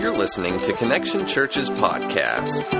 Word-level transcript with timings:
You're 0.00 0.16
listening 0.16 0.60
to 0.60 0.72
Connection 0.72 1.26
Church's 1.26 1.68
podcast. 1.70 2.70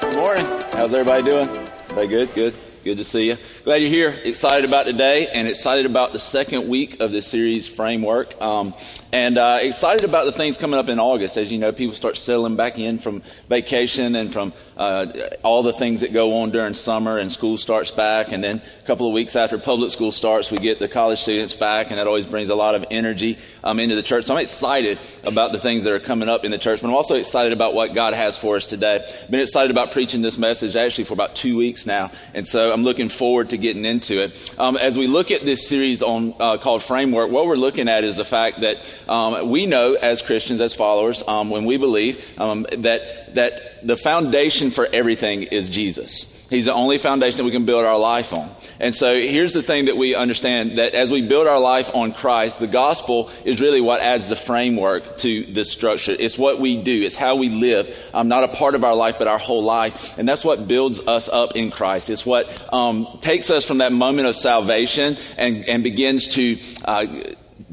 Good 0.00 0.14
morning. 0.16 0.46
How's 0.72 0.94
everybody 0.94 1.22
doing? 1.22 1.48
Everybody 1.48 2.08
good? 2.08 2.34
Good. 2.34 2.54
Good 2.82 2.96
to 2.96 3.04
see 3.04 3.26
you. 3.26 3.36
Glad 3.64 3.82
you're 3.82 3.90
here. 3.90 4.08
Excited 4.24 4.66
about 4.66 4.86
today 4.86 5.28
and 5.28 5.46
excited 5.46 5.84
about 5.84 6.14
the 6.14 6.18
second 6.18 6.66
week 6.66 7.00
of 7.00 7.12
this 7.12 7.26
series 7.26 7.68
framework. 7.68 8.40
Um, 8.40 8.72
and 9.12 9.36
uh, 9.36 9.58
excited 9.60 10.08
about 10.08 10.24
the 10.24 10.32
things 10.32 10.56
coming 10.56 10.80
up 10.80 10.88
in 10.88 10.98
August. 10.98 11.36
As 11.36 11.52
you 11.52 11.58
know, 11.58 11.72
people 11.72 11.94
start 11.94 12.16
settling 12.16 12.56
back 12.56 12.78
in 12.78 12.98
from 12.98 13.22
vacation 13.50 14.16
and 14.16 14.32
from 14.32 14.54
uh, 14.80 15.28
all 15.42 15.62
the 15.62 15.74
things 15.74 16.00
that 16.00 16.10
go 16.10 16.38
on 16.38 16.50
during 16.50 16.72
summer, 16.72 17.18
and 17.18 17.30
school 17.30 17.58
starts 17.58 17.90
back. 17.90 18.32
And 18.32 18.42
then 18.42 18.62
a 18.82 18.86
couple 18.86 19.06
of 19.06 19.12
weeks 19.12 19.36
after 19.36 19.58
public 19.58 19.90
school 19.90 20.10
starts, 20.10 20.50
we 20.50 20.56
get 20.56 20.78
the 20.78 20.88
college 20.88 21.20
students 21.20 21.52
back, 21.52 21.90
and 21.90 21.98
that 21.98 22.06
always 22.06 22.24
brings 22.24 22.48
a 22.48 22.54
lot 22.54 22.74
of 22.74 22.86
energy 22.90 23.38
um, 23.62 23.78
into 23.78 23.94
the 23.94 24.02
church. 24.02 24.24
So 24.24 24.34
I'm 24.34 24.40
excited 24.40 24.98
about 25.22 25.52
the 25.52 25.58
things 25.58 25.84
that 25.84 25.92
are 25.92 26.00
coming 26.00 26.30
up 26.30 26.46
in 26.46 26.50
the 26.50 26.56
church, 26.56 26.80
but 26.80 26.88
I'm 26.88 26.94
also 26.94 27.16
excited 27.16 27.52
about 27.52 27.74
what 27.74 27.92
God 27.92 28.14
has 28.14 28.38
for 28.38 28.56
us 28.56 28.66
today. 28.66 29.04
I've 29.06 29.30
Been 29.30 29.40
excited 29.40 29.70
about 29.70 29.92
preaching 29.92 30.22
this 30.22 30.38
message 30.38 30.76
actually 30.76 31.04
for 31.04 31.12
about 31.12 31.36
two 31.36 31.58
weeks 31.58 31.84
now, 31.84 32.10
and 32.32 32.48
so 32.48 32.72
I'm 32.72 32.82
looking 32.82 33.10
forward 33.10 33.50
to 33.50 33.58
getting 33.58 33.84
into 33.84 34.22
it. 34.22 34.58
Um, 34.58 34.78
as 34.78 34.96
we 34.96 35.06
look 35.06 35.30
at 35.30 35.42
this 35.42 35.68
series 35.68 36.00
on 36.00 36.34
uh, 36.40 36.56
called 36.56 36.82
Framework, 36.82 37.30
what 37.30 37.44
we're 37.46 37.56
looking 37.56 37.86
at 37.86 38.02
is 38.02 38.16
the 38.16 38.24
fact 38.24 38.62
that 38.62 38.78
um, 39.10 39.50
we 39.50 39.66
know 39.66 39.92
as 39.92 40.22
Christians, 40.22 40.62
as 40.62 40.72
followers, 40.72 41.22
um, 41.28 41.50
when 41.50 41.66
we 41.66 41.76
believe 41.76 42.24
um, 42.40 42.66
that 42.78 43.69
the 43.82 43.96
foundation 43.96 44.70
for 44.70 44.88
everything 44.92 45.44
is 45.44 45.68
Jesus. 45.68 46.36
He's 46.50 46.64
the 46.64 46.74
only 46.74 46.98
foundation 46.98 47.38
that 47.38 47.44
we 47.44 47.52
can 47.52 47.64
build 47.64 47.84
our 47.84 47.98
life 47.98 48.32
on. 48.32 48.50
And 48.80 48.92
so 48.92 49.14
here's 49.14 49.54
the 49.54 49.62
thing 49.62 49.84
that 49.84 49.96
we 49.96 50.16
understand 50.16 50.78
that 50.78 50.94
as 50.94 51.12
we 51.12 51.22
build 51.22 51.46
our 51.46 51.60
life 51.60 51.94
on 51.94 52.12
Christ, 52.12 52.58
the 52.58 52.66
gospel 52.66 53.30
is 53.44 53.60
really 53.60 53.80
what 53.80 54.00
adds 54.00 54.26
the 54.26 54.34
framework 54.34 55.16
to 55.18 55.44
this 55.44 55.70
structure. 55.70 56.16
It's 56.18 56.36
what 56.36 56.58
we 56.58 56.82
do. 56.82 57.02
It's 57.02 57.14
how 57.14 57.36
we 57.36 57.50
live. 57.50 57.96
Um, 58.12 58.26
not 58.26 58.42
a 58.42 58.48
part 58.48 58.74
of 58.74 58.82
our 58.82 58.96
life, 58.96 59.14
but 59.16 59.28
our 59.28 59.38
whole 59.38 59.62
life. 59.62 60.18
And 60.18 60.28
that's 60.28 60.44
what 60.44 60.66
builds 60.66 61.06
us 61.06 61.28
up 61.28 61.54
in 61.54 61.70
Christ. 61.70 62.10
It's 62.10 62.26
what 62.26 62.74
um, 62.74 63.06
takes 63.20 63.48
us 63.50 63.64
from 63.64 63.78
that 63.78 63.92
moment 63.92 64.26
of 64.26 64.36
salvation 64.36 65.18
and, 65.36 65.64
and 65.66 65.84
begins 65.84 66.26
to 66.34 66.58
uh, 66.84 67.06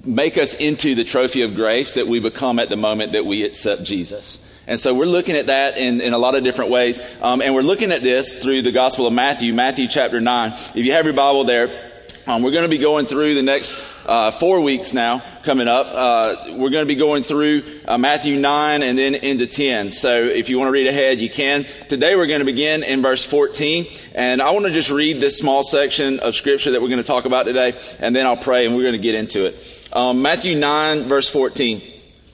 make 0.05 0.37
us 0.37 0.53
into 0.53 0.93
the 0.93 1.03
trophy 1.03 1.41
of 1.41 1.55
grace 1.55 1.95
that 1.95 2.05
we 2.05 2.19
become 2.19 2.59
at 2.59 2.69
the 2.69 2.77
moment 2.77 3.13
that 3.13 3.25
we 3.25 3.43
accept 3.43 3.83
Jesus. 3.83 4.39
And 4.67 4.77
so 4.77 4.93
we're 4.93 5.05
looking 5.05 5.37
at 5.37 5.47
that 5.47 5.77
in, 5.77 6.01
in 6.01 6.11
a 6.11 6.17
lot 6.17 6.35
of 6.35 6.43
different 6.43 6.71
ways. 6.71 6.99
Um, 7.21 7.41
and 7.41 7.55
we're 7.55 7.61
looking 7.61 7.93
at 7.93 8.01
this 8.01 8.35
through 8.35 8.63
the 8.63 8.73
Gospel 8.73 9.07
of 9.07 9.13
Matthew, 9.13 9.53
Matthew 9.53 9.87
chapter 9.87 10.19
9. 10.19 10.51
If 10.51 10.75
you 10.75 10.91
have 10.91 11.05
your 11.05 11.13
Bible 11.13 11.45
there, 11.45 11.87
um, 12.27 12.43
we're 12.43 12.51
going 12.51 12.65
to 12.65 12.69
be 12.69 12.77
going 12.77 13.05
through 13.05 13.35
the 13.35 13.41
next 13.41 13.73
uh, 14.05 14.31
four 14.31 14.59
weeks 14.59 14.91
now 14.91 15.23
coming 15.43 15.69
up. 15.69 15.87
Uh, 15.87 16.55
we're 16.57 16.69
going 16.69 16.85
to 16.85 16.85
be 16.85 16.95
going 16.95 17.23
through 17.23 17.63
uh, 17.87 17.97
Matthew 17.97 18.35
9 18.35 18.83
and 18.83 18.97
then 18.97 19.15
into 19.15 19.47
10. 19.47 19.93
So 19.93 20.25
if 20.25 20.49
you 20.49 20.57
want 20.57 20.67
to 20.67 20.73
read 20.73 20.87
ahead, 20.87 21.19
you 21.19 21.29
can. 21.29 21.63
Today 21.87 22.17
we're 22.17 22.27
going 22.27 22.39
to 22.41 22.45
begin 22.45 22.83
in 22.83 23.01
verse 23.01 23.23
14. 23.23 23.87
And 24.13 24.41
I 24.41 24.51
want 24.51 24.65
to 24.65 24.73
just 24.73 24.91
read 24.91 25.21
this 25.21 25.37
small 25.37 25.63
section 25.63 26.19
of 26.19 26.35
scripture 26.35 26.71
that 26.71 26.81
we're 26.81 26.89
going 26.89 27.01
to 27.01 27.07
talk 27.07 27.23
about 27.23 27.43
today. 27.43 27.79
And 27.99 28.13
then 28.13 28.25
I'll 28.25 28.35
pray 28.35 28.65
and 28.65 28.75
we're 28.75 28.83
going 28.83 28.91
to 28.91 28.99
get 28.99 29.15
into 29.15 29.45
it. 29.45 29.89
Um, 29.93 30.21
Matthew 30.21 30.59
9, 30.59 31.07
verse 31.07 31.29
14. 31.29 31.81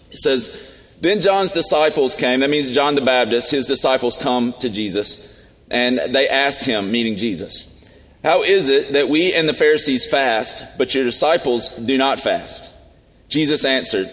It 0.10 0.18
says, 0.18 0.73
then 1.04 1.20
John's 1.20 1.52
disciples 1.52 2.16
came. 2.16 2.40
That 2.40 2.50
means 2.50 2.72
John 2.72 2.96
the 2.96 3.02
Baptist. 3.02 3.52
His 3.52 3.68
disciples 3.68 4.16
come 4.16 4.54
to 4.62 4.70
Jesus. 4.70 5.38
And 5.70 5.98
they 5.98 6.30
asked 6.30 6.64
him, 6.64 6.92
meaning 6.92 7.18
Jesus, 7.18 7.70
How 8.24 8.44
is 8.44 8.70
it 8.70 8.94
that 8.94 9.10
we 9.10 9.34
and 9.34 9.50
the 9.50 9.54
Pharisees 9.54 10.10
fast, 10.10 10.78
but 10.78 10.96
your 10.96 11.04
disciples 11.04 11.68
do 11.70 11.98
not 11.98 12.22
fast? 12.22 12.72
Jesus 13.28 13.66
answered, 13.66 14.10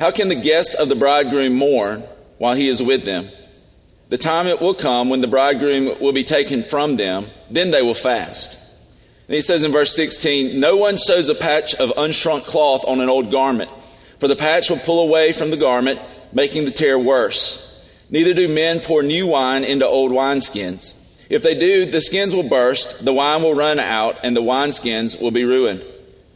How 0.00 0.10
can 0.10 0.28
the 0.28 0.34
guest 0.34 0.74
of 0.74 0.88
the 0.88 0.96
bridegroom 0.96 1.54
mourn 1.54 2.02
while 2.38 2.56
he 2.56 2.66
is 2.66 2.82
with 2.82 3.04
them? 3.04 3.30
The 4.08 4.18
time 4.18 4.48
it 4.48 4.60
will 4.60 4.74
come 4.74 5.10
when 5.10 5.20
the 5.20 5.28
bridegroom 5.28 6.00
will 6.00 6.12
be 6.12 6.24
taken 6.24 6.64
from 6.64 6.96
them, 6.96 7.30
then 7.50 7.70
they 7.70 7.82
will 7.82 7.94
fast. 7.94 8.58
And 9.28 9.36
he 9.36 9.42
says 9.42 9.62
in 9.62 9.70
verse 9.70 9.94
16, 9.94 10.58
No 10.58 10.76
one 10.76 10.96
sews 10.96 11.28
a 11.28 11.36
patch 11.36 11.76
of 11.76 11.90
unshrunk 11.90 12.46
cloth 12.46 12.84
on 12.84 13.00
an 13.00 13.08
old 13.08 13.30
garment, 13.30 13.70
for 14.18 14.26
the 14.26 14.34
patch 14.34 14.70
will 14.70 14.78
pull 14.78 15.00
away 15.00 15.32
from 15.32 15.50
the 15.50 15.56
garment 15.56 16.00
making 16.32 16.64
the 16.64 16.70
tear 16.70 16.98
worse. 16.98 17.68
Neither 18.10 18.34
do 18.34 18.48
men 18.48 18.80
pour 18.80 19.02
new 19.02 19.26
wine 19.26 19.64
into 19.64 19.86
old 19.86 20.12
wineskins. 20.12 20.94
If 21.28 21.42
they 21.42 21.58
do, 21.58 21.86
the 21.86 22.02
skins 22.02 22.34
will 22.34 22.48
burst, 22.48 23.04
the 23.04 23.12
wine 23.12 23.42
will 23.42 23.54
run 23.54 23.78
out, 23.78 24.18
and 24.22 24.36
the 24.36 24.42
wineskins 24.42 25.18
will 25.18 25.30
be 25.30 25.44
ruined. 25.44 25.84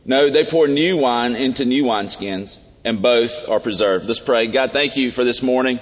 No, 0.05 0.31
they 0.31 0.45
pour 0.45 0.69
new 0.69 0.97
wine 0.97 1.37
into 1.37 1.65
new 1.65 1.85
wineskins, 1.85 2.59
and 2.85 3.03
both 3.03 3.47
are 3.49 3.61
preserved. 3.61 4.07
Let's 4.07 4.21
pray. 4.21 4.47
God, 4.47 4.73
thank 4.73 4.97
you 4.97 5.13
for 5.13 5.25
this 5.25 5.43
morning. 5.43 5.81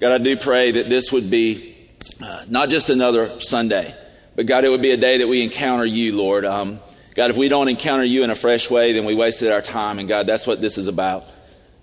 God, 0.00 0.12
I 0.12 0.18
do 0.24 0.36
pray 0.36 0.70
that 0.70 0.88
this 0.88 1.12
would 1.12 1.30
be 1.30 1.76
uh, 2.22 2.44
not 2.48 2.70
just 2.70 2.88
another 2.88 3.40
Sunday, 3.40 3.94
but 4.36 4.46
God, 4.46 4.64
it 4.64 4.70
would 4.70 4.82
be 4.82 4.92
a 4.92 4.96
day 4.96 5.18
that 5.18 5.28
we 5.28 5.42
encounter 5.42 5.84
you, 5.84 6.16
Lord. 6.16 6.44
Um, 6.44 6.80
God, 7.14 7.30
if 7.30 7.36
we 7.36 7.48
don't 7.48 7.68
encounter 7.68 8.04
you 8.04 8.24
in 8.24 8.30
a 8.30 8.36
fresh 8.36 8.70
way, 8.70 8.92
then 8.92 9.04
we 9.04 9.14
wasted 9.14 9.50
our 9.52 9.62
time. 9.62 9.98
And 9.98 10.08
God, 10.08 10.26
that's 10.26 10.46
what 10.46 10.60
this 10.60 10.78
is 10.78 10.86
about 10.86 11.24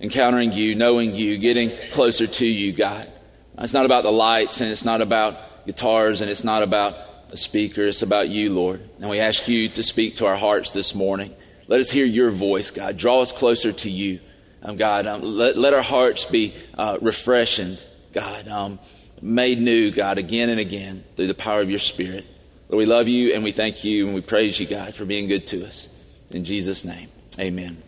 encountering 0.03 0.51
you, 0.51 0.75
knowing 0.75 1.15
you, 1.15 1.37
getting 1.37 1.71
closer 1.91 2.27
to 2.27 2.45
you, 2.45 2.73
God. 2.73 3.09
It's 3.57 3.73
not 3.73 3.85
about 3.85 4.03
the 4.03 4.11
lights 4.11 4.59
and 4.59 4.69
it's 4.69 4.83
not 4.83 5.01
about 5.01 5.65
guitars 5.65 6.19
and 6.19 6.29
it's 6.29 6.43
not 6.43 6.61
about 6.61 6.97
a 7.31 7.37
speaker. 7.37 7.83
It's 7.83 8.01
about 8.01 8.27
you, 8.27 8.53
Lord. 8.53 8.81
And 8.99 9.09
we 9.09 9.19
ask 9.19 9.47
you 9.47 9.69
to 9.69 9.81
speak 9.81 10.17
to 10.17 10.25
our 10.25 10.35
hearts 10.35 10.73
this 10.73 10.93
morning. 10.93 11.33
Let 11.67 11.79
us 11.79 11.89
hear 11.89 12.05
your 12.05 12.31
voice, 12.31 12.69
God. 12.69 12.97
Draw 12.97 13.21
us 13.21 13.31
closer 13.31 13.71
to 13.71 13.89
you, 13.89 14.19
um, 14.61 14.75
God. 14.75 15.07
Um, 15.07 15.21
let, 15.21 15.57
let, 15.57 15.73
our 15.73 15.81
hearts 15.81 16.25
be 16.25 16.53
uh, 16.77 16.97
refreshing, 17.01 17.77
God. 18.11 18.49
Um, 18.49 18.79
made 19.21 19.61
new, 19.61 19.89
God, 19.89 20.17
again 20.17 20.49
and 20.49 20.59
again 20.59 21.05
through 21.15 21.27
the 21.27 21.33
power 21.33 21.61
of 21.61 21.69
your 21.69 21.79
Spirit. 21.79 22.25
Lord, 22.67 22.79
we 22.79 22.85
love 22.85 23.07
you 23.07 23.33
and 23.33 23.41
we 23.41 23.53
thank 23.53 23.85
you 23.85 24.07
and 24.07 24.15
we 24.15 24.21
praise 24.21 24.59
you, 24.59 24.67
God, 24.67 24.95
for 24.95 25.05
being 25.05 25.29
good 25.29 25.47
to 25.47 25.65
us. 25.65 25.87
In 26.31 26.43
Jesus' 26.43 26.83
name, 26.83 27.07
amen. 27.39 27.81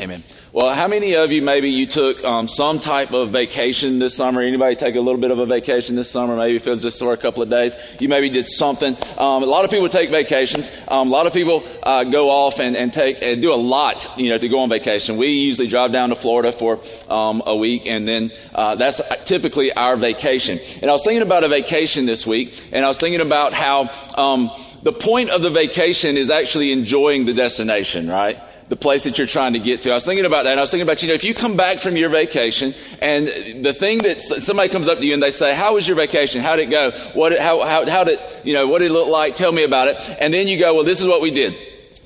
Amen. 0.00 0.22
Well, 0.52 0.72
how 0.72 0.86
many 0.86 1.16
of 1.16 1.32
you 1.32 1.42
maybe 1.42 1.70
you 1.70 1.84
took 1.84 2.22
um, 2.22 2.46
some 2.46 2.78
type 2.78 3.12
of 3.12 3.30
vacation 3.30 3.98
this 3.98 4.14
summer? 4.14 4.40
Anybody 4.40 4.76
take 4.76 4.94
a 4.94 5.00
little 5.00 5.20
bit 5.20 5.32
of 5.32 5.40
a 5.40 5.46
vacation 5.46 5.96
this 5.96 6.08
summer? 6.08 6.36
Maybe 6.36 6.54
if 6.54 6.68
it 6.68 6.70
was 6.70 6.82
just 6.82 7.00
for 7.00 7.12
a 7.12 7.16
couple 7.16 7.42
of 7.42 7.50
days, 7.50 7.76
you 7.98 8.08
maybe 8.08 8.30
did 8.30 8.46
something. 8.46 8.96
Um, 9.18 9.42
a 9.42 9.46
lot 9.46 9.64
of 9.64 9.72
people 9.72 9.88
take 9.88 10.10
vacations. 10.10 10.70
Um, 10.86 11.08
a 11.08 11.10
lot 11.10 11.26
of 11.26 11.32
people 11.32 11.64
uh, 11.82 12.04
go 12.04 12.30
off 12.30 12.60
and, 12.60 12.76
and, 12.76 12.92
take 12.92 13.20
and 13.22 13.42
do 13.42 13.52
a 13.52 13.56
lot, 13.56 14.08
you 14.16 14.28
know, 14.28 14.38
to 14.38 14.48
go 14.48 14.60
on 14.60 14.68
vacation. 14.68 15.16
We 15.16 15.28
usually 15.28 15.66
drive 15.66 15.90
down 15.90 16.10
to 16.10 16.14
Florida 16.14 16.52
for 16.52 16.80
um, 17.10 17.42
a 17.44 17.56
week, 17.56 17.86
and 17.86 18.06
then 18.06 18.30
uh, 18.54 18.76
that's 18.76 19.00
typically 19.24 19.72
our 19.72 19.96
vacation. 19.96 20.60
And 20.80 20.90
I 20.90 20.92
was 20.92 21.02
thinking 21.02 21.22
about 21.22 21.42
a 21.42 21.48
vacation 21.48 22.06
this 22.06 22.24
week, 22.24 22.64
and 22.70 22.84
I 22.84 22.88
was 22.88 23.00
thinking 23.00 23.20
about 23.20 23.52
how 23.52 23.90
um, 24.16 24.52
the 24.84 24.92
point 24.92 25.30
of 25.30 25.42
the 25.42 25.50
vacation 25.50 26.16
is 26.16 26.30
actually 26.30 26.70
enjoying 26.70 27.26
the 27.26 27.34
destination, 27.34 28.08
right? 28.08 28.40
The 28.68 28.76
place 28.76 29.04
that 29.04 29.16
you're 29.16 29.26
trying 29.26 29.54
to 29.54 29.58
get 29.58 29.82
to. 29.82 29.90
I 29.90 29.94
was 29.94 30.04
thinking 30.04 30.26
about 30.26 30.44
that. 30.44 30.52
And 30.52 30.60
I 30.60 30.62
was 30.62 30.70
thinking 30.70 30.86
about, 30.86 31.02
you 31.02 31.08
know, 31.08 31.14
if 31.14 31.24
you 31.24 31.34
come 31.34 31.56
back 31.56 31.78
from 31.78 31.96
your 31.96 32.10
vacation 32.10 32.74
and 33.00 33.64
the 33.64 33.72
thing 33.72 33.98
that 33.98 34.20
somebody 34.20 34.68
comes 34.68 34.88
up 34.88 34.98
to 34.98 35.04
you 35.04 35.14
and 35.14 35.22
they 35.22 35.30
say, 35.30 35.54
how 35.54 35.74
was 35.74 35.88
your 35.88 35.96
vacation? 35.96 36.42
How 36.42 36.56
did 36.56 36.68
it 36.68 36.70
go? 36.70 36.90
What, 37.14 37.38
how, 37.38 37.64
how, 37.64 37.88
how 37.88 38.04
did, 38.04 38.20
you 38.44 38.52
know, 38.52 38.68
what 38.68 38.80
did 38.80 38.90
it 38.90 38.94
look 38.94 39.08
like? 39.08 39.36
Tell 39.36 39.52
me 39.52 39.64
about 39.64 39.88
it. 39.88 40.16
And 40.20 40.32
then 40.32 40.48
you 40.48 40.58
go, 40.58 40.74
well, 40.74 40.84
this 40.84 41.00
is 41.00 41.06
what 41.06 41.22
we 41.22 41.30
did. 41.30 41.56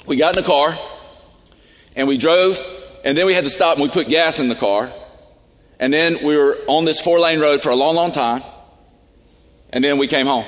We 0.07 0.17
got 0.17 0.37
in 0.37 0.43
the 0.43 0.47
car 0.47 0.79
and 1.97 2.07
we 2.07 2.17
drove 2.17 2.59
and 3.05 3.19
then 3.19 3.27
we 3.27 3.35
had 3.35 3.45
to 3.45 3.51
stop 3.51 3.77
and 3.77 3.83
we 3.83 3.89
put 3.89 4.09
gas 4.09 4.39
in 4.39 4.49
the 4.49 4.55
car. 4.55 4.93
And 5.81 5.93
then 5.93 6.25
we 6.25 6.37
were 6.37 6.59
on 6.69 6.85
this 6.85 7.01
four 7.01 7.19
lane 7.19 7.41
road 7.41 7.61
for 7.61 7.71
a 7.71 7.77
long, 7.77 7.97
long 7.97 8.13
time. 8.13 8.43
And 9.71 9.83
then 9.83 9.99
we 9.99 10.07
came 10.07 10.27
home. 10.27 10.45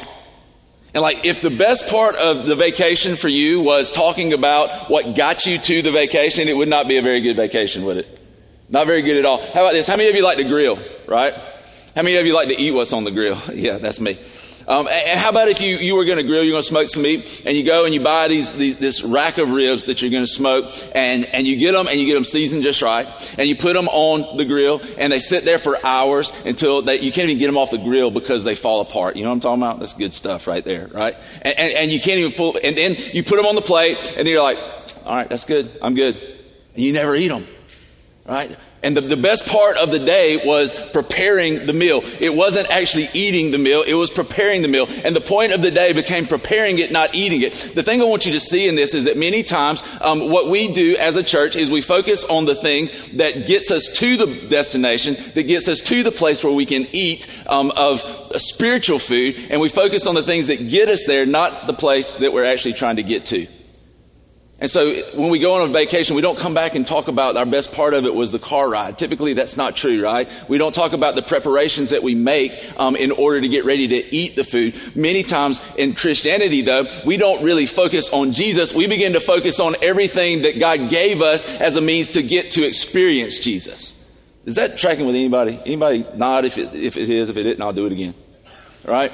And 0.94 1.02
like, 1.02 1.24
if 1.24 1.42
the 1.42 1.50
best 1.50 1.88
part 1.88 2.14
of 2.14 2.46
the 2.46 2.54
vacation 2.54 3.16
for 3.16 3.28
you 3.28 3.60
was 3.60 3.90
talking 3.90 4.32
about 4.32 4.88
what 4.88 5.16
got 5.16 5.44
you 5.44 5.58
to 5.58 5.82
the 5.82 5.90
vacation, 5.90 6.46
it 6.46 6.56
would 6.56 6.68
not 6.68 6.86
be 6.86 6.96
a 6.98 7.02
very 7.02 7.20
good 7.20 7.34
vacation, 7.34 7.84
would 7.84 7.96
it? 7.96 8.20
Not 8.68 8.86
very 8.86 9.02
good 9.02 9.16
at 9.16 9.24
all. 9.24 9.38
How 9.38 9.62
about 9.62 9.72
this? 9.72 9.88
How 9.88 9.96
many 9.96 10.08
of 10.08 10.14
you 10.14 10.22
like 10.22 10.36
to 10.36 10.44
grill, 10.44 10.78
right? 11.06 11.34
How 11.96 12.02
many 12.02 12.14
of 12.14 12.26
you 12.26 12.32
like 12.32 12.48
to 12.48 12.58
eat 12.58 12.70
what's 12.70 12.92
on 12.92 13.02
the 13.02 13.10
grill? 13.10 13.38
yeah, 13.54 13.78
that's 13.78 14.00
me. 14.00 14.16
Um, 14.66 14.88
and 14.88 15.20
how 15.20 15.28
about 15.28 15.48
if 15.48 15.60
you, 15.60 15.76
you 15.76 15.94
were 15.94 16.04
going 16.04 16.16
to 16.16 16.22
grill, 16.22 16.42
you're 16.42 16.52
going 16.52 16.62
to 16.62 16.68
smoke 16.68 16.88
some 16.88 17.02
meat, 17.02 17.42
and 17.44 17.56
you 17.56 17.64
go 17.64 17.84
and 17.84 17.92
you 17.92 18.00
buy 18.00 18.28
these, 18.28 18.52
these, 18.52 18.78
this 18.78 19.02
rack 19.02 19.38
of 19.38 19.50
ribs 19.50 19.84
that 19.84 20.00
you're 20.00 20.10
going 20.10 20.24
to 20.24 20.30
smoke, 20.30 20.72
and, 20.94 21.26
and 21.26 21.46
you 21.46 21.56
get 21.56 21.72
them 21.72 21.86
and 21.86 22.00
you 22.00 22.06
get 22.06 22.14
them 22.14 22.24
seasoned 22.24 22.62
just 22.62 22.80
right, 22.80 23.06
and 23.38 23.48
you 23.48 23.56
put 23.56 23.74
them 23.74 23.88
on 23.88 24.36
the 24.36 24.44
grill, 24.44 24.80
and 24.96 25.12
they 25.12 25.18
sit 25.18 25.44
there 25.44 25.58
for 25.58 25.84
hours 25.84 26.32
until 26.46 26.82
they, 26.82 27.00
you 27.00 27.12
can't 27.12 27.28
even 27.28 27.38
get 27.38 27.46
them 27.46 27.58
off 27.58 27.70
the 27.70 27.78
grill 27.78 28.10
because 28.10 28.44
they 28.44 28.54
fall 28.54 28.80
apart. 28.80 29.16
You 29.16 29.24
know 29.24 29.30
what 29.30 29.34
I'm 29.34 29.40
talking 29.40 29.62
about? 29.62 29.80
That's 29.80 29.94
good 29.94 30.14
stuff 30.14 30.46
right 30.46 30.64
there, 30.64 30.88
right? 30.88 31.14
And, 31.42 31.58
and, 31.58 31.72
and 31.74 31.92
you 31.92 32.00
can't 32.00 32.18
even 32.18 32.32
pull, 32.32 32.58
and 32.62 32.76
then 32.76 32.96
you 33.12 33.22
put 33.22 33.36
them 33.36 33.46
on 33.46 33.54
the 33.54 33.62
plate, 33.62 34.14
and 34.16 34.26
you're 34.26 34.42
like, 34.42 34.58
all 35.04 35.16
right, 35.16 35.28
that's 35.28 35.44
good, 35.44 35.70
I'm 35.82 35.94
good. 35.94 36.16
And 36.74 36.82
you 36.82 36.92
never 36.92 37.14
eat 37.14 37.28
them, 37.28 37.46
right? 38.26 38.56
And 38.84 38.96
the, 38.96 39.00
the 39.00 39.16
best 39.16 39.46
part 39.46 39.76
of 39.78 39.90
the 39.90 39.98
day 39.98 40.40
was 40.44 40.74
preparing 40.92 41.66
the 41.66 41.72
meal. 41.72 42.02
It 42.20 42.34
wasn't 42.34 42.70
actually 42.70 43.08
eating 43.14 43.50
the 43.50 43.58
meal, 43.58 43.82
it 43.82 43.94
was 43.94 44.10
preparing 44.10 44.62
the 44.62 44.68
meal. 44.68 44.86
And 45.02 45.16
the 45.16 45.20
point 45.20 45.52
of 45.52 45.62
the 45.62 45.70
day 45.70 45.92
became 45.92 46.26
preparing 46.26 46.78
it, 46.78 46.92
not 46.92 47.14
eating 47.14 47.42
it. 47.42 47.72
The 47.74 47.82
thing 47.82 48.02
I 48.02 48.04
want 48.04 48.26
you 48.26 48.32
to 48.32 48.40
see 48.40 48.68
in 48.68 48.74
this 48.74 48.94
is 48.94 49.04
that 49.04 49.16
many 49.16 49.42
times 49.42 49.82
um, 50.00 50.30
what 50.30 50.50
we 50.50 50.72
do 50.72 50.96
as 50.96 51.16
a 51.16 51.22
church 51.22 51.56
is 51.56 51.70
we 51.70 51.80
focus 51.80 52.24
on 52.24 52.44
the 52.44 52.54
thing 52.54 52.90
that 53.14 53.46
gets 53.46 53.70
us 53.70 53.88
to 53.94 54.16
the 54.18 54.26
destination, 54.48 55.16
that 55.34 55.44
gets 55.44 55.66
us 55.66 55.80
to 55.80 56.02
the 56.02 56.12
place 56.12 56.44
where 56.44 56.52
we 56.52 56.66
can 56.66 56.86
eat 56.92 57.26
um, 57.46 57.72
of 57.76 58.02
spiritual 58.36 58.98
food, 58.98 59.36
and 59.50 59.60
we 59.60 59.70
focus 59.70 60.06
on 60.06 60.14
the 60.14 60.22
things 60.22 60.48
that 60.48 60.68
get 60.68 60.88
us 60.88 61.04
there, 61.06 61.24
not 61.24 61.66
the 61.66 61.72
place 61.72 62.12
that 62.14 62.32
we're 62.32 62.44
actually 62.44 62.74
trying 62.74 62.96
to 62.96 63.02
get 63.02 63.26
to. 63.26 63.46
And 64.60 64.70
so 64.70 64.94
when 65.14 65.30
we 65.30 65.40
go 65.40 65.54
on 65.54 65.68
a 65.68 65.72
vacation, 65.72 66.14
we 66.14 66.22
don't 66.22 66.38
come 66.38 66.54
back 66.54 66.76
and 66.76 66.86
talk 66.86 67.08
about 67.08 67.36
our 67.36 67.44
best 67.44 67.72
part 67.72 67.92
of 67.92 68.06
it 68.06 68.14
was 68.14 68.30
the 68.30 68.38
car 68.38 68.68
ride. 68.68 68.96
Typically, 68.96 69.32
that's 69.32 69.56
not 69.56 69.74
true, 69.74 70.02
right? 70.02 70.28
We 70.48 70.58
don't 70.58 70.74
talk 70.74 70.92
about 70.92 71.16
the 71.16 71.22
preparations 71.22 71.90
that 71.90 72.04
we 72.04 72.14
make 72.14 72.52
um, 72.78 72.94
in 72.94 73.10
order 73.10 73.40
to 73.40 73.48
get 73.48 73.64
ready 73.64 73.88
to 73.88 74.14
eat 74.14 74.36
the 74.36 74.44
food. 74.44 74.74
Many 74.94 75.24
times 75.24 75.60
in 75.76 75.94
Christianity, 75.94 76.62
though, 76.62 76.86
we 77.04 77.16
don't 77.16 77.42
really 77.42 77.66
focus 77.66 78.12
on 78.12 78.32
Jesus. 78.32 78.72
We 78.72 78.86
begin 78.86 79.14
to 79.14 79.20
focus 79.20 79.58
on 79.58 79.74
everything 79.82 80.42
that 80.42 80.60
God 80.60 80.88
gave 80.88 81.20
us 81.20 81.46
as 81.46 81.74
a 81.74 81.80
means 81.80 82.10
to 82.10 82.22
get 82.22 82.52
to 82.52 82.64
experience 82.64 83.40
Jesus. 83.40 84.00
Is 84.46 84.54
that 84.54 84.78
tracking 84.78 85.06
with 85.06 85.16
anybody? 85.16 85.58
Anybody 85.66 86.06
nod 86.14 86.44
if 86.44 86.58
it, 86.58 86.72
if 86.74 86.96
it 86.96 87.10
is. 87.10 87.28
If 87.28 87.36
it 87.36 87.42
didn't, 87.42 87.62
I'll 87.62 87.72
do 87.72 87.86
it 87.86 87.92
again. 87.92 88.14
All 88.86 88.92
right? 88.92 89.10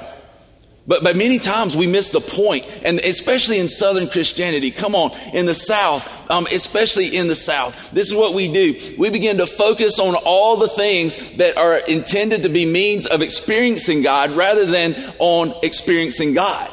But, 0.87 1.03
but 1.03 1.15
many 1.15 1.37
times 1.37 1.75
we 1.75 1.85
miss 1.85 2.09
the 2.09 2.21
point, 2.21 2.67
and 2.83 2.99
especially 2.99 3.59
in 3.59 3.69
Southern 3.69 4.09
Christianity. 4.09 4.71
Come 4.71 4.95
on, 4.95 5.11
in 5.31 5.45
the 5.45 5.53
South, 5.53 6.07
um, 6.29 6.47
especially 6.51 7.15
in 7.15 7.27
the 7.27 7.35
South, 7.35 7.91
this 7.91 8.07
is 8.07 8.15
what 8.15 8.33
we 8.33 8.51
do. 8.51 8.95
We 8.97 9.11
begin 9.11 9.37
to 9.37 9.47
focus 9.47 9.99
on 9.99 10.15
all 10.15 10.57
the 10.57 10.67
things 10.67 11.37
that 11.37 11.57
are 11.57 11.77
intended 11.77 12.43
to 12.43 12.49
be 12.49 12.65
means 12.65 13.05
of 13.05 13.21
experiencing 13.21 14.01
God 14.01 14.31
rather 14.31 14.65
than 14.65 15.13
on 15.19 15.53
experiencing 15.61 16.33
God. 16.33 16.69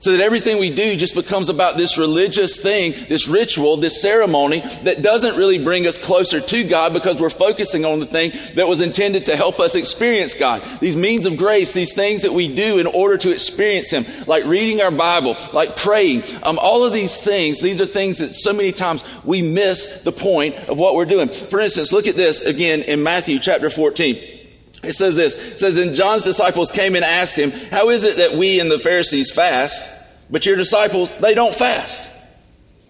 So 0.00 0.12
that 0.12 0.20
everything 0.20 0.58
we 0.58 0.72
do 0.72 0.96
just 0.96 1.16
becomes 1.16 1.48
about 1.48 1.76
this 1.76 1.98
religious 1.98 2.56
thing, 2.56 2.94
this 3.08 3.26
ritual, 3.26 3.76
this 3.78 4.00
ceremony 4.00 4.60
that 4.84 5.02
doesn't 5.02 5.36
really 5.36 5.58
bring 5.58 5.88
us 5.88 5.98
closer 5.98 6.40
to 6.40 6.62
God 6.62 6.92
because 6.92 7.20
we're 7.20 7.30
focusing 7.30 7.84
on 7.84 7.98
the 7.98 8.06
thing 8.06 8.30
that 8.54 8.68
was 8.68 8.80
intended 8.80 9.26
to 9.26 9.36
help 9.36 9.58
us 9.58 9.74
experience 9.74 10.34
God. 10.34 10.62
These 10.78 10.94
means 10.94 11.26
of 11.26 11.36
grace, 11.36 11.72
these 11.72 11.94
things 11.94 12.22
that 12.22 12.32
we 12.32 12.54
do 12.54 12.78
in 12.78 12.86
order 12.86 13.18
to 13.18 13.32
experience 13.32 13.90
Him, 13.90 14.06
like 14.28 14.44
reading 14.44 14.80
our 14.80 14.92
Bible, 14.92 15.36
like 15.52 15.76
praying, 15.76 16.22
um, 16.44 16.60
all 16.60 16.86
of 16.86 16.92
these 16.92 17.16
things, 17.16 17.60
these 17.60 17.80
are 17.80 17.86
things 17.86 18.18
that 18.18 18.36
so 18.36 18.52
many 18.52 18.70
times 18.70 19.02
we 19.24 19.42
miss 19.42 20.02
the 20.02 20.12
point 20.12 20.54
of 20.68 20.78
what 20.78 20.94
we're 20.94 21.06
doing. 21.06 21.28
For 21.28 21.58
instance, 21.58 21.92
look 21.92 22.06
at 22.06 22.14
this 22.14 22.40
again 22.42 22.82
in 22.82 23.02
Matthew 23.02 23.40
chapter 23.40 23.68
14. 23.68 24.37
It 24.82 24.92
says 24.92 25.16
this. 25.16 25.34
It 25.34 25.58
says, 25.58 25.76
And 25.76 25.94
John's 25.94 26.24
disciples 26.24 26.70
came 26.70 26.94
and 26.94 27.04
asked 27.04 27.36
him, 27.36 27.50
How 27.50 27.90
is 27.90 28.04
it 28.04 28.16
that 28.18 28.34
we 28.34 28.60
and 28.60 28.70
the 28.70 28.78
Pharisees 28.78 29.32
fast, 29.32 29.90
but 30.30 30.46
your 30.46 30.56
disciples, 30.56 31.12
they 31.18 31.34
don't 31.34 31.54
fast? 31.54 32.10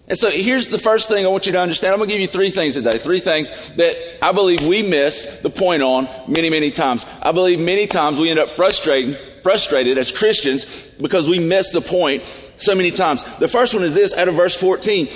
And 0.09 0.17
so 0.17 0.31
here's 0.31 0.69
the 0.69 0.79
first 0.79 1.07
thing 1.07 1.23
I 1.23 1.29
want 1.29 1.45
you 1.45 1.51
to 1.51 1.59
understand. 1.59 1.93
I'm 1.93 1.99
going 1.99 2.09
to 2.09 2.13
give 2.15 2.21
you 2.21 2.27
three 2.27 2.49
things 2.49 2.73
today. 2.73 2.97
Three 2.97 3.19
things 3.19 3.51
that 3.75 4.17
I 4.23 4.31
believe 4.31 4.65
we 4.65 4.81
miss 4.81 5.41
the 5.41 5.51
point 5.51 5.83
on 5.83 6.09
many, 6.27 6.49
many 6.49 6.71
times. 6.71 7.05
I 7.21 7.31
believe 7.31 7.59
many 7.59 7.85
times 7.85 8.17
we 8.17 8.31
end 8.31 8.39
up 8.39 8.49
frustrated, 8.49 9.19
frustrated 9.43 9.99
as 9.99 10.11
Christians 10.11 10.65
because 10.99 11.29
we 11.29 11.39
miss 11.39 11.69
the 11.69 11.81
point 11.81 12.23
so 12.57 12.73
many 12.73 12.89
times. 12.89 13.23
The 13.37 13.47
first 13.47 13.75
one 13.75 13.83
is 13.83 13.93
this 13.93 14.15
out 14.15 14.27
of 14.27 14.33
verse 14.33 14.55
14. 14.55 15.07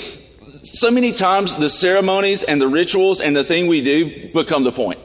So 0.61 0.91
many 0.91 1.11
times 1.11 1.55
the 1.55 1.71
ceremonies 1.71 2.43
and 2.43 2.61
the 2.61 2.67
rituals 2.67 3.19
and 3.19 3.35
the 3.35 3.43
thing 3.43 3.65
we 3.65 3.81
do 3.81 4.31
become 4.31 4.63
the 4.63 4.71
point. 4.71 4.99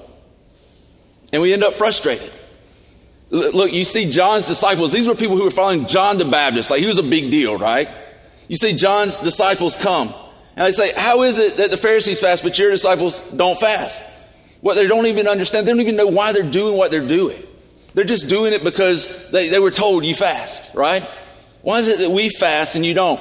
And 1.33 1.43
we 1.43 1.53
end 1.53 1.63
up 1.63 1.75
frustrated. 1.75 2.33
Look, 3.31 3.73
you 3.73 3.85
see 3.85 4.11
John's 4.11 4.47
disciples, 4.47 4.91
these 4.91 5.07
were 5.07 5.15
people 5.15 5.37
who 5.37 5.45
were 5.45 5.51
following 5.51 5.87
John 5.87 6.17
the 6.17 6.25
Baptist. 6.25 6.71
Like 6.71 6.81
he 6.81 6.87
was 6.87 6.99
a 6.99 7.03
big 7.03 7.31
deal, 7.31 7.59
right? 7.59 7.89
You 8.49 8.57
see 8.57 8.73
John's 8.73 9.19
disciples 9.19 9.77
come. 9.77 10.15
And 10.57 10.67
they 10.67 10.73
say, 10.73 10.93
How 10.97 11.23
is 11.23 11.39
it 11.39 11.59
that 11.59 11.71
the 11.71 11.77
Pharisees 11.77 12.21
fast, 12.21 12.43
but 12.43 12.59
your 12.59 12.71
disciples 12.71 13.21
don't 13.37 13.59
fast? 13.59 14.03
What 14.63 14.75
they 14.75 14.87
don't 14.87 15.07
even 15.07 15.29
understand, 15.29 15.67
they 15.67 15.73
don't 15.73 15.81
even 15.81 15.97
know 15.97 16.07
why 16.07 16.33
they're 16.33 16.43
doing 16.43 16.77
what 16.77 16.91
they're 16.91 17.07
doing. 17.07 17.43
They're 17.95 18.05
just 18.05 18.29
doing 18.29 18.53
it 18.53 18.65
because 18.65 19.09
they, 19.31 19.49
they 19.49 19.59
were 19.59 19.71
told 19.71 20.05
you 20.05 20.15
fast, 20.15 20.75
right? 20.75 21.03
Why 21.63 21.81
is 21.81 21.89
it 21.89 21.99
that 21.99 22.11
we 22.11 22.29
fast 22.31 22.77
and 22.77 22.85
you 22.85 22.95
don't? 22.95 23.21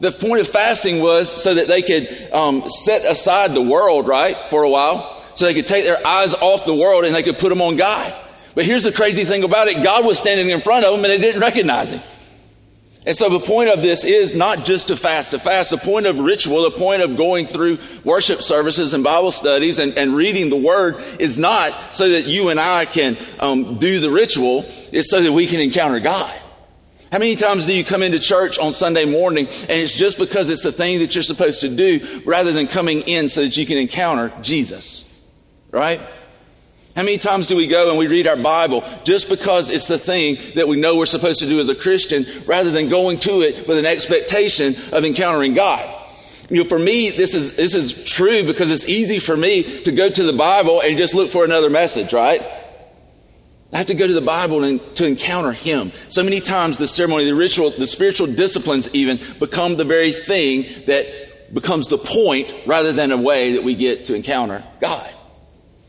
The 0.00 0.12
point 0.12 0.40
of 0.40 0.48
fasting 0.48 1.02
was 1.02 1.30
so 1.30 1.54
that 1.54 1.66
they 1.66 1.82
could 1.82 2.32
um, 2.32 2.68
set 2.84 3.04
aside 3.04 3.54
the 3.54 3.62
world, 3.62 4.06
right, 4.06 4.36
for 4.48 4.62
a 4.62 4.68
while 4.68 5.17
so 5.38 5.44
they 5.44 5.54
could 5.54 5.68
take 5.68 5.84
their 5.84 6.04
eyes 6.04 6.34
off 6.34 6.66
the 6.66 6.74
world 6.74 7.04
and 7.04 7.14
they 7.14 7.22
could 7.22 7.38
put 7.38 7.48
them 7.48 7.62
on 7.62 7.76
God. 7.76 8.12
But 8.56 8.64
here's 8.64 8.82
the 8.82 8.90
crazy 8.90 9.24
thing 9.24 9.44
about 9.44 9.68
it 9.68 9.84
God 9.84 10.04
was 10.04 10.18
standing 10.18 10.50
in 10.50 10.60
front 10.60 10.84
of 10.84 10.92
them 10.92 11.04
and 11.04 11.12
they 11.12 11.18
didn't 11.18 11.40
recognize 11.40 11.90
him. 11.90 12.00
And 13.06 13.16
so 13.16 13.28
the 13.28 13.38
point 13.38 13.70
of 13.70 13.80
this 13.80 14.02
is 14.02 14.34
not 14.34 14.64
just 14.64 14.88
to 14.88 14.96
fast 14.96 15.30
to 15.30 15.38
fast. 15.38 15.70
The 15.70 15.78
point 15.78 16.06
of 16.06 16.18
ritual, 16.18 16.62
the 16.62 16.72
point 16.72 17.02
of 17.02 17.16
going 17.16 17.46
through 17.46 17.78
worship 18.02 18.42
services 18.42 18.94
and 18.94 19.04
Bible 19.04 19.30
studies 19.30 19.78
and, 19.78 19.96
and 19.96 20.12
reading 20.12 20.50
the 20.50 20.56
Word 20.56 20.96
is 21.20 21.38
not 21.38 21.94
so 21.94 22.08
that 22.08 22.26
you 22.26 22.48
and 22.48 22.58
I 22.58 22.84
can 22.84 23.16
um, 23.38 23.78
do 23.78 24.00
the 24.00 24.10
ritual. 24.10 24.64
It's 24.90 25.08
so 25.08 25.22
that 25.22 25.32
we 25.32 25.46
can 25.46 25.60
encounter 25.60 26.00
God. 26.00 26.36
How 27.12 27.18
many 27.18 27.36
times 27.36 27.64
do 27.64 27.72
you 27.72 27.84
come 27.84 28.02
into 28.02 28.18
church 28.18 28.58
on 28.58 28.72
Sunday 28.72 29.04
morning 29.04 29.46
and 29.46 29.70
it's 29.70 29.94
just 29.94 30.18
because 30.18 30.48
it's 30.48 30.64
the 30.64 30.72
thing 30.72 30.98
that 30.98 31.14
you're 31.14 31.22
supposed 31.22 31.60
to 31.60 31.74
do 31.74 32.22
rather 32.26 32.50
than 32.50 32.66
coming 32.66 33.02
in 33.02 33.28
so 33.28 33.42
that 33.42 33.56
you 33.56 33.64
can 33.64 33.78
encounter 33.78 34.32
Jesus? 34.42 35.07
Right? 35.70 36.00
How 36.98 37.04
many 37.04 37.18
times 37.18 37.46
do 37.46 37.54
we 37.54 37.68
go 37.68 37.90
and 37.90 37.98
we 37.98 38.08
read 38.08 38.26
our 38.26 38.36
Bible 38.36 38.82
just 39.04 39.28
because 39.28 39.70
it's 39.70 39.86
the 39.86 40.00
thing 40.00 40.36
that 40.56 40.66
we 40.66 40.80
know 40.80 40.96
we're 40.96 41.06
supposed 41.06 41.38
to 41.40 41.46
do 41.46 41.60
as 41.60 41.68
a 41.68 41.74
Christian 41.76 42.26
rather 42.44 42.72
than 42.72 42.88
going 42.88 43.20
to 43.20 43.42
it 43.42 43.68
with 43.68 43.78
an 43.78 43.86
expectation 43.86 44.74
of 44.92 45.04
encountering 45.04 45.54
God? 45.54 45.94
You 46.50 46.64
know, 46.64 46.68
for 46.68 46.78
me, 46.78 47.10
this 47.10 47.34
is, 47.34 47.54
this 47.56 47.76
is 47.76 48.02
true 48.04 48.42
because 48.44 48.70
it's 48.70 48.88
easy 48.88 49.20
for 49.20 49.36
me 49.36 49.82
to 49.82 49.92
go 49.92 50.10
to 50.10 50.22
the 50.24 50.32
Bible 50.32 50.80
and 50.80 50.98
just 50.98 51.14
look 51.14 51.30
for 51.30 51.44
another 51.44 51.70
message, 51.70 52.12
right? 52.12 52.42
I 53.72 53.76
have 53.76 53.86
to 53.88 53.94
go 53.94 54.06
to 54.06 54.12
the 54.14 54.20
Bible 54.22 54.64
and 54.64 54.80
to 54.96 55.06
encounter 55.06 55.52
Him. 55.52 55.92
So 56.08 56.24
many 56.24 56.40
times 56.40 56.78
the 56.78 56.88
ceremony, 56.88 57.26
the 57.26 57.34
ritual, 57.34 57.70
the 57.70 57.86
spiritual 57.86 58.28
disciplines 58.28 58.88
even 58.94 59.20
become 59.38 59.76
the 59.76 59.84
very 59.84 60.10
thing 60.10 60.62
that 60.86 61.54
becomes 61.54 61.88
the 61.88 61.98
point 61.98 62.52
rather 62.66 62.92
than 62.92 63.12
a 63.12 63.16
way 63.16 63.52
that 63.52 63.62
we 63.62 63.74
get 63.74 64.06
to 64.06 64.14
encounter 64.14 64.64
God. 64.80 65.08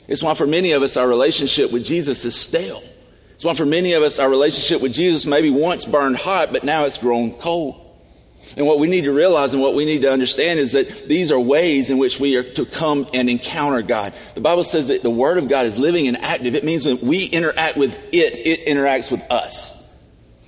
It's 0.09 0.23
why 0.23 0.33
for 0.33 0.47
many 0.47 0.71
of 0.71 0.81
us, 0.81 0.97
our 0.97 1.07
relationship 1.07 1.71
with 1.71 1.85
Jesus 1.85 2.25
is 2.25 2.35
stale. 2.35 2.83
It's 3.35 3.45
why 3.45 3.53
for 3.53 3.65
many 3.65 3.93
of 3.93 4.01
us, 4.01 4.17
our 4.17 4.29
relationship 4.29 4.81
with 4.81 4.91
Jesus 4.91 5.27
maybe 5.27 5.51
once 5.51 5.85
burned 5.85 6.17
hot, 6.17 6.51
but 6.51 6.63
now 6.63 6.85
it's 6.85 6.97
grown 6.97 7.31
cold. 7.33 7.85
And 8.57 8.65
what 8.65 8.79
we 8.79 8.87
need 8.87 9.03
to 9.03 9.13
realize 9.13 9.53
and 9.53 9.61
what 9.61 9.75
we 9.75 9.85
need 9.85 10.01
to 10.01 10.11
understand 10.11 10.59
is 10.59 10.71
that 10.71 11.07
these 11.07 11.31
are 11.31 11.39
ways 11.39 11.91
in 11.91 11.99
which 11.99 12.19
we 12.19 12.35
are 12.37 12.43
to 12.43 12.65
come 12.65 13.05
and 13.13 13.29
encounter 13.29 13.83
God. 13.83 14.13
The 14.33 14.41
Bible 14.41 14.63
says 14.63 14.87
that 14.87 15.03
the 15.03 15.11
Word 15.11 15.37
of 15.37 15.47
God 15.47 15.67
is 15.67 15.77
living 15.77 16.07
and 16.07 16.17
active. 16.17 16.55
It 16.55 16.63
means 16.63 16.87
when 16.87 16.99
we 17.01 17.25
interact 17.25 17.77
with 17.77 17.93
it, 18.11 18.35
it 18.35 18.65
interacts 18.65 19.11
with 19.11 19.21
us. 19.29 19.75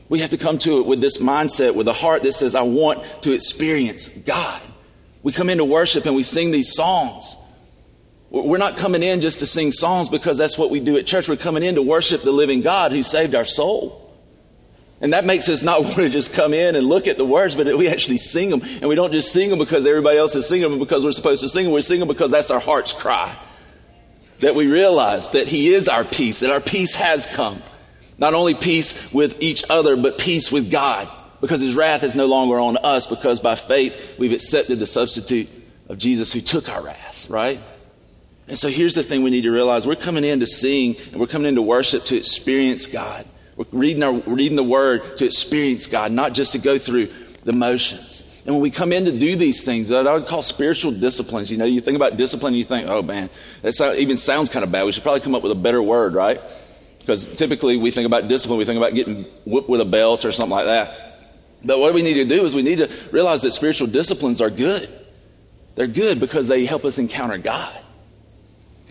We 0.09 0.19
have 0.19 0.31
to 0.31 0.37
come 0.37 0.57
to 0.59 0.79
it 0.79 0.87
with 0.87 0.99
this 0.99 1.19
mindset, 1.19 1.75
with 1.75 1.87
a 1.87 1.93
heart 1.93 2.23
that 2.23 2.33
says, 2.33 2.55
I 2.55 2.63
want 2.63 3.03
to 3.21 3.31
experience 3.31 4.07
God. 4.07 4.61
We 5.21 5.31
come 5.31 5.49
into 5.49 5.63
worship 5.63 6.07
and 6.07 6.15
we 6.15 6.23
sing 6.23 6.49
these 6.49 6.73
songs. 6.73 7.37
We're 8.31 8.57
not 8.57 8.77
coming 8.77 9.03
in 9.03 9.19
just 9.19 9.39
to 9.39 9.45
sing 9.45 9.73
songs 9.73 10.07
because 10.07 10.37
that's 10.37 10.57
what 10.57 10.69
we 10.69 10.79
do 10.79 10.97
at 10.97 11.05
church. 11.05 11.27
We're 11.27 11.35
coming 11.35 11.63
in 11.63 11.75
to 11.75 11.81
worship 11.81 12.21
the 12.21 12.31
living 12.31 12.61
God 12.61 12.93
who 12.93 13.03
saved 13.03 13.35
our 13.35 13.43
soul. 13.43 13.97
And 15.01 15.11
that 15.11 15.25
makes 15.25 15.49
us 15.49 15.63
not 15.63 15.83
want 15.83 15.95
to 15.95 16.09
just 16.09 16.33
come 16.33 16.53
in 16.53 16.75
and 16.75 16.87
look 16.87 17.07
at 17.07 17.17
the 17.17 17.25
words, 17.25 17.57
but 17.57 17.67
we 17.77 17.89
actually 17.89 18.19
sing 18.19 18.49
them. 18.49 18.61
And 18.63 18.87
we 18.87 18.95
don't 18.95 19.11
just 19.11 19.33
sing 19.33 19.49
them 19.49 19.59
because 19.59 19.85
everybody 19.85 20.17
else 20.17 20.33
is 20.35 20.47
singing 20.47 20.69
them 20.69 20.79
because 20.79 21.03
we're 21.03 21.11
supposed 21.11 21.41
to 21.41 21.49
sing 21.49 21.65
them. 21.65 21.73
We 21.73 21.81
sing 21.81 21.99
them 21.99 22.07
because 22.07 22.31
that's 22.31 22.51
our 22.51 22.61
heart's 22.61 22.93
cry. 22.93 23.35
That 24.39 24.55
we 24.55 24.67
realize 24.67 25.31
that 25.31 25.49
He 25.49 25.73
is 25.73 25.89
our 25.89 26.05
peace, 26.05 26.39
that 26.39 26.51
our 26.51 26.61
peace 26.61 26.95
has 26.95 27.25
come. 27.25 27.61
Not 28.17 28.33
only 28.33 28.53
peace 28.53 29.11
with 29.11 29.41
each 29.41 29.65
other, 29.69 29.97
but 29.97 30.19
peace 30.19 30.49
with 30.53 30.71
God. 30.71 31.09
Because 31.41 31.59
His 31.59 31.75
wrath 31.75 32.03
is 32.03 32.15
no 32.15 32.27
longer 32.27 32.61
on 32.61 32.77
us 32.77 33.07
because 33.07 33.41
by 33.41 33.55
faith 33.55 34.15
we've 34.17 34.31
accepted 34.31 34.79
the 34.79 34.87
substitute 34.87 35.49
of 35.89 35.97
Jesus 35.97 36.31
who 36.31 36.39
took 36.39 36.69
our 36.69 36.81
wrath, 36.81 37.29
right? 37.29 37.59
And 38.51 38.59
so 38.59 38.67
here's 38.67 38.95
the 38.95 39.01
thing 39.01 39.23
we 39.23 39.29
need 39.29 39.43
to 39.43 39.49
realize 39.49 39.87
we're 39.87 39.95
coming 39.95 40.25
in 40.25 40.41
to 40.41 40.45
sing 40.45 40.97
and 41.13 41.21
we're 41.21 41.27
coming 41.27 41.47
in 41.47 41.55
to 41.55 41.61
worship 41.61 42.03
to 42.07 42.17
experience 42.17 42.85
God. 42.85 43.25
We're 43.55 43.63
reading, 43.71 44.03
our, 44.03 44.11
reading 44.11 44.57
the 44.57 44.63
word 44.63 45.15
to 45.19 45.25
experience 45.25 45.87
God, 45.87 46.11
not 46.11 46.33
just 46.33 46.51
to 46.51 46.57
go 46.57 46.77
through 46.77 47.13
the 47.45 47.53
motions. 47.53 48.27
And 48.45 48.53
when 48.53 48.61
we 48.61 48.69
come 48.69 48.91
in 48.91 49.05
to 49.05 49.17
do 49.17 49.37
these 49.37 49.63
things 49.63 49.87
that 49.87 50.05
I 50.05 50.11
would 50.11 50.27
call 50.27 50.41
spiritual 50.41 50.91
disciplines, 50.91 51.49
you 51.49 51.57
know, 51.57 51.63
you 51.63 51.79
think 51.79 51.95
about 51.95 52.17
discipline, 52.17 52.53
you 52.53 52.65
think, 52.65 52.89
oh 52.89 53.01
man, 53.01 53.29
that 53.61 53.95
even 53.97 54.17
sounds 54.17 54.49
kind 54.49 54.65
of 54.65 54.71
bad. 54.71 54.83
We 54.83 54.91
should 54.91 55.03
probably 55.03 55.21
come 55.21 55.33
up 55.33 55.43
with 55.43 55.53
a 55.53 55.55
better 55.55 55.81
word, 55.81 56.13
right? 56.13 56.41
Because 56.99 57.33
typically 57.33 57.77
we 57.77 57.89
think 57.89 58.05
about 58.05 58.27
discipline, 58.27 58.59
we 58.59 58.65
think 58.65 58.75
about 58.75 58.93
getting 58.93 59.23
whipped 59.45 59.69
with 59.69 59.79
a 59.79 59.85
belt 59.85 60.25
or 60.25 60.33
something 60.33 60.51
like 60.51 60.65
that. 60.65 61.39
But 61.63 61.79
what 61.79 61.93
we 61.93 62.01
need 62.01 62.15
to 62.15 62.25
do 62.25 62.43
is 62.43 62.53
we 62.53 62.63
need 62.63 62.79
to 62.79 62.91
realize 63.13 63.43
that 63.43 63.53
spiritual 63.53 63.87
disciplines 63.87 64.41
are 64.41 64.49
good. 64.49 64.89
They're 65.75 65.87
good 65.87 66.19
because 66.19 66.49
they 66.49 66.65
help 66.65 66.83
us 66.83 66.97
encounter 66.97 67.37
God. 67.37 67.77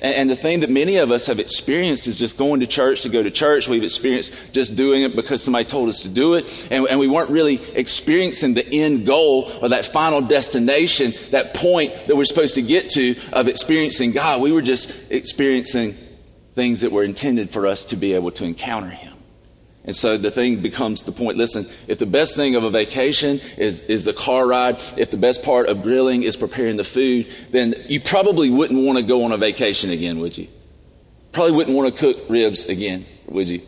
And, 0.02 0.30
the 0.30 0.36
thing 0.36 0.60
that 0.60 0.70
many 0.70 0.96
of 0.96 1.10
us 1.10 1.26
have 1.26 1.38
experienced 1.38 2.06
is 2.06 2.18
just 2.18 2.38
going 2.38 2.60
to 2.60 2.66
church 2.66 3.02
to 3.02 3.08
go 3.08 3.22
to 3.22 3.30
church. 3.30 3.68
We've 3.68 3.82
experienced 3.82 4.34
just 4.52 4.74
doing 4.74 5.02
it 5.02 5.14
because 5.14 5.42
somebody 5.42 5.66
told 5.66 5.88
us 5.88 6.02
to 6.02 6.08
do 6.08 6.34
it. 6.34 6.66
And, 6.70 6.86
and 6.88 6.98
we 6.98 7.06
weren't 7.08 7.30
really 7.30 7.60
experiencing 7.74 8.54
the 8.54 8.66
end 8.66 9.04
goal 9.04 9.52
or 9.60 9.70
that 9.70 9.84
final 9.84 10.22
destination, 10.22 11.12
that 11.32 11.54
point 11.54 12.06
that 12.06 12.16
we're 12.16 12.24
supposed 12.24 12.54
to 12.54 12.62
get 12.62 12.88
to 12.90 13.14
of 13.32 13.48
experiencing 13.48 14.12
God. 14.12 14.40
We 14.40 14.52
were 14.52 14.62
just 14.62 15.10
experiencing 15.10 15.94
things 16.54 16.80
that 16.80 16.92
were 16.92 17.04
intended 17.04 17.50
for 17.50 17.66
us 17.66 17.86
to 17.86 17.96
be 17.96 18.14
able 18.14 18.30
to 18.32 18.44
encounter 18.44 18.88
Him. 18.88 19.09
And 19.90 19.96
so 19.96 20.16
the 20.16 20.30
thing 20.30 20.60
becomes 20.60 21.02
the 21.02 21.10
point. 21.10 21.36
Listen, 21.36 21.66
if 21.88 21.98
the 21.98 22.06
best 22.06 22.36
thing 22.36 22.54
of 22.54 22.62
a 22.62 22.70
vacation 22.70 23.40
is, 23.56 23.82
is 23.86 24.04
the 24.04 24.12
car 24.12 24.46
ride, 24.46 24.80
if 24.96 25.10
the 25.10 25.16
best 25.16 25.42
part 25.42 25.68
of 25.68 25.82
grilling 25.82 26.22
is 26.22 26.36
preparing 26.36 26.76
the 26.76 26.84
food, 26.84 27.26
then 27.50 27.74
you 27.88 28.00
probably 28.00 28.50
wouldn't 28.50 28.80
want 28.86 28.98
to 28.98 29.02
go 29.02 29.24
on 29.24 29.32
a 29.32 29.36
vacation 29.36 29.90
again, 29.90 30.20
would 30.20 30.38
you? 30.38 30.46
Probably 31.32 31.50
wouldn't 31.50 31.76
want 31.76 31.92
to 31.92 32.00
cook 32.00 32.24
ribs 32.28 32.66
again, 32.66 33.04
would 33.26 33.48
you? 33.48 33.62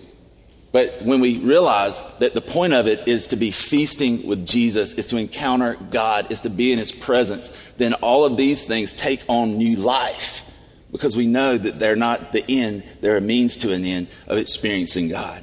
But 0.71 1.03
when 1.03 1.19
we 1.19 1.39
realize 1.39 2.01
that 2.21 2.35
the 2.35 2.41
point 2.41 2.73
of 2.73 2.87
it 2.87 3.09
is 3.09 3.27
to 3.27 3.37
be 3.37 3.51
feasting 3.51 4.25
with 4.25 4.47
Jesus, 4.47 4.93
is 4.93 5.09
to 5.09 5.17
encounter 5.17 5.77
God, 5.91 6.31
is 6.31 6.43
to 6.43 6.51
be 6.51 6.71
in 6.71 6.79
His 6.79 6.93
presence, 6.93 7.53
then 7.79 7.95
all 7.95 8.25
of 8.25 8.37
these 8.37 8.65
things 8.65 8.93
take 8.93 9.25
on 9.27 9.59
new 9.59 9.75
life 9.75 10.49
because 10.93 11.17
we 11.17 11.27
know 11.27 11.59
that 11.59 11.81
they're 11.81 11.97
not 11.97 12.31
the 12.31 12.45
end, 12.49 12.85
they're 13.01 13.17
a 13.17 13.21
means 13.21 13.57
to 13.57 13.73
an 13.73 13.85
end 13.85 14.07
of 14.29 14.39
experiencing 14.39 15.09
God. 15.09 15.43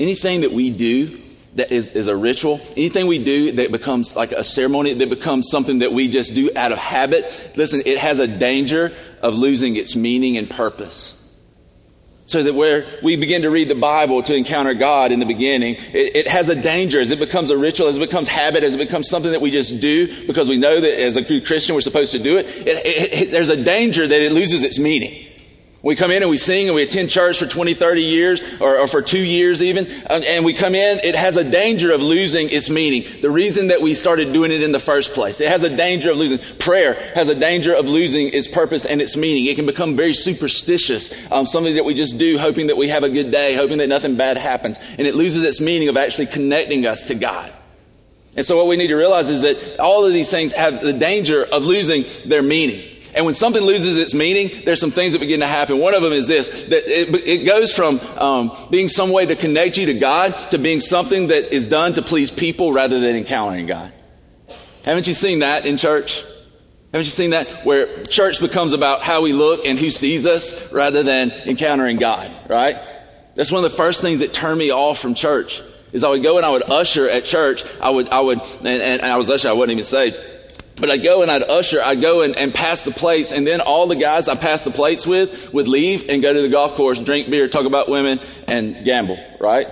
Anything 0.00 0.40
that 0.40 0.52
we 0.52 0.70
do 0.70 1.20
that 1.56 1.70
is, 1.70 1.90
is 1.90 2.08
a 2.08 2.16
ritual, 2.16 2.58
anything 2.70 3.06
we 3.06 3.22
do 3.22 3.52
that 3.52 3.70
becomes 3.70 4.16
like 4.16 4.32
a 4.32 4.42
ceremony, 4.42 4.94
that 4.94 5.10
becomes 5.10 5.50
something 5.50 5.80
that 5.80 5.92
we 5.92 6.08
just 6.08 6.34
do 6.34 6.50
out 6.56 6.72
of 6.72 6.78
habit, 6.78 7.50
listen, 7.54 7.82
it 7.84 7.98
has 7.98 8.18
a 8.18 8.26
danger 8.26 8.94
of 9.20 9.36
losing 9.36 9.76
its 9.76 9.94
meaning 9.94 10.38
and 10.38 10.48
purpose. 10.48 11.14
So 12.24 12.42
that 12.42 12.54
where 12.54 12.86
we 13.02 13.16
begin 13.16 13.42
to 13.42 13.50
read 13.50 13.68
the 13.68 13.74
Bible 13.74 14.22
to 14.22 14.34
encounter 14.34 14.72
God 14.72 15.12
in 15.12 15.20
the 15.20 15.26
beginning, 15.26 15.74
it, 15.92 16.16
it, 16.16 16.26
has 16.28 16.48
a 16.48 16.54
danger 16.54 16.98
as 16.98 17.10
it 17.10 17.18
becomes 17.18 17.50
a 17.50 17.58
ritual, 17.58 17.88
as 17.88 17.98
it 17.98 18.00
becomes 18.00 18.26
habit, 18.26 18.64
as 18.64 18.74
it 18.74 18.78
becomes 18.78 19.10
something 19.10 19.32
that 19.32 19.42
we 19.42 19.50
just 19.50 19.82
do 19.82 20.26
because 20.26 20.48
we 20.48 20.56
know 20.56 20.80
that 20.80 20.98
as 20.98 21.18
a 21.18 21.40
Christian 21.42 21.74
we're 21.74 21.82
supposed 21.82 22.12
to 22.12 22.18
do 22.18 22.38
it. 22.38 22.46
it 22.48 23.30
there's 23.32 23.50
a 23.50 23.62
danger 23.62 24.06
that 24.06 24.20
it 24.22 24.32
loses 24.32 24.62
its 24.62 24.78
meaning. 24.78 25.26
We 25.82 25.96
come 25.96 26.10
in 26.10 26.20
and 26.20 26.30
we 26.30 26.36
sing 26.36 26.66
and 26.66 26.74
we 26.74 26.82
attend 26.82 27.08
church 27.08 27.38
for 27.38 27.46
20, 27.46 27.72
30 27.72 28.02
years 28.02 28.42
or, 28.60 28.80
or, 28.80 28.86
for 28.86 29.00
two 29.00 29.24
years 29.24 29.62
even. 29.62 29.86
And 29.86 30.44
we 30.44 30.52
come 30.52 30.74
in, 30.74 30.98
it 31.02 31.14
has 31.14 31.38
a 31.38 31.44
danger 31.44 31.90
of 31.92 32.02
losing 32.02 32.50
its 32.50 32.68
meaning. 32.68 33.06
The 33.22 33.30
reason 33.30 33.68
that 33.68 33.80
we 33.80 33.94
started 33.94 34.34
doing 34.34 34.52
it 34.52 34.62
in 34.62 34.72
the 34.72 34.78
first 34.78 35.14
place. 35.14 35.40
It 35.40 35.48
has 35.48 35.62
a 35.62 35.74
danger 35.74 36.10
of 36.10 36.18
losing. 36.18 36.38
Prayer 36.58 36.94
has 37.14 37.30
a 37.30 37.34
danger 37.34 37.74
of 37.74 37.88
losing 37.88 38.28
its 38.28 38.46
purpose 38.46 38.84
and 38.84 39.00
its 39.00 39.16
meaning. 39.16 39.46
It 39.46 39.56
can 39.56 39.64
become 39.64 39.96
very 39.96 40.12
superstitious. 40.12 41.14
Um, 41.32 41.46
something 41.46 41.74
that 41.76 41.84
we 41.86 41.94
just 41.94 42.18
do 42.18 42.36
hoping 42.36 42.66
that 42.66 42.76
we 42.76 42.88
have 42.88 43.02
a 43.02 43.08
good 43.08 43.30
day, 43.30 43.54
hoping 43.54 43.78
that 43.78 43.88
nothing 43.88 44.16
bad 44.16 44.36
happens. 44.36 44.78
And 44.98 45.06
it 45.06 45.14
loses 45.14 45.44
its 45.44 45.62
meaning 45.62 45.88
of 45.88 45.96
actually 45.96 46.26
connecting 46.26 46.84
us 46.84 47.04
to 47.04 47.14
God. 47.14 47.54
And 48.36 48.44
so 48.44 48.58
what 48.58 48.66
we 48.66 48.76
need 48.76 48.88
to 48.88 48.96
realize 48.96 49.30
is 49.30 49.40
that 49.42 49.80
all 49.80 50.04
of 50.04 50.12
these 50.12 50.30
things 50.30 50.52
have 50.52 50.82
the 50.82 50.92
danger 50.92 51.42
of 51.44 51.64
losing 51.64 52.04
their 52.28 52.42
meaning. 52.42 52.89
And 53.14 53.24
when 53.24 53.34
something 53.34 53.62
loses 53.62 53.96
its 53.96 54.14
meaning, 54.14 54.50
there's 54.64 54.80
some 54.80 54.90
things 54.90 55.14
that 55.14 55.18
begin 55.18 55.40
to 55.40 55.46
happen. 55.46 55.78
One 55.78 55.94
of 55.94 56.02
them 56.02 56.12
is 56.12 56.28
this, 56.28 56.64
that 56.64 56.84
it, 56.86 57.14
it 57.26 57.44
goes 57.44 57.74
from 57.74 58.00
um, 58.16 58.52
being 58.70 58.88
some 58.88 59.10
way 59.10 59.26
to 59.26 59.36
connect 59.36 59.76
you 59.78 59.86
to 59.86 59.94
God 59.94 60.36
to 60.50 60.58
being 60.58 60.80
something 60.80 61.28
that 61.28 61.52
is 61.52 61.66
done 61.66 61.94
to 61.94 62.02
please 62.02 62.30
people 62.30 62.72
rather 62.72 63.00
than 63.00 63.16
encountering 63.16 63.66
God. 63.66 63.92
Haven't 64.84 65.06
you 65.06 65.14
seen 65.14 65.40
that 65.40 65.66
in 65.66 65.76
church? 65.76 66.22
Haven't 66.92 67.06
you 67.06 67.12
seen 67.12 67.30
that? 67.30 67.48
Where 67.64 68.04
church 68.04 68.40
becomes 68.40 68.72
about 68.72 69.02
how 69.02 69.22
we 69.22 69.32
look 69.32 69.66
and 69.66 69.78
who 69.78 69.90
sees 69.90 70.24
us 70.24 70.72
rather 70.72 71.02
than 71.02 71.30
encountering 71.30 71.96
God, 71.96 72.30
right? 72.48 72.76
That's 73.34 73.52
one 73.52 73.64
of 73.64 73.70
the 73.70 73.76
first 73.76 74.00
things 74.00 74.20
that 74.20 74.32
turned 74.32 74.58
me 74.58 74.70
off 74.70 74.98
from 74.98 75.14
church. 75.14 75.62
Is 75.92 76.04
I 76.04 76.08
would 76.08 76.22
go 76.22 76.36
and 76.36 76.46
I 76.46 76.50
would 76.50 76.70
usher 76.70 77.08
at 77.08 77.24
church. 77.24 77.64
I 77.80 77.90
would, 77.90 78.08
I 78.10 78.20
would, 78.20 78.40
and, 78.60 78.66
and 78.66 79.02
I 79.02 79.16
was 79.16 79.28
usher, 79.28 79.48
I 79.48 79.52
wouldn't 79.52 79.72
even 79.72 79.82
saved 79.82 80.16
but 80.80 80.90
I'd 80.90 81.02
go 81.02 81.22
and 81.22 81.30
I'd 81.30 81.42
usher, 81.42 81.80
I'd 81.82 82.00
go 82.00 82.22
and, 82.22 82.36
and 82.36 82.54
pass 82.54 82.82
the 82.82 82.90
plates, 82.90 83.32
and 83.32 83.46
then 83.46 83.60
all 83.60 83.86
the 83.86 83.96
guys 83.96 84.28
I 84.28 84.34
passed 84.34 84.64
the 84.64 84.70
plates 84.70 85.06
with 85.06 85.52
would 85.52 85.68
leave 85.68 86.08
and 86.08 86.22
go 86.22 86.32
to 86.32 86.42
the 86.42 86.48
golf 86.48 86.74
course, 86.74 86.98
drink 86.98 87.30
beer, 87.30 87.48
talk 87.48 87.66
about 87.66 87.88
women, 87.88 88.20
and 88.48 88.84
gamble, 88.84 89.18
right? 89.38 89.68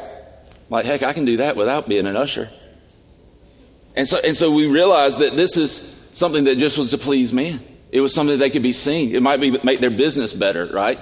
Like, 0.70 0.84
heck, 0.84 1.02
I 1.02 1.12
can 1.12 1.24
do 1.24 1.38
that 1.38 1.56
without 1.56 1.88
being 1.88 2.06
an 2.06 2.16
usher. 2.16 2.50
And 3.96 4.06
so, 4.06 4.18
and 4.22 4.36
so 4.36 4.52
we 4.52 4.68
realized 4.68 5.18
that 5.18 5.34
this 5.34 5.56
is 5.56 6.04
something 6.12 6.44
that 6.44 6.58
just 6.58 6.78
was 6.78 6.90
to 6.90 6.98
please 6.98 7.32
men. 7.32 7.60
It 7.90 8.00
was 8.00 8.14
something 8.14 8.38
that 8.38 8.44
they 8.44 8.50
could 8.50 8.62
be 8.62 8.74
seen. 8.74 9.14
It 9.14 9.22
might 9.22 9.40
be 9.40 9.58
make 9.64 9.80
their 9.80 9.90
business 9.90 10.32
better, 10.32 10.66
right? 10.66 11.00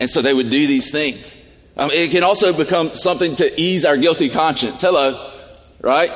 And 0.00 0.10
so 0.10 0.22
they 0.22 0.34
would 0.34 0.50
do 0.50 0.66
these 0.66 0.90
things. 0.90 1.36
Um, 1.76 1.90
it 1.92 2.10
can 2.10 2.24
also 2.24 2.52
become 2.52 2.94
something 2.94 3.36
to 3.36 3.60
ease 3.60 3.84
our 3.84 3.96
guilty 3.96 4.28
conscience. 4.28 4.80
Hello, 4.80 5.32
right? 5.80 6.10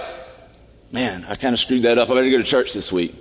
Man, 0.93 1.25
I 1.29 1.35
kind 1.35 1.55
of 1.55 1.61
screwed 1.61 1.83
that 1.83 1.99
up. 1.99 2.11
I 2.11 2.15
better 2.15 2.31
go 2.31 2.39
to 2.39 2.45
church 2.45 2.73
this 2.73 2.91
week 2.93 3.15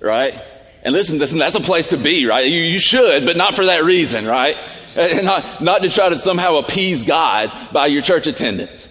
right? 0.00 0.34
And 0.82 0.92
listen, 0.92 1.18
listen, 1.18 1.38
that's 1.38 1.54
a 1.54 1.60
place 1.60 1.88
to 1.88 1.96
be, 1.96 2.26
right? 2.26 2.46
You, 2.46 2.60
you 2.60 2.78
should, 2.78 3.24
but 3.24 3.36
not 3.36 3.54
for 3.54 3.66
that 3.66 3.84
reason, 3.84 4.26
right? 4.26 4.56
And 4.96 5.26
not, 5.26 5.60
not 5.60 5.82
to 5.82 5.90
try 5.90 6.08
to 6.08 6.18
somehow 6.18 6.56
appease 6.56 7.04
God 7.04 7.52
by 7.72 7.86
your 7.86 8.02
church 8.02 8.26
attendance. 8.26 8.88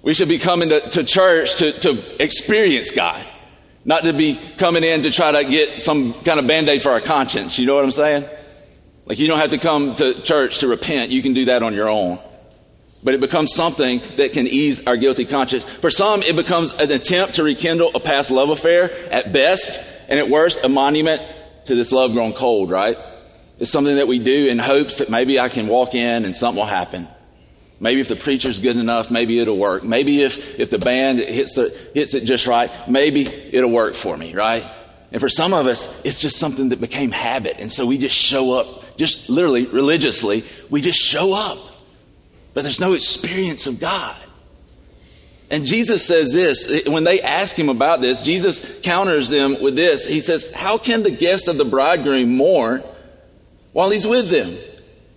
We 0.00 0.14
should 0.14 0.28
be 0.28 0.38
coming 0.38 0.68
to, 0.68 0.80
to 0.90 1.02
church 1.02 1.56
to, 1.56 1.72
to 1.72 2.22
experience 2.22 2.92
God, 2.92 3.26
not 3.84 4.04
to 4.04 4.12
be 4.12 4.38
coming 4.58 4.84
in 4.84 5.02
to 5.02 5.10
try 5.10 5.32
to 5.32 5.50
get 5.50 5.82
some 5.82 6.12
kind 6.12 6.38
of 6.38 6.46
band 6.46 6.68
aid 6.68 6.84
for 6.84 6.92
our 6.92 7.00
conscience. 7.00 7.58
You 7.58 7.66
know 7.66 7.74
what 7.74 7.82
I'm 7.82 7.90
saying? 7.90 8.28
Like, 9.06 9.18
you 9.18 9.26
don't 9.26 9.40
have 9.40 9.50
to 9.50 9.58
come 9.58 9.96
to 9.96 10.22
church 10.22 10.58
to 10.58 10.68
repent. 10.68 11.10
You 11.10 11.20
can 11.20 11.32
do 11.32 11.46
that 11.46 11.64
on 11.64 11.74
your 11.74 11.88
own. 11.88 12.20
But 13.04 13.12
it 13.14 13.20
becomes 13.20 13.52
something 13.52 14.00
that 14.16 14.32
can 14.32 14.46
ease 14.46 14.86
our 14.86 14.96
guilty 14.96 15.26
conscience. 15.26 15.66
For 15.66 15.90
some, 15.90 16.22
it 16.22 16.34
becomes 16.34 16.72
an 16.72 16.90
attempt 16.90 17.34
to 17.34 17.44
rekindle 17.44 17.90
a 17.94 18.00
past 18.00 18.30
love 18.30 18.48
affair 18.48 18.90
at 19.12 19.32
best 19.32 19.78
and 20.08 20.18
at 20.18 20.30
worst, 20.30 20.64
a 20.64 20.68
monument 20.68 21.22
to 21.66 21.74
this 21.74 21.92
love 21.92 22.12
grown 22.14 22.32
cold, 22.32 22.70
right? 22.70 22.96
It's 23.58 23.70
something 23.70 23.96
that 23.96 24.08
we 24.08 24.18
do 24.18 24.48
in 24.48 24.58
hopes 24.58 24.98
that 24.98 25.10
maybe 25.10 25.38
I 25.38 25.48
can 25.48 25.66
walk 25.66 25.94
in 25.94 26.24
and 26.24 26.34
something 26.34 26.58
will 26.58 26.66
happen. 26.66 27.06
Maybe 27.78 28.00
if 28.00 28.08
the 28.08 28.16
preacher's 28.16 28.58
good 28.60 28.76
enough, 28.76 29.10
maybe 29.10 29.38
it'll 29.38 29.58
work. 29.58 29.84
Maybe 29.84 30.22
if, 30.22 30.58
if 30.58 30.70
the 30.70 30.78
band 30.78 31.18
hits, 31.18 31.54
the, 31.54 31.76
hits 31.92 32.14
it 32.14 32.24
just 32.24 32.46
right, 32.46 32.70
maybe 32.88 33.26
it'll 33.26 33.70
work 33.70 33.94
for 33.94 34.16
me, 34.16 34.34
right? 34.34 34.64
And 35.12 35.20
for 35.20 35.28
some 35.28 35.52
of 35.52 35.66
us, 35.66 36.04
it's 36.04 36.18
just 36.18 36.38
something 36.38 36.70
that 36.70 36.80
became 36.80 37.10
habit. 37.10 37.56
And 37.58 37.70
so 37.70 37.84
we 37.86 37.98
just 37.98 38.16
show 38.16 38.54
up, 38.54 38.96
just 38.96 39.28
literally 39.28 39.66
religiously, 39.66 40.44
we 40.70 40.80
just 40.80 40.98
show 40.98 41.34
up. 41.34 41.58
But 42.54 42.62
there's 42.62 42.80
no 42.80 42.92
experience 42.92 43.66
of 43.66 43.80
God. 43.80 44.16
And 45.50 45.66
Jesus 45.66 46.06
says 46.06 46.32
this 46.32 46.86
when 46.86 47.04
they 47.04 47.20
ask 47.20 47.56
him 47.56 47.68
about 47.68 48.00
this, 48.00 48.22
Jesus 48.22 48.80
counters 48.80 49.28
them 49.28 49.60
with 49.60 49.76
this. 49.76 50.06
He 50.06 50.20
says, 50.20 50.50
How 50.52 50.78
can 50.78 51.02
the 51.02 51.10
guest 51.10 51.48
of 51.48 51.58
the 51.58 51.64
bridegroom 51.64 52.36
mourn 52.36 52.82
while 53.72 53.90
he's 53.90 54.06
with 54.06 54.30
them? 54.30 54.56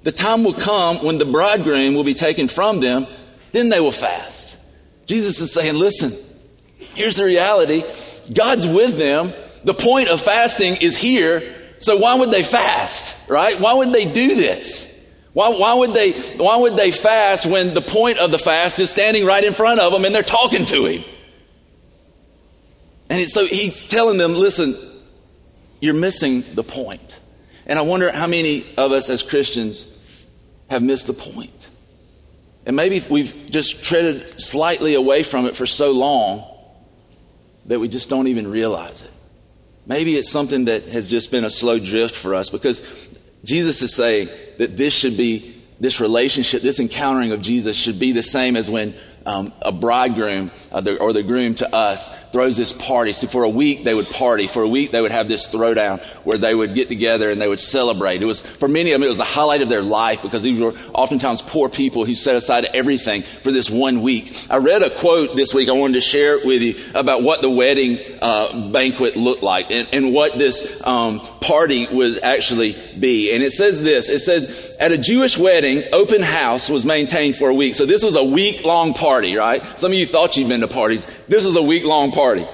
The 0.03 0.11
time 0.11 0.43
will 0.43 0.53
come 0.53 0.97
when 0.97 1.17
the 1.17 1.25
bridegroom 1.25 1.95
will 1.95 2.03
be 2.03 2.13
taken 2.13 2.47
from 2.47 2.81
them, 2.81 3.07
then 3.51 3.69
they 3.69 3.79
will 3.79 3.91
fast. 3.91 4.57
Jesus 5.05 5.39
is 5.39 5.53
saying, 5.53 5.75
Listen, 5.75 6.11
here's 6.77 7.15
the 7.15 7.25
reality 7.25 7.83
God's 8.33 8.67
with 8.67 8.97
them. 8.97 9.33
The 9.63 9.73
point 9.73 10.09
of 10.09 10.21
fasting 10.21 10.77
is 10.81 10.97
here. 10.97 11.55
So 11.79 11.97
why 11.97 12.15
would 12.15 12.31
they 12.31 12.43
fast, 12.43 13.29
right? 13.29 13.59
Why 13.59 13.73
would 13.73 13.91
they 13.91 14.11
do 14.11 14.35
this? 14.35 14.96
Why, 15.37 15.49
why, 15.49 15.75
would 15.75 15.93
they, 15.93 16.13
why 16.13 16.57
would 16.57 16.75
they 16.75 16.89
fast 16.89 17.45
when 17.45 17.75
the 17.75 17.81
point 17.81 18.17
of 18.17 18.31
the 18.31 18.39
fast 18.39 18.79
is 18.79 18.89
standing 18.89 19.23
right 19.23 19.43
in 19.43 19.53
front 19.53 19.79
of 19.79 19.93
them 19.93 20.03
and 20.03 20.15
they're 20.15 20.23
talking 20.23 20.65
to 20.65 20.87
him? 20.87 21.03
And 23.07 23.29
so 23.29 23.45
he's 23.45 23.87
telling 23.87 24.17
them, 24.17 24.33
listen, 24.33 24.75
you're 25.79 25.93
missing 25.93 26.43
the 26.55 26.63
point. 26.63 27.19
And 27.67 27.77
I 27.77 27.83
wonder 27.83 28.11
how 28.11 28.25
many 28.25 28.65
of 28.77 28.91
us 28.91 29.11
as 29.11 29.21
Christians 29.21 29.87
have 30.71 30.81
missed 30.81 31.05
the 31.05 31.13
point. 31.13 31.67
And 32.65 32.75
maybe 32.75 33.05
we've 33.07 33.51
just 33.51 33.83
treaded 33.83 34.41
slightly 34.41 34.95
away 34.95 35.21
from 35.21 35.45
it 35.45 35.55
for 35.55 35.67
so 35.67 35.91
long 35.91 36.51
that 37.67 37.79
we 37.79 37.89
just 37.89 38.09
don't 38.09 38.27
even 38.27 38.49
realize 38.49 39.03
it. 39.03 39.11
Maybe 39.85 40.15
it's 40.15 40.31
something 40.31 40.65
that 40.65 40.85
has 40.85 41.07
just 41.07 41.29
been 41.29 41.45
a 41.45 41.51
slow 41.51 41.77
drift 41.77 42.15
for 42.15 42.33
us 42.33 42.49
because 42.49 42.81
Jesus 43.47 43.81
is 43.81 43.95
saying 43.95 44.27
that 44.57 44.75
this 44.75 44.93
should 44.93 45.15
be, 45.15 45.55
this 45.79 46.01
relationship, 46.01 46.61
this 46.61 46.81
encountering 46.81 47.31
of 47.31 47.41
Jesus 47.41 47.77
should 47.77 47.97
be 47.97 48.11
the 48.11 48.21
same 48.21 48.57
as 48.57 48.69
when 48.69 48.93
um, 49.25 49.53
a 49.61 49.71
bridegroom 49.71 50.51
uh, 50.71 50.81
the, 50.81 50.97
or 50.97 51.13
the 51.13 51.23
groom 51.23 51.55
to 51.55 51.75
us, 51.75 52.13
throws 52.31 52.57
this 52.57 52.73
party. 52.73 53.13
So 53.13 53.27
for 53.27 53.43
a 53.43 53.49
week 53.49 53.83
they 53.83 53.93
would 53.93 54.09
party. 54.09 54.47
For 54.47 54.63
a 54.63 54.67
week 54.67 54.91
they 54.91 55.01
would 55.01 55.11
have 55.11 55.27
this 55.27 55.47
throwdown 55.47 56.01
where 56.23 56.37
they 56.37 56.53
would 56.53 56.75
get 56.75 56.87
together 56.87 57.29
and 57.29 57.41
they 57.41 57.47
would 57.47 57.59
celebrate. 57.59 58.21
It 58.21 58.25
was 58.25 58.45
for 58.45 58.67
many 58.67 58.91
of 58.91 58.99
them 58.99 59.05
it 59.05 59.09
was 59.09 59.17
the 59.17 59.23
highlight 59.23 59.61
of 59.61 59.69
their 59.69 59.81
life 59.81 60.21
because 60.21 60.43
these 60.43 60.59
were 60.59 60.73
oftentimes 60.93 61.41
poor 61.41 61.69
people 61.69 62.05
who 62.05 62.15
set 62.15 62.35
aside 62.35 62.65
everything 62.73 63.21
for 63.21 63.51
this 63.51 63.69
one 63.69 64.01
week. 64.01 64.35
I 64.49 64.57
read 64.57 64.83
a 64.83 64.89
quote 64.89 65.35
this 65.35 65.53
week. 65.53 65.69
I 65.69 65.73
wanted 65.73 65.93
to 65.93 66.01
share 66.01 66.37
it 66.37 66.45
with 66.45 66.61
you 66.61 66.75
about 66.93 67.23
what 67.23 67.41
the 67.41 67.49
wedding 67.49 67.99
uh, 68.21 68.69
banquet 68.69 69.15
looked 69.15 69.43
like 69.43 69.71
and, 69.71 69.87
and 69.91 70.13
what 70.13 70.37
this 70.37 70.85
um, 70.85 71.19
party 71.41 71.87
would 71.87 72.19
actually 72.19 72.75
be. 72.99 73.33
And 73.33 73.43
it 73.43 73.51
says 73.51 73.81
this. 73.81 74.09
It 74.09 74.19
says 74.19 74.75
at 74.79 74.91
a 74.91 74.97
Jewish 74.97 75.37
wedding, 75.37 75.83
open 75.93 76.21
house 76.21 76.69
was 76.69 76.85
maintained 76.85 77.35
for 77.35 77.49
a 77.49 77.53
week. 77.53 77.75
So 77.75 77.85
this 77.85 78.03
was 78.03 78.15
a 78.15 78.23
week 78.23 78.65
long 78.65 78.93
party, 78.93 79.35
right? 79.35 79.63
Some 79.79 79.91
of 79.91 79.97
you 79.97 80.05
thought 80.05 80.37
you'd 80.37 80.49
been 80.49 80.56
to 80.61 80.67
parties. 80.67 81.07
This 81.27 81.45
was 81.45 81.55
a 81.55 81.61
week 81.61 81.83
long 81.83 82.11
party. 82.11 82.47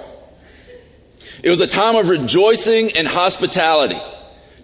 It 1.44 1.50
was 1.50 1.62
a 1.62 1.68
time 1.68 1.96
of 1.96 2.08
rejoicing 2.08 2.92
and 2.96 3.08
hospitality, 3.08 4.00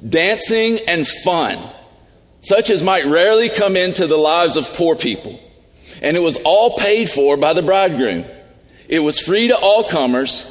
dancing 0.07 0.79
and 0.87 1.07
fun, 1.07 1.59
such 2.39 2.69
as 2.69 2.81
might 2.81 3.05
rarely 3.05 3.49
come 3.49 3.75
into 3.75 4.07
the 4.07 4.17
lives 4.17 4.55
of 4.55 4.73
poor 4.73 4.95
people. 4.95 5.39
And 6.01 6.15
it 6.15 6.21
was 6.21 6.37
all 6.45 6.77
paid 6.77 7.09
for 7.09 7.35
by 7.35 7.53
the 7.53 7.61
bridegroom. 7.61 8.25
It 8.87 8.99
was 8.99 9.19
free 9.19 9.49
to 9.49 9.57
all 9.57 9.83
comers. 9.83 10.45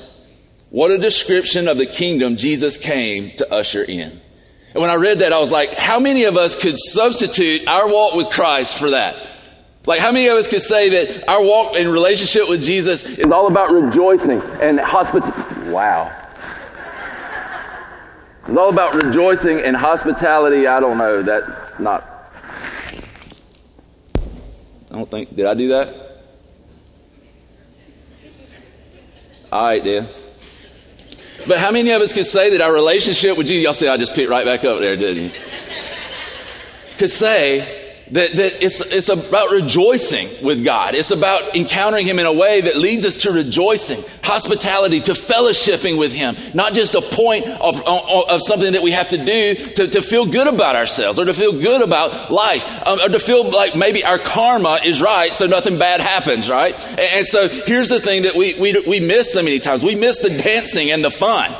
What 0.71 0.91
a 0.91 0.99
description 0.99 1.67
of 1.67 1.79
the 1.79 1.87
kingdom 1.87 2.37
Jesus 2.37 2.77
came 2.77 3.31
to 3.39 3.51
usher 3.53 3.83
in. 3.83 4.21
And 4.75 4.83
when 4.83 4.91
I 4.91 4.97
read 4.97 5.21
that, 5.21 5.33
I 5.33 5.41
was 5.41 5.51
like, 5.51 5.73
how 5.73 5.99
many 5.99 6.25
of 6.25 6.37
us 6.37 6.55
could 6.55 6.79
substitute 6.79 7.67
our 7.67 7.89
walk 7.89 8.15
with 8.15 8.29
Christ 8.29 8.79
for 8.79 8.91
that? 8.91 9.27
Like, 9.87 10.01
how 10.01 10.13
many 10.13 10.29
of 10.29 10.37
us 10.37 10.49
could 10.49 10.61
say 10.61 10.89
that 10.91 11.29
our 11.29 11.43
walk 11.43 11.77
in 11.77 11.89
relationship 11.89 12.49
with 12.49 12.63
Jesus 12.63 13.05
is 13.05 13.25
all 13.27 13.47
about 13.47 13.71
rejoicing 13.71 14.43
and 14.61 14.79
hospitality? 14.79 15.71
Wow. 15.71 16.15
It's 18.47 18.57
all 18.57 18.69
about 18.69 19.03
rejoicing 19.03 19.61
and 19.61 19.77
hospitality. 19.77 20.67
I 20.67 20.81
don't 20.81 20.99
know. 20.99 21.23
That's 21.23 21.79
not. 21.79 22.33
I 24.91 24.95
don't 24.95 25.11
think. 25.11 25.35
Did 25.37 25.47
I 25.47 25.55
do 25.55 25.69
that? 25.69 25.89
All 29.51 29.65
right, 29.65 29.83
then. 29.83 30.07
But 31.47 31.59
how 31.59 31.71
many 31.71 31.91
of 31.91 32.03
us 32.03 32.13
could 32.13 32.27
say 32.27 32.51
that 32.51 32.61
our 32.61 32.73
relationship 32.73 33.39
with 33.39 33.47
Jesus, 33.47 33.65
y'all 33.65 33.75
see 33.75 33.89
I 33.89 33.97
just 33.97 34.15
picked 34.15 34.29
right 34.29 34.45
back 34.45 34.65
up 34.65 34.81
there, 34.81 34.97
didn't 34.97 35.25
you? 35.25 35.31
Could 36.99 37.11
say 37.11 37.78
that, 38.13 38.33
that 38.33 38.63
it's, 38.63 38.81
it's 38.81 39.09
about 39.09 39.51
rejoicing 39.51 40.29
with 40.43 40.65
God. 40.65 40.95
It's 40.95 41.11
about 41.11 41.57
encountering 41.57 42.07
Him 42.07 42.19
in 42.19 42.27
a 42.27 42.33
way 42.33 42.61
that 42.63 42.77
leads 42.77 43.05
us 43.05 43.19
to 43.19 43.33
rejoicing, 43.33 44.03
hospitality, 44.23 45.01
to 45.01 45.13
fellowshipping 45.13 45.99
with 45.99 46.13
Him. 46.13 46.37
Not 46.55 46.75
just 46.75 46.95
a 46.95 47.01
point 47.01 47.47
of, 47.47 47.81
of, 47.87 48.29
of 48.31 48.43
something 48.43 48.73
that 48.73 48.83
we 48.83 48.93
have 48.93 49.11
to 49.11 49.19
do 49.19 49.55
to, 49.55 49.89
to 49.89 50.03
feel 50.03 50.27
good 50.27 50.47
about 50.47 50.77
ourselves 50.77 51.19
or 51.19 51.25
to 51.25 51.35
feel 51.35 51.53
good 51.53 51.83
about 51.83 52.31
life 52.31 52.87
um, 52.87 53.01
or 53.01 53.09
to 53.09 53.19
feel 53.19 53.51
like 53.51 53.77
maybe 53.77 54.05
our 54.05 54.19
karma 54.19 54.81
is 54.85 55.03
right 55.03 55.33
so 55.33 55.47
nothing 55.47 55.79
bad 55.79 56.01
happens, 56.01 56.49
right? 56.49 56.75
And, 56.91 57.01
and 57.01 57.27
so 57.27 57.49
here's 57.49 57.89
the 57.89 58.01
thing 58.01 58.23
that 58.23 58.35
we, 58.35 58.59
we, 58.59 58.83
we 58.87 59.01
miss 59.01 59.33
so 59.33 59.43
many 59.43 59.59
times. 59.59 59.85
We 59.85 59.95
miss 59.95 60.19
the 60.21 60.31
dancing 60.31 60.91
and 60.91 61.05
the 61.05 61.11
fun. 61.11 61.55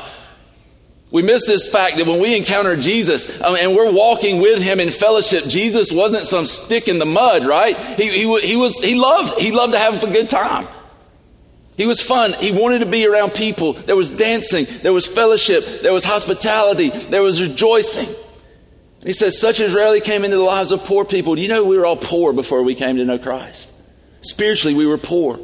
We 1.11 1.23
miss 1.23 1.45
this 1.47 1.67
fact 1.67 1.97
that 1.97 2.05
when 2.05 2.19
we 2.19 2.37
encounter 2.37 2.75
Jesus 2.75 3.41
um, 3.41 3.55
and 3.55 3.75
we're 3.75 3.91
walking 3.91 4.39
with 4.41 4.61
him 4.61 4.79
in 4.79 4.91
fellowship, 4.91 5.45
Jesus 5.45 5.91
wasn't 5.91 6.27
some 6.27 6.45
stick 6.45 6.87
in 6.87 6.99
the 6.99 7.05
mud, 7.05 7.47
right? 7.47 7.75
He, 7.75 8.09
he, 8.09 8.39
he, 8.41 8.55
was, 8.55 8.77
he 8.77 8.93
loved, 8.93 9.39
he 9.39 9.51
loved 9.51 9.73
to 9.73 9.79
have 9.79 10.03
a 10.03 10.11
good 10.11 10.29
time. 10.29 10.67
He 11.77 11.87
was 11.87 12.01
fun. 12.01 12.33
He 12.33 12.51
wanted 12.51 12.79
to 12.79 12.85
be 12.85 13.07
around 13.07 13.31
people. 13.31 13.73
There 13.73 13.95
was 13.95 14.11
dancing, 14.11 14.67
there 14.83 14.93
was 14.93 15.07
fellowship, 15.07 15.63
there 15.81 15.93
was 15.93 16.03
hospitality, 16.03 16.89
there 16.89 17.23
was 17.23 17.41
rejoicing. 17.41 18.07
He 19.01 19.13
says, 19.13 19.39
such 19.39 19.61
as 19.61 19.73
rarely 19.73 20.01
came 20.01 20.25
into 20.25 20.35
the 20.35 20.43
lives 20.43 20.71
of 20.71 20.83
poor 20.83 21.05
people. 21.05 21.35
Do 21.35 21.41
you 21.41 21.47
know 21.47 21.63
we 21.63 21.77
were 21.77 21.85
all 21.85 21.97
poor 21.97 22.33
before 22.33 22.63
we 22.63 22.75
came 22.75 22.97
to 22.97 23.05
know 23.05 23.17
Christ? 23.17 23.71
Spiritually, 24.21 24.75
we 24.75 24.85
were 24.85 24.97
poor. 24.97 25.39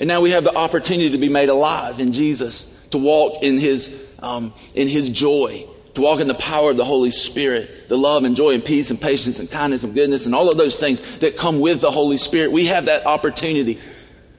And 0.00 0.08
now 0.08 0.20
we 0.20 0.32
have 0.32 0.44
the 0.44 0.54
opportunity 0.54 1.10
to 1.10 1.18
be 1.18 1.28
made 1.28 1.48
alive 1.48 2.00
in 2.00 2.12
Jesus, 2.12 2.64
to 2.90 2.98
walk 2.98 3.42
in 3.42 3.58
his 3.58 4.07
um, 4.20 4.52
in 4.74 4.88
His 4.88 5.08
joy, 5.08 5.66
to 5.94 6.00
walk 6.00 6.20
in 6.20 6.28
the 6.28 6.34
power 6.34 6.70
of 6.70 6.76
the 6.76 6.84
Holy 6.84 7.10
Spirit, 7.10 7.88
the 7.88 7.98
love 7.98 8.24
and 8.24 8.36
joy 8.36 8.54
and 8.54 8.64
peace 8.64 8.90
and 8.90 9.00
patience 9.00 9.38
and 9.38 9.50
kindness 9.50 9.84
and 9.84 9.94
goodness 9.94 10.26
and 10.26 10.34
all 10.34 10.48
of 10.48 10.56
those 10.56 10.78
things 10.78 11.00
that 11.18 11.36
come 11.36 11.60
with 11.60 11.80
the 11.80 11.90
Holy 11.90 12.18
Spirit. 12.18 12.52
We 12.52 12.66
have 12.66 12.86
that 12.86 13.06
opportunity 13.06 13.78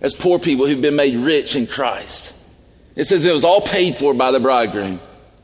as 0.02 0.14
poor 0.14 0.40
people 0.40 0.66
who've 0.66 0.82
been 0.82 0.96
made 0.96 1.16
rich 1.16 1.56
in 1.56 1.68
Christ. 1.68 2.34
It 2.96 3.06
says 3.06 3.26
it 3.26 3.34
was 3.34 3.44
all 3.44 3.62
paid 3.62 3.96
for 3.96 4.14
by 4.14 4.32
the 4.32 4.40
bridegroom. 4.40 5.00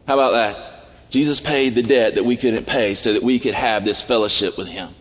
How 0.07 0.13
about 0.13 0.31
that? 0.31 0.85
Jesus 1.09 1.39
paid 1.39 1.75
the 1.75 1.83
debt 1.83 2.15
that 2.15 2.25
we 2.25 2.35
couldn't 2.35 2.65
pay 2.65 2.95
so 2.95 3.13
that 3.13 3.23
we 3.23 3.39
could 3.39 3.53
have 3.53 3.85
this 3.85 4.01
fellowship 4.01 4.57
with 4.57 4.67
Him. 4.67 4.93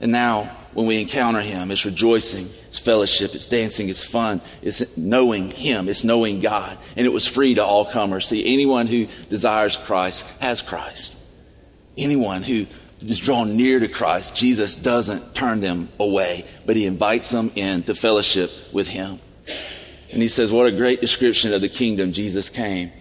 And 0.00 0.10
now 0.10 0.50
when 0.74 0.86
we 0.86 1.00
encounter 1.00 1.40
Him. 1.40 1.70
It's 1.70 1.84
rejoicing, 1.84 2.48
it's 2.68 2.78
fellowship, 2.78 3.34
it's 3.34 3.46
dancing, 3.46 3.88
it's 3.88 4.04
fun, 4.04 4.40
it's 4.62 4.96
knowing 4.96 5.50
Him, 5.50 5.88
it's 5.88 6.04
knowing 6.04 6.40
God. 6.40 6.78
And 6.96 7.06
it 7.06 7.10
was 7.10 7.26
free 7.26 7.54
to 7.54 7.64
all 7.64 7.84
comers. 7.84 8.28
See, 8.28 8.52
anyone 8.52 8.86
who 8.86 9.06
desires 9.28 9.76
Christ 9.76 10.22
has 10.40 10.62
Christ. 10.62 11.16
Anyone 11.96 12.42
who 12.42 12.66
is 13.00 13.18
drawn 13.18 13.56
near 13.56 13.80
to 13.80 13.88
Christ, 13.88 14.36
Jesus 14.36 14.76
doesn't 14.76 15.34
turn 15.34 15.60
them 15.60 15.88
away, 15.98 16.46
but 16.64 16.76
He 16.76 16.86
invites 16.86 17.30
them 17.30 17.50
in 17.54 17.82
to 17.84 17.94
fellowship 17.94 18.50
with 18.72 18.88
Him. 18.88 19.20
And 20.12 20.22
He 20.22 20.28
says, 20.28 20.52
What 20.52 20.66
a 20.66 20.72
great 20.72 21.00
description 21.00 21.52
of 21.52 21.60
the 21.60 21.68
kingdom 21.68 22.12
Jesus 22.12 22.48
came 22.48 22.92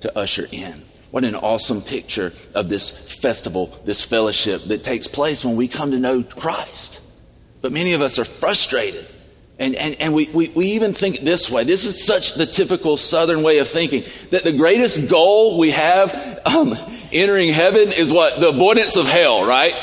to 0.00 0.16
usher 0.16 0.46
in. 0.50 0.84
What 1.10 1.24
an 1.24 1.34
awesome 1.34 1.80
picture 1.80 2.32
of 2.54 2.68
this 2.68 3.16
festival, 3.20 3.76
this 3.84 4.04
fellowship 4.04 4.62
that 4.64 4.84
takes 4.84 5.06
place 5.06 5.44
when 5.44 5.56
we 5.56 5.66
come 5.66 5.90
to 5.90 5.98
know 5.98 6.22
Christ. 6.22 7.00
But 7.60 7.72
many 7.72 7.94
of 7.94 8.00
us 8.00 8.18
are 8.18 8.24
frustrated. 8.24 9.06
And, 9.58 9.74
and, 9.74 9.96
and 10.00 10.14
we, 10.14 10.28
we, 10.28 10.48
we 10.48 10.66
even 10.68 10.94
think 10.94 11.20
this 11.20 11.50
way. 11.50 11.64
This 11.64 11.84
is 11.84 12.06
such 12.06 12.34
the 12.34 12.46
typical 12.46 12.96
Southern 12.96 13.42
way 13.42 13.58
of 13.58 13.68
thinking 13.68 14.04
that 14.30 14.42
the 14.42 14.52
greatest 14.52 15.10
goal 15.10 15.58
we 15.58 15.72
have 15.72 16.40
um, 16.46 16.78
entering 17.12 17.50
heaven 17.50 17.92
is 17.92 18.10
what? 18.10 18.40
The 18.40 18.48
avoidance 18.48 18.96
of 18.96 19.06
hell, 19.06 19.44
right? 19.44 19.74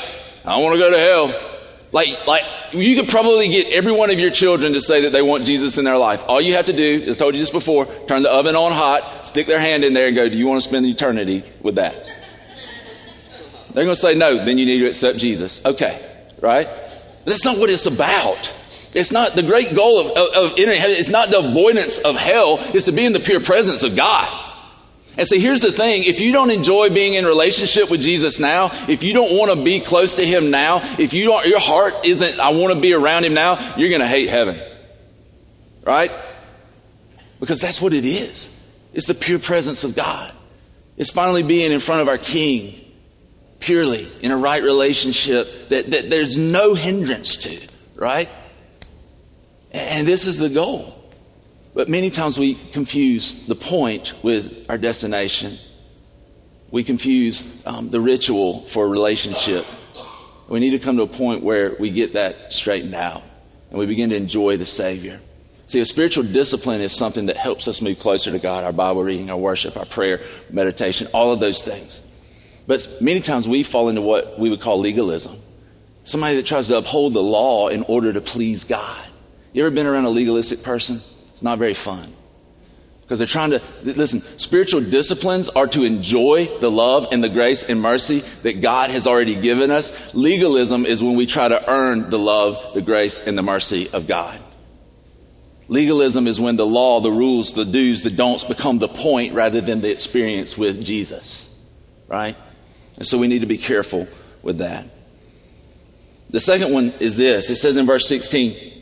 I 0.44 0.58
want 0.58 0.74
to 0.74 0.80
go 0.80 0.90
to 0.90 0.98
hell. 0.98 1.57
Like, 1.90 2.26
like, 2.26 2.42
you 2.72 2.96
could 2.96 3.08
probably 3.08 3.48
get 3.48 3.72
every 3.72 3.92
one 3.92 4.10
of 4.10 4.18
your 4.18 4.30
children 4.30 4.74
to 4.74 4.80
say 4.80 5.02
that 5.02 5.10
they 5.10 5.22
want 5.22 5.44
Jesus 5.44 5.78
in 5.78 5.84
their 5.84 5.96
life. 5.96 6.22
All 6.28 6.40
you 6.40 6.52
have 6.54 6.66
to 6.66 6.72
do, 6.74 7.04
as 7.06 7.16
I 7.16 7.18
told 7.18 7.34
you 7.34 7.40
just 7.40 7.52
before, 7.52 7.86
turn 8.06 8.22
the 8.22 8.30
oven 8.30 8.56
on 8.56 8.72
hot, 8.72 9.26
stick 9.26 9.46
their 9.46 9.58
hand 9.58 9.84
in 9.84 9.94
there 9.94 10.08
and 10.08 10.14
go, 10.14 10.28
do 10.28 10.36
you 10.36 10.46
want 10.46 10.60
to 10.62 10.68
spend 10.68 10.84
eternity 10.84 11.42
with 11.62 11.76
that? 11.76 11.94
They're 13.72 13.84
going 13.84 13.94
to 13.94 13.96
say 13.96 14.14
no, 14.14 14.44
then 14.44 14.58
you 14.58 14.66
need 14.66 14.80
to 14.80 14.86
accept 14.86 15.18
Jesus. 15.18 15.64
Okay, 15.64 16.04
right? 16.40 16.68
That's 17.24 17.44
not 17.44 17.58
what 17.58 17.70
it's 17.70 17.86
about. 17.86 18.54
It's 18.92 19.12
not 19.12 19.34
the 19.34 19.42
great 19.42 19.74
goal 19.74 20.00
of, 20.00 20.06
of, 20.16 20.52
of 20.52 20.58
entering 20.58 20.80
heaven. 20.80 20.96
It's 20.96 21.10
not 21.10 21.30
the 21.30 21.38
avoidance 21.38 21.98
of 21.98 22.16
hell. 22.16 22.58
It's 22.74 22.86
to 22.86 22.92
be 22.92 23.04
in 23.04 23.12
the 23.12 23.20
pure 23.20 23.40
presence 23.40 23.82
of 23.82 23.96
God. 23.96 24.47
And 25.18 25.26
see, 25.26 25.40
here's 25.40 25.62
the 25.62 25.72
thing. 25.72 26.04
If 26.04 26.20
you 26.20 26.30
don't 26.32 26.52
enjoy 26.52 26.90
being 26.90 27.14
in 27.14 27.26
relationship 27.26 27.90
with 27.90 28.00
Jesus 28.00 28.38
now, 28.38 28.70
if 28.88 29.02
you 29.02 29.12
don't 29.12 29.36
want 29.36 29.50
to 29.50 29.62
be 29.62 29.80
close 29.80 30.14
to 30.14 30.24
Him 30.24 30.52
now, 30.52 30.80
if 30.96 31.12
you 31.12 31.24
don't, 31.24 31.44
your 31.44 31.58
heart 31.58 31.92
isn't, 32.04 32.38
I 32.38 32.52
want 32.52 32.72
to 32.72 32.80
be 32.80 32.94
around 32.94 33.24
Him 33.24 33.34
now, 33.34 33.74
you're 33.76 33.88
going 33.88 34.00
to 34.00 34.06
hate 34.06 34.28
heaven. 34.28 34.62
Right? 35.84 36.12
Because 37.40 37.60
that's 37.60 37.82
what 37.82 37.92
it 37.92 38.04
is. 38.04 38.54
It's 38.94 39.08
the 39.08 39.14
pure 39.14 39.40
presence 39.40 39.82
of 39.82 39.96
God. 39.96 40.32
It's 40.96 41.10
finally 41.10 41.42
being 41.42 41.72
in 41.72 41.80
front 41.80 42.00
of 42.00 42.08
our 42.08 42.18
King, 42.18 42.80
purely 43.58 44.08
in 44.22 44.30
a 44.30 44.36
right 44.36 44.62
relationship 44.62 45.68
that, 45.70 45.90
that 45.90 46.10
there's 46.10 46.38
no 46.38 46.74
hindrance 46.74 47.38
to, 47.38 47.60
right? 47.96 48.28
And 49.72 50.06
this 50.06 50.28
is 50.28 50.38
the 50.38 50.48
goal. 50.48 50.97
But 51.78 51.88
many 51.88 52.10
times 52.10 52.36
we 52.36 52.56
confuse 52.72 53.46
the 53.46 53.54
point 53.54 54.12
with 54.24 54.66
our 54.68 54.76
destination. 54.76 55.58
We 56.72 56.82
confuse 56.82 57.64
um, 57.64 57.90
the 57.90 58.00
ritual 58.00 58.62
for 58.62 58.84
a 58.84 58.88
relationship. 58.88 59.64
We 60.48 60.58
need 60.58 60.70
to 60.70 60.80
come 60.80 60.96
to 60.96 61.04
a 61.04 61.06
point 61.06 61.44
where 61.44 61.76
we 61.78 61.90
get 61.90 62.14
that 62.14 62.52
straightened 62.52 62.96
out 62.96 63.22
and 63.70 63.78
we 63.78 63.86
begin 63.86 64.10
to 64.10 64.16
enjoy 64.16 64.56
the 64.56 64.66
Savior. 64.66 65.20
See, 65.68 65.78
a 65.78 65.86
spiritual 65.86 66.24
discipline 66.24 66.80
is 66.80 66.92
something 66.92 67.26
that 67.26 67.36
helps 67.36 67.68
us 67.68 67.80
move 67.80 68.00
closer 68.00 68.32
to 68.32 68.40
God, 68.40 68.64
our 68.64 68.72
Bible 68.72 69.04
reading, 69.04 69.30
our 69.30 69.36
worship, 69.38 69.76
our 69.76 69.86
prayer, 69.86 70.20
meditation, 70.50 71.06
all 71.14 71.32
of 71.32 71.38
those 71.38 71.62
things. 71.62 72.00
But 72.66 72.88
many 73.00 73.20
times 73.20 73.46
we 73.46 73.62
fall 73.62 73.88
into 73.88 74.02
what 74.02 74.36
we 74.36 74.50
would 74.50 74.60
call 74.60 74.80
legalism. 74.80 75.36
Somebody 76.02 76.34
that 76.38 76.46
tries 76.46 76.66
to 76.66 76.76
uphold 76.76 77.12
the 77.12 77.22
law 77.22 77.68
in 77.68 77.84
order 77.84 78.12
to 78.12 78.20
please 78.20 78.64
God. 78.64 79.06
You 79.52 79.64
ever 79.64 79.72
been 79.72 79.86
around 79.86 80.06
a 80.06 80.10
legalistic 80.10 80.64
person? 80.64 81.02
It's 81.38 81.42
not 81.44 81.60
very 81.60 81.74
fun. 81.74 82.12
Because 83.02 83.20
they're 83.20 83.28
trying 83.28 83.50
to, 83.50 83.62
listen, 83.84 84.22
spiritual 84.40 84.80
disciplines 84.80 85.48
are 85.48 85.68
to 85.68 85.84
enjoy 85.84 86.46
the 86.46 86.68
love 86.68 87.06
and 87.12 87.22
the 87.22 87.28
grace 87.28 87.62
and 87.62 87.80
mercy 87.80 88.24
that 88.42 88.60
God 88.60 88.90
has 88.90 89.06
already 89.06 89.36
given 89.36 89.70
us. 89.70 90.12
Legalism 90.16 90.84
is 90.84 91.00
when 91.00 91.14
we 91.14 91.26
try 91.26 91.46
to 91.46 91.70
earn 91.70 92.10
the 92.10 92.18
love, 92.18 92.74
the 92.74 92.82
grace, 92.82 93.24
and 93.24 93.38
the 93.38 93.42
mercy 93.42 93.88
of 93.90 94.08
God. 94.08 94.40
Legalism 95.68 96.26
is 96.26 96.40
when 96.40 96.56
the 96.56 96.66
law, 96.66 96.98
the 96.98 97.12
rules, 97.12 97.52
the 97.52 97.64
do's, 97.64 98.02
the 98.02 98.10
don'ts 98.10 98.42
become 98.42 98.78
the 98.78 98.88
point 98.88 99.32
rather 99.32 99.60
than 99.60 99.80
the 99.80 99.92
experience 99.92 100.58
with 100.58 100.84
Jesus, 100.84 101.48
right? 102.08 102.34
And 102.96 103.06
so 103.06 103.16
we 103.16 103.28
need 103.28 103.42
to 103.42 103.46
be 103.46 103.58
careful 103.58 104.08
with 104.42 104.58
that. 104.58 104.86
The 106.30 106.40
second 106.40 106.72
one 106.72 106.92
is 106.98 107.16
this 107.16 107.48
it 107.48 107.56
says 107.56 107.76
in 107.76 107.86
verse 107.86 108.08
16, 108.08 108.77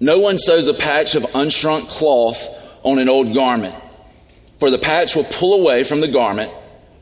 No 0.00 0.20
one 0.20 0.38
sews 0.38 0.68
a 0.68 0.74
patch 0.74 1.14
of 1.14 1.24
unshrunk 1.24 1.88
cloth 1.88 2.48
on 2.82 2.98
an 2.98 3.08
old 3.08 3.34
garment, 3.34 3.74
for 4.60 4.70
the 4.70 4.78
patch 4.78 5.16
will 5.16 5.24
pull 5.24 5.60
away 5.60 5.84
from 5.84 6.00
the 6.00 6.08
garment, 6.08 6.52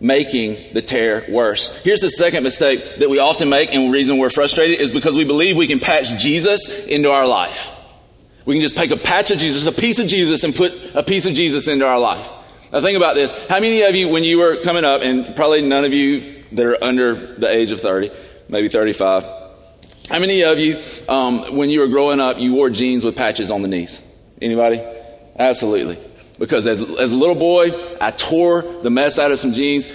making 0.01 0.73
the 0.75 0.83
tear 0.83 1.25
worse. 1.29 1.83
Here's 1.83 2.01
the 2.01 2.11
second 2.11 2.43
mistake 2.43 2.97
that 2.99 3.11
we 3.11 3.19
often 3.19 3.49
make, 3.49 3.75
and 3.75 3.89
the 3.89 3.91
reason 3.91 4.19
we're 4.19 4.31
frustrated 4.31 4.81
is 4.81 4.93
because 4.93 5.17
we 5.17 5.25
believe 5.25 5.57
we 5.57 5.67
can 5.67 5.81
patch 5.81 6.19
Jesus 6.19 6.87
into 6.87 7.11
our 7.11 7.27
life. 7.27 7.71
We 8.47 8.55
can 8.55 8.63
just 8.63 8.77
take 8.77 8.91
a 8.91 8.97
patch 8.97 9.31
of 9.31 9.39
Jesus, 9.39 9.67
a 9.67 9.73
piece 9.73 9.99
of 9.99 10.07
Jesus, 10.07 10.45
and 10.45 10.55
put 10.55 10.73
a 10.95 11.03
piece 11.03 11.27
of 11.27 11.35
Jesus 11.35 11.69
into 11.69 11.87
our 11.87 11.99
life. 11.99 12.31
Now, 12.73 12.81
think 12.81 12.97
about 12.97 13.15
this. 13.15 13.33
How 13.49 13.61
many 13.61 13.83
of 13.83 13.95
you, 13.95 14.09
when 14.09 14.25
you 14.25 14.39
were 14.39 14.57
coming 14.63 14.85
up, 14.85 15.03
and 15.03 15.35
probably 15.37 15.63
none 15.63 15.85
of 15.85 15.93
you 15.93 16.45
that 16.53 16.65
are 16.65 16.83
under 16.83 17.15
the 17.15 17.49
age 17.49 17.73
of 17.73 17.81
30, 17.81 18.11
maybe 18.49 18.69
35, 18.69 19.25
how 20.09 20.19
many 20.19 20.45
of 20.45 20.59
you, 20.59 20.81
um, 21.09 21.57
when 21.57 21.71
you 21.71 21.81
were 21.81 21.89
growing 21.89 22.21
up, 22.21 22.39
you 22.39 22.53
wore 22.53 22.71
jeans 22.71 23.05
with 23.05 23.17
patches 23.17 23.51
on 23.51 23.63
the 23.63 23.69
knees? 23.69 24.01
Anybody? 24.41 24.81
Absolutely. 25.39 25.99
Because 26.39 26.67
as, 26.67 26.83
as 26.83 27.13
a 27.13 27.17
little 27.17 27.35
boy, 27.35 27.73
I 28.01 28.11
tore 28.11 28.63
the 28.63 28.91
mess 28.91 29.19
out 29.19 29.33
of 29.33 29.39
some 29.39 29.53
jeans. 29.53 29.87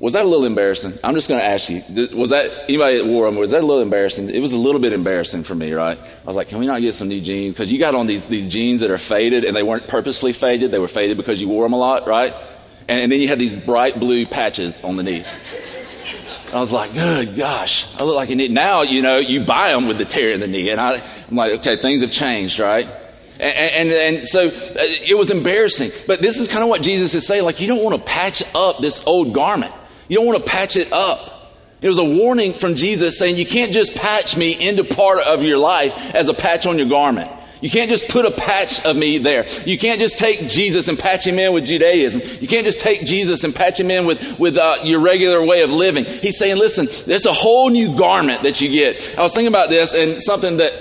Was 0.00 0.14
that 0.14 0.24
a 0.24 0.28
little 0.28 0.46
embarrassing? 0.46 0.94
I'm 1.04 1.14
just 1.14 1.28
going 1.28 1.40
to 1.40 1.46
ask 1.46 1.70
you. 1.70 1.84
Was 2.16 2.30
that 2.30 2.64
anybody 2.68 2.98
that 2.98 3.06
wore 3.06 3.26
them? 3.26 3.36
Was 3.36 3.52
that 3.52 3.62
a 3.62 3.66
little 3.66 3.82
embarrassing? 3.82 4.30
It 4.30 4.40
was 4.40 4.52
a 4.52 4.56
little 4.56 4.80
bit 4.80 4.92
embarrassing 4.92 5.44
for 5.44 5.54
me, 5.54 5.72
right? 5.72 5.96
I 5.96 6.26
was 6.26 6.34
like, 6.34 6.48
can 6.48 6.58
we 6.58 6.66
not 6.66 6.80
get 6.80 6.96
some 6.96 7.06
new 7.06 7.20
jeans? 7.20 7.54
Because 7.54 7.70
you 7.70 7.78
got 7.78 7.94
on 7.94 8.08
these 8.08 8.26
these 8.26 8.48
jeans 8.48 8.80
that 8.80 8.90
are 8.90 8.98
faded, 8.98 9.44
and 9.44 9.54
they 9.54 9.62
weren't 9.62 9.86
purposely 9.86 10.32
faded. 10.32 10.72
They 10.72 10.80
were 10.80 10.88
faded 10.88 11.18
because 11.18 11.40
you 11.40 11.48
wore 11.48 11.64
them 11.64 11.72
a 11.72 11.78
lot, 11.78 12.08
right? 12.08 12.34
And, 12.88 13.02
and 13.02 13.12
then 13.12 13.20
you 13.20 13.28
had 13.28 13.38
these 13.38 13.52
bright 13.52 14.00
blue 14.00 14.26
patches 14.26 14.82
on 14.82 14.96
the 14.96 15.04
knees. 15.04 15.36
I 16.52 16.60
was 16.60 16.70
like, 16.70 16.92
good 16.92 17.34
gosh, 17.36 17.86
I 17.98 18.04
look 18.04 18.14
like 18.14 18.28
an 18.28 18.38
idiot. 18.38 18.52
Now, 18.52 18.82
you 18.82 19.00
know, 19.00 19.18
you 19.18 19.44
buy 19.44 19.72
them 19.72 19.86
with 19.86 19.98
the 19.98 20.04
tear 20.04 20.32
in 20.32 20.40
the 20.40 20.46
knee. 20.46 20.68
And 20.68 20.80
I, 20.80 20.96
am 20.96 21.36
like, 21.36 21.52
okay, 21.60 21.76
things 21.76 22.02
have 22.02 22.12
changed, 22.12 22.58
right? 22.58 22.86
And, 23.40 23.90
and, 23.90 23.90
and, 23.90 24.28
so 24.28 24.46
uh, 24.46 24.50
it 24.50 25.16
was 25.16 25.30
embarrassing. 25.30 25.90
But 26.06 26.20
this 26.20 26.38
is 26.38 26.48
kind 26.48 26.62
of 26.62 26.68
what 26.68 26.82
Jesus 26.82 27.14
is 27.14 27.26
saying. 27.26 27.44
Like, 27.44 27.60
you 27.60 27.66
don't 27.66 27.82
want 27.82 27.96
to 27.96 28.02
patch 28.02 28.42
up 28.54 28.78
this 28.78 29.04
old 29.06 29.32
garment. 29.32 29.72
You 30.08 30.18
don't 30.18 30.26
want 30.26 30.44
to 30.44 30.50
patch 30.50 30.76
it 30.76 30.92
up. 30.92 31.52
It 31.80 31.88
was 31.88 31.98
a 31.98 32.04
warning 32.04 32.52
from 32.52 32.74
Jesus 32.74 33.18
saying, 33.18 33.36
you 33.36 33.46
can't 33.46 33.72
just 33.72 33.96
patch 33.96 34.36
me 34.36 34.52
into 34.52 34.84
part 34.84 35.20
of 35.20 35.42
your 35.42 35.58
life 35.58 35.96
as 36.14 36.28
a 36.28 36.34
patch 36.34 36.66
on 36.66 36.78
your 36.78 36.88
garment. 36.88 37.30
You 37.62 37.70
can't 37.70 37.88
just 37.88 38.08
put 38.08 38.26
a 38.26 38.30
patch 38.32 38.84
of 38.84 38.96
me 38.96 39.18
there. 39.18 39.46
You 39.64 39.78
can't 39.78 40.00
just 40.00 40.18
take 40.18 40.48
Jesus 40.48 40.88
and 40.88 40.98
patch 40.98 41.24
him 41.24 41.38
in 41.38 41.52
with 41.52 41.64
Judaism. 41.64 42.20
You 42.40 42.48
can't 42.48 42.66
just 42.66 42.80
take 42.80 43.06
Jesus 43.06 43.44
and 43.44 43.54
patch 43.54 43.78
him 43.78 43.88
in 43.88 44.04
with, 44.04 44.38
with 44.38 44.56
uh, 44.58 44.78
your 44.82 45.00
regular 45.00 45.44
way 45.46 45.62
of 45.62 45.70
living. 45.70 46.04
He's 46.04 46.36
saying, 46.36 46.56
listen, 46.56 46.88
there's 47.06 47.24
a 47.24 47.32
whole 47.32 47.70
new 47.70 47.96
garment 47.96 48.42
that 48.42 48.60
you 48.60 48.68
get. 48.68 49.16
I 49.16 49.22
was 49.22 49.32
thinking 49.32 49.46
about 49.46 49.70
this 49.70 49.94
and 49.94 50.20
something 50.20 50.56
that 50.56 50.72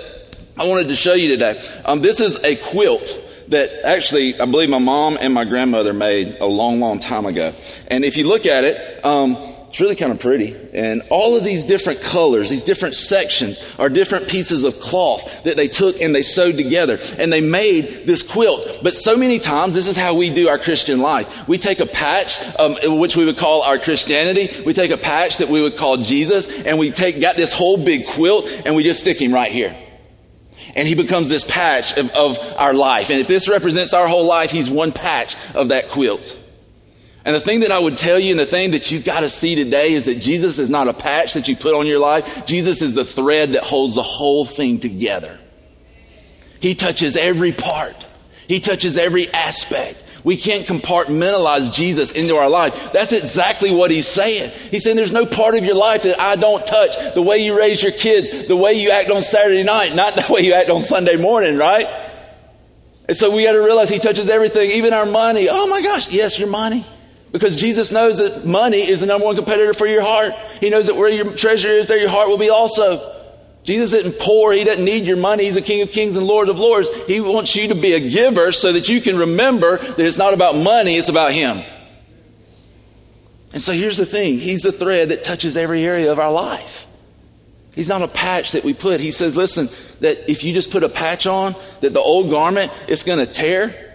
I 0.58 0.68
wanted 0.68 0.88
to 0.88 0.96
show 0.96 1.14
you 1.14 1.28
today. 1.28 1.64
Um, 1.86 2.02
this 2.02 2.20
is 2.20 2.44
a 2.44 2.56
quilt 2.56 3.16
that 3.50 3.86
actually 3.86 4.40
I 4.42 4.46
believe 4.46 4.70
my 4.70 4.80
mom 4.80 5.18
and 5.22 5.34
my 5.36 5.46
grandmother 5.46 5.94
made 5.94 6.38
a 6.40 6.48
long, 6.48 6.80
long 6.80 7.00
time 7.00 7.28
ago. 7.28 7.54
And 7.90 8.04
if 8.04 8.18
you 8.18 8.28
look 8.28 8.48
at 8.48 8.64
it, 8.64 9.06
um, 9.06 9.51
it's 9.72 9.80
really 9.80 9.96
kind 9.96 10.12
of 10.12 10.20
pretty. 10.20 10.54
And 10.74 11.02
all 11.10 11.38
of 11.38 11.46
these 11.46 11.64
different 11.64 12.02
colors, 12.02 12.50
these 12.50 12.64
different 12.64 12.94
sections, 12.94 13.58
are 13.80 13.88
different 13.88 14.28
pieces 14.28 14.66
of 14.66 14.82
cloth 14.82 15.44
that 15.46 15.56
they 15.56 15.70
took 15.70 16.02
and 16.02 16.14
they 16.14 16.24
sewed 16.24 16.58
together. 16.58 17.00
And 17.18 17.32
they 17.32 17.40
made 17.40 18.06
this 18.06 18.22
quilt. 18.22 18.80
But 18.84 18.96
so 18.96 19.16
many 19.16 19.40
times, 19.40 19.74
this 19.74 19.88
is 19.88 19.96
how 19.96 20.14
we 20.14 20.30
do 20.30 20.50
our 20.50 20.60
Christian 20.60 21.00
life. 21.00 21.48
We 21.48 21.58
take 21.58 21.80
a 21.80 21.86
patch, 21.86 22.38
um, 22.60 23.00
which 23.00 23.16
we 23.16 23.24
would 23.24 23.38
call 23.38 23.62
our 23.62 23.80
Christianity. 23.80 24.62
We 24.66 24.74
take 24.74 24.92
a 24.92 24.98
patch 24.98 25.38
that 25.38 25.48
we 25.48 25.62
would 25.62 25.78
call 25.78 25.96
Jesus, 25.96 26.64
and 26.64 26.78
we 26.78 26.92
take 26.92 27.22
got 27.22 27.38
this 27.38 27.54
whole 27.54 27.78
big 27.78 28.08
quilt, 28.08 28.50
and 28.66 28.76
we 28.76 28.84
just 28.84 29.00
stick 29.00 29.22
him 29.22 29.34
right 29.34 29.54
here. 29.54 29.74
And 30.76 30.86
he 30.86 30.96
becomes 30.96 31.30
this 31.30 31.46
patch 31.46 31.98
of, 31.98 32.12
of 32.12 32.38
our 32.58 32.74
life. 32.74 33.10
And 33.10 33.22
if 33.22 33.28
this 33.28 33.48
represents 33.48 33.94
our 33.94 34.10
whole 34.10 34.26
life, 34.26 34.52
he's 34.52 34.70
one 34.70 34.92
patch 34.92 35.38
of 35.54 35.70
that 35.70 35.88
quilt. 35.88 36.38
And 37.24 37.36
the 37.36 37.40
thing 37.40 37.60
that 37.60 37.72
I 37.72 37.78
would 37.78 37.98
tell 37.98 38.18
you 38.18 38.32
and 38.32 38.40
the 38.40 38.48
thing 38.48 38.72
that 38.72 38.90
you've 38.90 39.06
got 39.06 39.20
to 39.20 39.30
see 39.30 39.56
today 39.56 39.94
is 39.94 40.06
that 40.06 40.16
Jesus 40.16 40.58
is 40.58 40.70
not 40.70 40.88
a 40.88 40.94
patch 40.94 41.36
that 41.36 41.48
you 41.48 41.56
put 41.56 41.76
on 41.76 41.86
your 41.86 42.00
life. 42.00 42.46
Jesus 42.48 42.82
is 42.82 42.96
the 42.96 43.06
thread 43.06 43.54
that 43.54 43.64
holds 43.64 43.96
the 43.96 44.04
whole 44.04 44.44
thing 44.44 44.80
together. 44.80 45.40
He 46.60 46.74
touches 46.74 47.16
every 47.16 47.52
part. 47.52 47.96
He 48.48 48.60
touches 48.60 48.98
every 48.98 49.30
aspect. 49.30 50.04
We 50.24 50.38
can't 50.38 50.66
compartmentalize 50.66 51.74
Jesus 51.74 52.12
into 52.12 52.36
our 52.36 52.50
life. 52.50 52.92
That's 52.92 53.12
exactly 53.12 53.72
what 53.72 53.92
he's 53.92 54.08
saying. 54.08 54.52
He's 54.70 54.84
saying 54.84 54.96
there's 54.96 55.12
no 55.12 55.26
part 55.26 55.56
of 55.56 55.64
your 55.64 55.76
life 55.76 56.04
that 56.04 56.20
I 56.20 56.36
don't 56.36 56.66
touch. 56.66 56.96
The 57.14 57.22
way 57.22 57.40
you 57.40 57.58
raise 57.58 57.82
your 57.82 57.92
kids, 57.92 58.48
the 58.48 58.56
way 58.56 58.74
you 58.74 58.92
act 58.92 59.10
on 59.10 59.24
Saturday 59.24 59.64
night, 59.64 59.96
not 59.96 60.16
the 60.16 60.26
way 60.30 60.42
you 60.42 60.54
act 60.54 60.70
on 60.70 60.82
Sunday 60.82 61.16
morning, 61.16 61.58
right? 61.58 61.88
And 63.08 63.18
so 63.18 63.32
we 63.32 63.44
got 63.44 63.54
to 63.54 63.62
realize 63.62 63.90
he 63.90 64.00
touches 64.00 64.30
everything, 64.30 64.72
even 64.72 64.94
our 64.94 65.06
money. 65.06 65.50
Oh 65.50 65.68
my 65.68 65.82
gosh, 65.82 66.12
yes, 66.12 66.38
your 66.38 66.50
money. 66.50 66.86
Because 67.32 67.56
Jesus 67.56 67.92
knows 67.92 68.18
that 68.18 68.46
money 68.46 68.80
is 68.80 69.00
the 69.00 69.06
number 69.06 69.26
one 69.26 69.36
competitor 69.36 69.74
for 69.74 69.88
your 69.88 70.02
heart. 70.02 70.34
He 70.60 70.70
knows 70.70 70.88
that 70.88 70.96
where 70.96 71.10
your 71.10 71.34
treasure 71.36 71.70
is, 71.70 71.88
there 71.88 71.98
your 71.98 72.10
heart 72.10 72.28
will 72.28 72.38
be 72.38 72.50
also. 72.50 73.18
Jesus 73.64 73.94
isn't 73.94 74.20
poor. 74.20 74.52
He 74.52 74.64
doesn't 74.64 74.84
need 74.84 75.06
your 75.06 75.18
money. 75.18 75.46
He's 75.46 75.54
the 75.54 75.62
King 75.62 75.82
of 75.82 75.92
Kings 75.92 76.18
and 76.18 76.26
Lord 76.28 76.50
of 76.50 76.60
Lords. 76.60 76.90
He 77.06 77.22
wants 77.22 77.56
you 77.56 77.70
to 77.70 77.76
be 77.76 77.94
a 77.94 78.10
giver 78.10 78.52
so 78.52 78.74
that 78.74 78.90
you 78.90 79.00
can 79.02 79.18
remember 79.18 79.78
that 79.78 80.00
it's 80.00 80.18
not 80.18 80.34
about 80.34 80.56
money, 80.56 80.96
it's 80.96 81.10
about 81.10 81.32
Him. 81.32 81.62
And 83.54 83.62
so 83.62 83.72
here's 83.72 83.98
the 83.98 84.06
thing 84.06 84.40
He's 84.40 84.64
the 84.64 84.72
thread 84.72 85.10
that 85.10 85.24
touches 85.24 85.56
every 85.56 85.86
area 85.86 86.12
of 86.12 86.20
our 86.20 86.32
life. 86.32 86.88
He's 87.76 87.88
not 87.88 88.02
a 88.02 88.08
patch 88.08 88.52
that 88.52 88.66
we 88.66 88.74
put. 88.74 89.00
He 89.00 89.12
says, 89.12 89.38
listen, 89.38 89.70
that 90.02 90.30
if 90.30 90.44
you 90.44 90.54
just 90.54 90.72
put 90.72 90.84
a 90.84 90.90
patch 90.90 91.26
on, 91.26 91.56
that 91.80 91.94
the 91.94 92.02
old 92.02 92.30
garment, 92.30 92.72
it's 92.90 93.04
going 93.04 93.26
to 93.26 93.32
tear. 93.32 93.91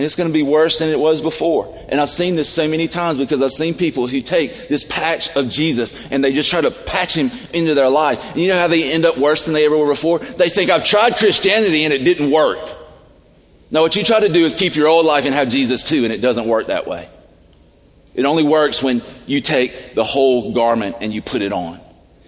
And 0.00 0.06
it's 0.06 0.14
going 0.14 0.30
to 0.30 0.32
be 0.32 0.42
worse 0.42 0.78
than 0.78 0.88
it 0.88 0.98
was 0.98 1.20
before. 1.20 1.78
And 1.90 2.00
I've 2.00 2.08
seen 2.08 2.34
this 2.34 2.48
so 2.48 2.66
many 2.66 2.88
times 2.88 3.18
because 3.18 3.42
I've 3.42 3.52
seen 3.52 3.74
people 3.74 4.06
who 4.06 4.22
take 4.22 4.68
this 4.68 4.82
patch 4.82 5.36
of 5.36 5.50
Jesus 5.50 5.92
and 6.10 6.24
they 6.24 6.32
just 6.32 6.48
try 6.48 6.62
to 6.62 6.70
patch 6.70 7.12
him 7.12 7.30
into 7.52 7.74
their 7.74 7.90
life. 7.90 8.24
And 8.30 8.38
you 8.38 8.48
know 8.48 8.58
how 8.58 8.66
they 8.66 8.90
end 8.90 9.04
up 9.04 9.18
worse 9.18 9.44
than 9.44 9.52
they 9.52 9.66
ever 9.66 9.76
were 9.76 9.88
before? 9.88 10.18
They 10.18 10.48
think, 10.48 10.70
I've 10.70 10.86
tried 10.86 11.18
Christianity 11.18 11.84
and 11.84 11.92
it 11.92 12.02
didn't 12.02 12.30
work. 12.30 12.66
No, 13.70 13.82
what 13.82 13.94
you 13.94 14.02
try 14.02 14.20
to 14.20 14.30
do 14.30 14.46
is 14.46 14.54
keep 14.54 14.74
your 14.74 14.88
old 14.88 15.04
life 15.04 15.26
and 15.26 15.34
have 15.34 15.50
Jesus 15.50 15.84
too, 15.84 16.04
and 16.04 16.14
it 16.14 16.22
doesn't 16.22 16.46
work 16.46 16.68
that 16.68 16.86
way. 16.86 17.06
It 18.14 18.24
only 18.24 18.42
works 18.42 18.82
when 18.82 19.02
you 19.26 19.42
take 19.42 19.92
the 19.92 20.04
whole 20.04 20.54
garment 20.54 20.96
and 21.02 21.12
you 21.12 21.20
put 21.20 21.42
it 21.42 21.52
on. 21.52 21.78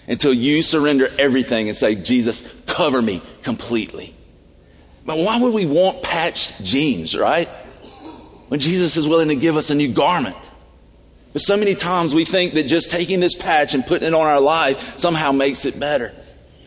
Until 0.07 0.35
you 0.35 0.63
surrender 0.63 1.09
everything 1.19 1.69
and 1.69 1.77
say, 1.77 1.95
Jesus, 1.95 2.47
cover 2.67 3.01
me 3.01 3.23
completely. 3.43 4.15
But 5.07 5.17
why 5.17 5.41
would 5.41 5.55
we 5.55 5.65
want 5.65 6.03
patched 6.03 6.63
jeans, 6.63 7.17
right? 7.17 7.49
When 8.53 8.61
Jesus 8.61 8.99
is 8.99 9.09
willing 9.09 9.29
to 9.29 9.35
give 9.35 9.57
us 9.57 9.71
a 9.71 9.75
new 9.75 9.91
garment. 9.91 10.37
But 11.33 11.41
so 11.41 11.57
many 11.57 11.75
times 11.75 12.15
we 12.15 12.27
think 12.27 12.53
that 12.53 12.65
just 12.65 12.91
taking 12.91 13.19
this 13.19 13.35
patch 13.35 13.73
and 13.73 13.83
putting 13.83 14.09
it 14.09 14.13
on 14.13 14.27
our 14.27 14.43
life 14.43 14.99
somehow 14.99 15.33
makes 15.33 15.65
it 15.65 15.81
better. 15.81 16.13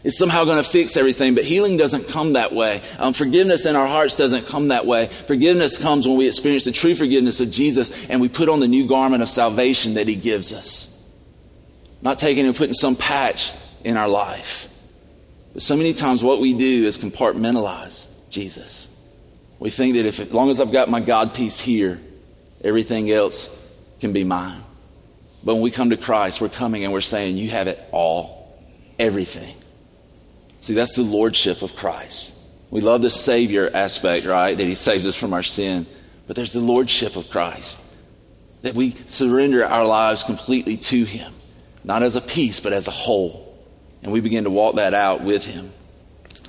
It's 0.04 0.18
somehow 0.18 0.46
going 0.46 0.58
to 0.58 0.68
fix 0.68 0.98
everything, 0.98 1.36
but 1.36 1.44
healing 1.44 1.78
doesn't 1.78 2.08
come 2.08 2.34
that 2.34 2.54
way. 2.54 2.82
Um, 2.98 3.14
forgiveness 3.14 3.68
in 3.68 3.76
our 3.76 3.86
hearts 3.86 4.16
doesn't 4.16 4.48
come 4.48 4.70
that 4.70 4.88
way. 4.88 5.12
Forgiveness 5.28 5.78
comes 5.78 6.08
when 6.08 6.18
we 6.18 6.26
experience 6.26 6.64
the 6.64 6.72
true 6.72 6.96
forgiveness 6.96 7.40
of 7.40 7.52
Jesus 7.52 7.92
and 8.10 8.20
we 8.20 8.30
put 8.30 8.50
on 8.50 8.62
the 8.62 8.68
new 8.68 8.88
garment 8.88 9.22
of 9.22 9.30
salvation 9.30 9.94
that 9.94 10.08
He 10.08 10.16
gives 10.16 10.52
us. 10.54 11.08
Not 12.02 12.18
taking 12.18 12.48
and 12.48 12.56
putting 12.56 12.74
some 12.74 12.96
patch 12.96 13.52
in 13.84 13.96
our 13.96 14.08
life. 14.08 14.70
But 15.54 15.62
so 15.62 15.78
many 15.78 15.94
times 15.94 16.24
what 16.24 16.42
we 16.42 16.56
do 16.56 16.88
is 16.88 16.98
compartmentalize. 16.98 18.08
Jesus. 18.32 18.88
We 19.60 19.70
think 19.70 19.96
that 19.96 20.06
if, 20.06 20.20
as 20.20 20.32
long 20.32 20.50
as 20.50 20.60
I've 20.60 20.72
got 20.72 20.90
my 20.90 21.00
God 21.00 21.34
piece 21.34 21.60
here, 21.60 22.00
everything 22.64 23.12
else 23.12 23.50
can 24.00 24.14
be 24.14 24.24
mine. 24.24 24.62
But 25.44 25.56
when 25.56 25.64
we 25.64 25.72
come 25.72 25.92
to 25.92 25.98
Christ, 25.98 26.42
we're 26.42 26.50
coming 26.50 26.84
and 26.84 26.92
we're 26.92 27.02
saying, 27.02 27.38
You 27.38 27.50
have 27.52 27.68
it 27.68 27.82
all, 27.92 28.60
everything. 29.00 29.56
See, 30.60 30.74
that's 30.74 30.96
the 30.96 31.04
lordship 31.04 31.62
of 31.62 31.76
Christ. 31.76 32.34
We 32.72 32.82
love 32.82 33.02
the 33.02 33.12
Savior 33.12 33.70
aspect, 33.74 34.26
right? 34.26 34.58
That 34.58 34.66
He 34.66 34.76
saves 34.76 35.06
us 35.06 35.16
from 35.16 35.34
our 35.34 35.44
sin. 35.44 35.86
But 36.28 36.36
there's 36.36 36.54
the 36.54 36.60
lordship 36.60 37.16
of 37.16 37.30
Christ. 37.30 37.80
That 38.64 38.74
we 38.74 38.96
surrender 39.08 39.64
our 39.64 39.86
lives 39.86 40.24
completely 40.24 40.78
to 40.78 41.04
Him, 41.04 41.32
not 41.84 42.02
as 42.02 42.16
a 42.16 42.22
piece, 42.22 42.60
but 42.60 42.74
as 42.74 42.88
a 42.88 42.92
whole. 42.92 43.56
And 44.02 44.12
we 44.12 44.22
begin 44.22 44.46
to 44.46 44.50
walk 44.50 44.76
that 44.76 44.96
out 44.96 45.22
with 45.22 45.46
Him 45.46 45.72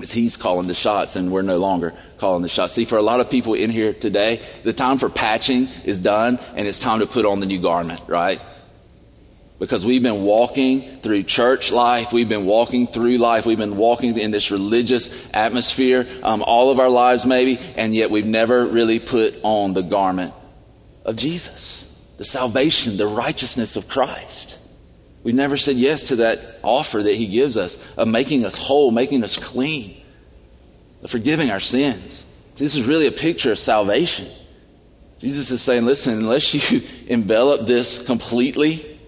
is 0.01 0.13
he's 0.13 0.37
calling 0.37 0.67
the 0.67 0.75
shots 0.75 1.17
and 1.17 1.33
we're 1.33 1.43
no 1.43 1.59
longer 1.59 1.95
calling 2.19 2.43
the 2.43 2.49
shots. 2.49 2.75
See, 2.75 2.85
for 2.85 2.99
a 2.99 3.03
lot 3.03 3.21
of 3.21 3.31
people 3.31 3.55
in 3.55 3.71
here 3.71 3.93
today, 3.93 4.41
the 4.63 4.73
time 4.73 4.99
for 4.99 5.09
patching 5.09 5.69
is 5.85 6.01
done 6.01 6.39
and 6.55 6.69
it's 6.69 6.79
time 6.79 7.01
to 7.01 7.07
put 7.07 7.25
on 7.25 7.41
the 7.41 7.47
new 7.47 7.61
garment, 7.61 8.03
right? 8.07 8.41
because 9.59 9.87
we've 9.87 10.03
been 10.03 10.23
walking 10.23 11.01
through 11.01 11.23
church 11.23 11.73
life. 11.73 12.13
We've 12.13 12.29
been 12.29 12.45
walking 12.45 12.87
through 12.87 13.19
life. 13.19 13.47
We've 13.47 13.59
been 13.59 13.77
walking 13.77 14.19
in 14.19 14.31
this 14.31 14.51
religious 14.51 15.31
atmosphere 15.33 16.07
um, 16.23 16.43
all 16.43 16.71
of 16.71 16.79
our 16.79 16.91
lives, 16.91 17.25
maybe, 17.25 17.59
and 17.77 17.95
yet 17.95 18.11
we've 18.11 18.27
never 18.27 18.67
really 18.67 18.99
put 18.99 19.35
on 19.43 19.73
the 19.73 19.83
garment 19.83 20.35
of 21.05 21.17
Jesus, 21.17 21.83
the 22.19 22.25
salvation, 22.25 22.97
the 22.97 23.07
righteousness 23.07 23.77
of 23.77 23.89
Christ. 23.89 24.59
We've 25.23 25.35
never 25.35 25.57
said 25.57 25.77
yes 25.77 26.05
to 26.05 26.17
that 26.17 26.61
offer 26.63 27.03
that 27.03 27.15
He 27.15 27.27
gives 27.27 27.57
us 27.57 27.85
of 27.97 28.09
making 28.09 28.45
us 28.45 28.57
whole, 28.57 28.91
making 28.91 29.25
us 29.25 29.37
clean, 29.37 30.01
of 31.03 31.11
forgiving 31.11 31.51
our 31.51 31.61
sins. 31.61 32.25
This 32.57 32.77
is 32.77 32.87
really 32.87 33.07
a 33.07 33.13
picture 33.13 33.53
of 33.53 33.59
salvation. 33.59 34.29
Jesus 35.19 35.51
is 35.51 35.63
saying, 35.63 35.85
listen, 35.85 36.15
unless 36.15 36.55
you 36.55 36.83
envelop 37.07 37.67
this 37.67 38.05
completely, 38.05 38.99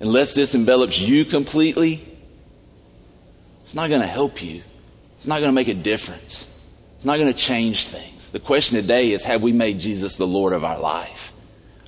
unless 0.00 0.34
this 0.34 0.54
envelops 0.54 1.00
you 1.00 1.24
completely, 1.24 2.06
it's 3.62 3.74
not 3.74 3.88
going 3.88 4.00
to 4.00 4.06
help 4.06 4.42
you. 4.42 4.62
It's 5.16 5.26
not 5.26 5.38
going 5.38 5.48
to 5.48 5.54
make 5.54 5.68
a 5.68 5.74
difference. 5.74 6.48
It's 6.96 7.04
not 7.04 7.18
going 7.18 7.32
to 7.32 7.38
change 7.38 7.86
things. 7.86 8.30
The 8.30 8.40
question 8.40 8.76
today 8.76 9.12
is 9.12 9.24
have 9.24 9.42
we 9.42 9.52
made 9.52 9.78
Jesus 9.78 10.16
the 10.16 10.26
Lord 10.26 10.52
of 10.52 10.64
our 10.64 10.78
life? 10.78 11.32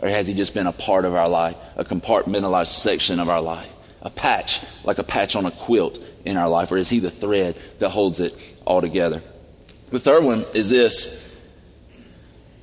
Or 0.01 0.09
has 0.09 0.27
he 0.27 0.35
just 0.35 0.55
been 0.55 0.67
a 0.67 0.73
part 0.73 1.05
of 1.05 1.15
our 1.15 1.29
life, 1.29 1.57
a 1.77 1.85
compartmentalized 1.85 2.69
section 2.69 3.19
of 3.19 3.29
our 3.29 3.41
life, 3.41 3.73
a 4.03 4.11
patch, 4.11 4.61
like 4.85 4.99
a 4.99 5.05
patch 5.05 5.37
on 5.37 5.47
a 5.47 5.51
quilt 5.51 5.99
in 6.25 6.37
our 6.37 6.49
life? 6.49 6.71
Or 6.71 6.77
is 6.77 6.89
he 6.89 6.99
the 6.99 7.11
thread 7.11 7.59
that 7.79 7.91
holds 7.91 8.21
it 8.21 8.35
all 8.65 8.81
together? 8.81 9.23
The 9.91 10.01
third 10.01 10.25
one 10.25 10.45
is 10.55 10.69
this. 10.69 11.35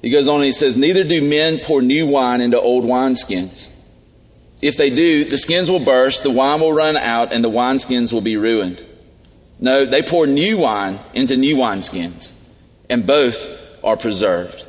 He 0.02 0.10
goes 0.10 0.28
on 0.28 0.36
and 0.36 0.46
he 0.46 0.52
says, 0.52 0.78
Neither 0.78 1.04
do 1.06 1.28
men 1.28 1.60
pour 1.60 1.82
new 1.82 2.06
wine 2.06 2.42
into 2.42 2.60
old 2.60 2.84
wineskins. 2.84 3.70
If 4.62 4.78
they 4.78 4.90
do, 4.90 5.26
the 5.26 5.38
skins 5.38 5.70
will 5.70 5.84
burst, 5.84 6.24
the 6.24 6.32
wine 6.32 6.62
will 6.62 6.74
run 6.74 6.96
out, 6.96 7.34
and 7.34 7.44
the 7.44 7.50
wineskins 7.50 8.14
will 8.14 8.22
be 8.22 8.38
ruined. 8.38 8.84
No, 9.60 9.86
they 9.86 10.02
pour 10.02 10.28
new 10.28 10.60
wine 10.60 11.00
into 11.14 11.38
new 11.38 11.56
wineskins, 11.56 12.34
and 12.90 13.08
both 13.08 13.46
are 13.84 13.98
preserved. 13.98 14.66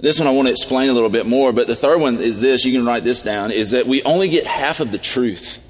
This 0.00 0.18
one 0.18 0.26
I 0.26 0.30
want 0.30 0.48
to 0.48 0.52
explain 0.52 0.88
a 0.88 0.92
little 0.94 1.10
bit 1.10 1.26
more, 1.26 1.52
but 1.52 1.66
the 1.66 1.76
third 1.76 2.00
one 2.00 2.18
is 2.18 2.40
this, 2.40 2.64
you 2.64 2.72
can 2.72 2.86
write 2.86 3.04
this 3.04 3.22
down, 3.22 3.50
is 3.50 3.72
that 3.72 3.86
we 3.86 4.02
only 4.02 4.28
get 4.28 4.46
half 4.46 4.80
of 4.80 4.92
the 4.92 4.98
truth. 4.98 5.62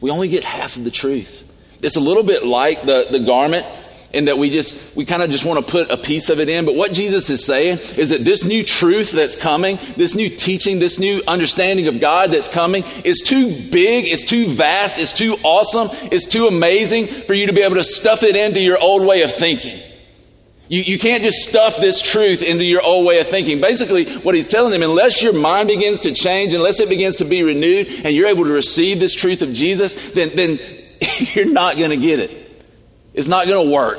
We 0.00 0.10
only 0.10 0.28
get 0.28 0.44
half 0.44 0.76
of 0.76 0.84
the 0.84 0.90
truth. 0.90 1.44
It's 1.82 1.96
a 1.96 2.00
little 2.00 2.24
bit 2.24 2.44
like 2.44 2.82
the, 2.84 3.06
the 3.10 3.20
garment 3.20 3.66
in 4.12 4.26
that 4.26 4.38
we 4.38 4.50
just 4.50 4.96
we 4.96 5.04
kind 5.04 5.22
of 5.22 5.30
just 5.30 5.44
want 5.44 5.64
to 5.64 5.70
put 5.70 5.90
a 5.90 5.96
piece 5.96 6.30
of 6.30 6.38
it 6.38 6.48
in 6.48 6.64
but 6.64 6.76
what 6.76 6.92
jesus 6.92 7.28
is 7.28 7.44
saying 7.44 7.76
is 7.96 8.10
that 8.10 8.24
this 8.24 8.44
new 8.44 8.62
truth 8.62 9.10
that's 9.10 9.34
coming 9.34 9.78
this 9.96 10.14
new 10.14 10.28
teaching 10.28 10.78
this 10.78 10.98
new 11.00 11.20
understanding 11.26 11.88
of 11.88 12.00
god 12.00 12.30
that's 12.30 12.48
coming 12.48 12.84
is 13.04 13.20
too 13.20 13.48
big 13.70 14.08
it's 14.08 14.24
too 14.24 14.46
vast 14.46 15.00
it's 15.00 15.12
too 15.12 15.36
awesome 15.42 15.88
it's 16.12 16.26
too 16.26 16.46
amazing 16.46 17.06
for 17.06 17.34
you 17.34 17.46
to 17.46 17.52
be 17.52 17.62
able 17.62 17.74
to 17.74 17.84
stuff 17.84 18.22
it 18.22 18.36
into 18.36 18.60
your 18.60 18.80
old 18.80 19.04
way 19.04 19.22
of 19.22 19.34
thinking 19.34 19.82
you, 20.68 20.82
you 20.82 20.98
can't 20.98 21.22
just 21.22 21.48
stuff 21.48 21.76
this 21.76 22.02
truth 22.02 22.42
into 22.42 22.64
your 22.64 22.82
old 22.82 23.06
way 23.06 23.20
of 23.20 23.28
thinking. 23.28 23.60
Basically, 23.60 24.04
what 24.18 24.34
he's 24.34 24.48
telling 24.48 24.72
them, 24.72 24.82
unless 24.82 25.22
your 25.22 25.32
mind 25.32 25.68
begins 25.68 26.00
to 26.00 26.12
change, 26.12 26.54
unless 26.54 26.80
it 26.80 26.88
begins 26.88 27.16
to 27.16 27.24
be 27.24 27.42
renewed, 27.42 27.88
and 28.04 28.14
you're 28.14 28.26
able 28.26 28.44
to 28.44 28.50
receive 28.50 28.98
this 28.98 29.14
truth 29.14 29.42
of 29.42 29.52
Jesus, 29.52 29.94
then, 30.12 30.30
then 30.34 30.58
you're 31.34 31.50
not 31.50 31.76
going 31.76 31.90
to 31.90 31.96
get 31.96 32.18
it. 32.18 32.30
it 32.30 32.64
is 33.14 33.28
not 33.28 33.46
going 33.46 33.66
to 33.66 33.72
work. 33.72 33.98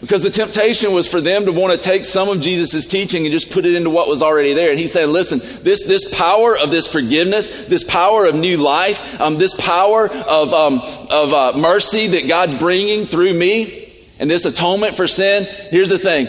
Because 0.00 0.22
the 0.22 0.30
temptation 0.30 0.92
was 0.92 1.08
for 1.08 1.20
them 1.20 1.46
to 1.46 1.52
want 1.52 1.72
to 1.72 1.78
take 1.78 2.04
some 2.04 2.28
of 2.28 2.40
Jesus' 2.40 2.86
teaching 2.86 3.26
and 3.26 3.32
just 3.32 3.50
put 3.50 3.66
it 3.66 3.74
into 3.74 3.90
what 3.90 4.06
was 4.06 4.22
already 4.22 4.54
there. 4.54 4.70
And 4.70 4.78
he 4.78 4.86
said, 4.86 5.08
listen, 5.08 5.40
this, 5.64 5.84
this 5.86 6.08
power 6.14 6.56
of 6.56 6.70
this 6.70 6.86
forgiveness, 6.86 7.66
this 7.66 7.82
power 7.82 8.24
of 8.26 8.36
new 8.36 8.58
life, 8.58 9.20
um, 9.20 9.38
this 9.38 9.54
power 9.54 10.08
of, 10.08 10.54
um, 10.54 10.80
of 11.10 11.32
uh, 11.32 11.52
mercy 11.56 12.06
that 12.08 12.28
God's 12.28 12.54
bringing 12.54 13.06
through 13.06 13.34
me, 13.34 13.87
and 14.18 14.30
this 14.30 14.44
atonement 14.44 14.96
for 14.96 15.06
sin, 15.06 15.44
here's 15.70 15.90
the 15.90 15.98
thing. 15.98 16.28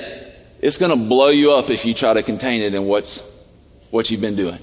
It's 0.62 0.78
going 0.78 0.92
to 0.92 1.08
blow 1.08 1.30
you 1.30 1.54
up 1.54 1.70
if 1.70 1.86
you 1.86 1.94
try 1.94 2.14
to 2.14 2.24
contain 2.24 2.62
it 2.62 2.74
in 2.74 2.86
what's, 2.86 3.24
what 3.92 4.12
you've 4.12 4.22
been 4.22 4.36
doing 4.36 4.60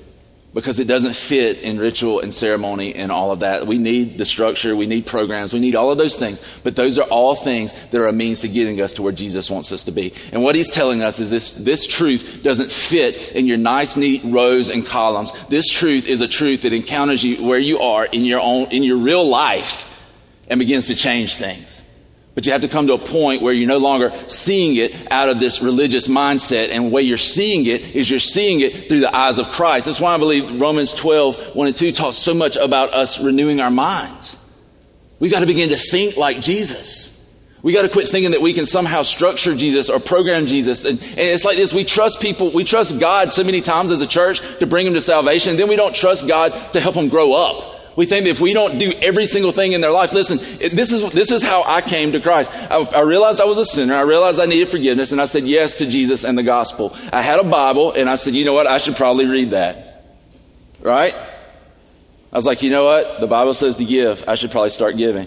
because 0.56 0.78
it 0.78 0.88
doesn't 0.88 1.14
fit 1.14 1.58
in 1.58 1.78
ritual 1.78 2.20
and 2.20 2.32
ceremony 2.32 2.94
and 2.94 3.12
all 3.12 3.30
of 3.30 3.40
that. 3.40 3.66
We 3.66 3.76
need 3.76 4.16
the 4.16 4.24
structure, 4.24 4.74
we 4.74 4.86
need 4.86 5.06
programs, 5.06 5.52
we 5.52 5.60
need 5.60 5.74
all 5.74 5.92
of 5.92 5.98
those 5.98 6.16
things. 6.16 6.42
But 6.64 6.76
those 6.76 6.98
are 6.98 7.06
all 7.08 7.34
things 7.34 7.74
that 7.90 8.00
are 8.00 8.08
a 8.08 8.12
means 8.12 8.40
to 8.40 8.48
getting 8.48 8.80
us 8.80 8.94
to 8.94 9.02
where 9.02 9.12
Jesus 9.12 9.50
wants 9.50 9.70
us 9.70 9.84
to 9.84 9.92
be. 9.92 10.14
And 10.32 10.42
what 10.42 10.54
he's 10.54 10.70
telling 10.70 11.02
us 11.02 11.20
is 11.20 11.28
this, 11.28 11.52
this 11.52 11.86
truth 11.86 12.40
doesn't 12.42 12.72
fit 12.72 13.32
in 13.32 13.46
your 13.46 13.58
nice, 13.58 13.98
neat 13.98 14.22
rows 14.24 14.70
and 14.70 14.86
columns. 14.86 15.30
This 15.48 15.68
truth 15.68 16.08
is 16.08 16.22
a 16.22 16.28
truth 16.28 16.62
that 16.62 16.72
encounters 16.72 17.22
you 17.22 17.44
where 17.44 17.58
you 17.58 17.80
are 17.80 18.06
in 18.06 18.24
your 18.24 18.40
own, 18.40 18.70
in 18.70 18.82
your 18.82 18.96
real 18.96 19.28
life 19.28 19.92
and 20.48 20.58
begins 20.58 20.86
to 20.86 20.94
change 20.94 21.36
things. 21.36 21.75
But 22.36 22.44
you 22.44 22.52
have 22.52 22.60
to 22.60 22.68
come 22.68 22.86
to 22.88 22.92
a 22.92 22.98
point 22.98 23.40
where 23.40 23.54
you're 23.54 23.66
no 23.66 23.78
longer 23.78 24.12
seeing 24.28 24.76
it 24.76 24.94
out 25.10 25.30
of 25.30 25.40
this 25.40 25.62
religious 25.62 26.06
mindset. 26.06 26.68
And 26.68 26.84
the 26.84 26.90
way 26.90 27.00
you're 27.00 27.16
seeing 27.16 27.64
it 27.64 27.96
is 27.96 28.10
you're 28.10 28.20
seeing 28.20 28.60
it 28.60 28.90
through 28.90 29.00
the 29.00 29.16
eyes 29.16 29.38
of 29.38 29.50
Christ. 29.52 29.86
That's 29.86 30.02
why 30.02 30.12
I 30.12 30.18
believe 30.18 30.60
Romans 30.60 30.92
12, 30.92 31.56
1 31.56 31.66
and 31.66 31.74
2 31.74 31.92
talks 31.92 32.18
so 32.18 32.34
much 32.34 32.56
about 32.56 32.92
us 32.92 33.18
renewing 33.18 33.62
our 33.62 33.70
minds. 33.70 34.36
We've 35.18 35.32
got 35.32 35.40
to 35.40 35.46
begin 35.46 35.70
to 35.70 35.76
think 35.76 36.18
like 36.18 36.42
Jesus. 36.42 37.14
We 37.62 37.72
got 37.72 37.82
to 37.82 37.88
quit 37.88 38.06
thinking 38.06 38.32
that 38.32 38.42
we 38.42 38.52
can 38.52 38.66
somehow 38.66 39.00
structure 39.00 39.56
Jesus 39.56 39.88
or 39.88 39.98
program 39.98 40.44
Jesus. 40.44 40.84
And, 40.84 41.00
and, 41.00 41.18
it's 41.18 41.46
like 41.46 41.56
this 41.56 41.72
we 41.72 41.84
trust 41.84 42.20
people, 42.20 42.52
we 42.52 42.64
trust 42.64 43.00
God 43.00 43.32
so 43.32 43.44
many 43.44 43.62
times 43.62 43.90
as 43.90 44.02
a 44.02 44.06
church 44.06 44.42
to 44.58 44.66
bring 44.66 44.84
them 44.84 44.92
to 44.92 45.00
salvation, 45.00 45.52
and 45.52 45.58
then 45.58 45.68
we 45.68 45.76
don't 45.76 45.94
trust 45.94 46.28
God 46.28 46.52
to 46.74 46.80
help 46.80 46.96
them 46.96 47.08
grow 47.08 47.32
up. 47.32 47.75
We 47.96 48.04
think 48.04 48.24
that 48.24 48.30
if 48.30 48.40
we 48.40 48.52
don't 48.52 48.78
do 48.78 48.92
every 49.00 49.24
single 49.24 49.52
thing 49.52 49.72
in 49.72 49.80
their 49.80 49.90
life, 49.90 50.12
listen, 50.12 50.36
this 50.58 50.92
is, 50.92 51.10
this 51.12 51.32
is 51.32 51.42
how 51.42 51.64
I 51.64 51.80
came 51.80 52.12
to 52.12 52.20
Christ. 52.20 52.52
I, 52.54 52.76
I 52.94 53.00
realized 53.00 53.40
I 53.40 53.46
was 53.46 53.56
a 53.56 53.64
sinner. 53.64 53.94
I 53.94 54.02
realized 54.02 54.38
I 54.38 54.44
needed 54.44 54.68
forgiveness, 54.68 55.12
and 55.12 55.20
I 55.20 55.24
said 55.24 55.44
yes 55.44 55.76
to 55.76 55.86
Jesus 55.86 56.22
and 56.22 56.36
the 56.36 56.42
gospel. 56.42 56.94
I 57.10 57.22
had 57.22 57.40
a 57.40 57.44
Bible, 57.44 57.92
and 57.92 58.10
I 58.10 58.16
said, 58.16 58.34
you 58.34 58.44
know 58.44 58.52
what? 58.52 58.66
I 58.66 58.76
should 58.76 58.96
probably 58.96 59.24
read 59.24 59.50
that. 59.50 60.04
Right? 60.82 61.14
I 62.32 62.36
was 62.36 62.44
like, 62.44 62.62
you 62.62 62.68
know 62.68 62.84
what? 62.84 63.18
The 63.18 63.26
Bible 63.26 63.54
says 63.54 63.76
to 63.76 63.84
give. 63.86 64.28
I 64.28 64.34
should 64.34 64.50
probably 64.50 64.70
start 64.70 64.98
giving. 64.98 65.26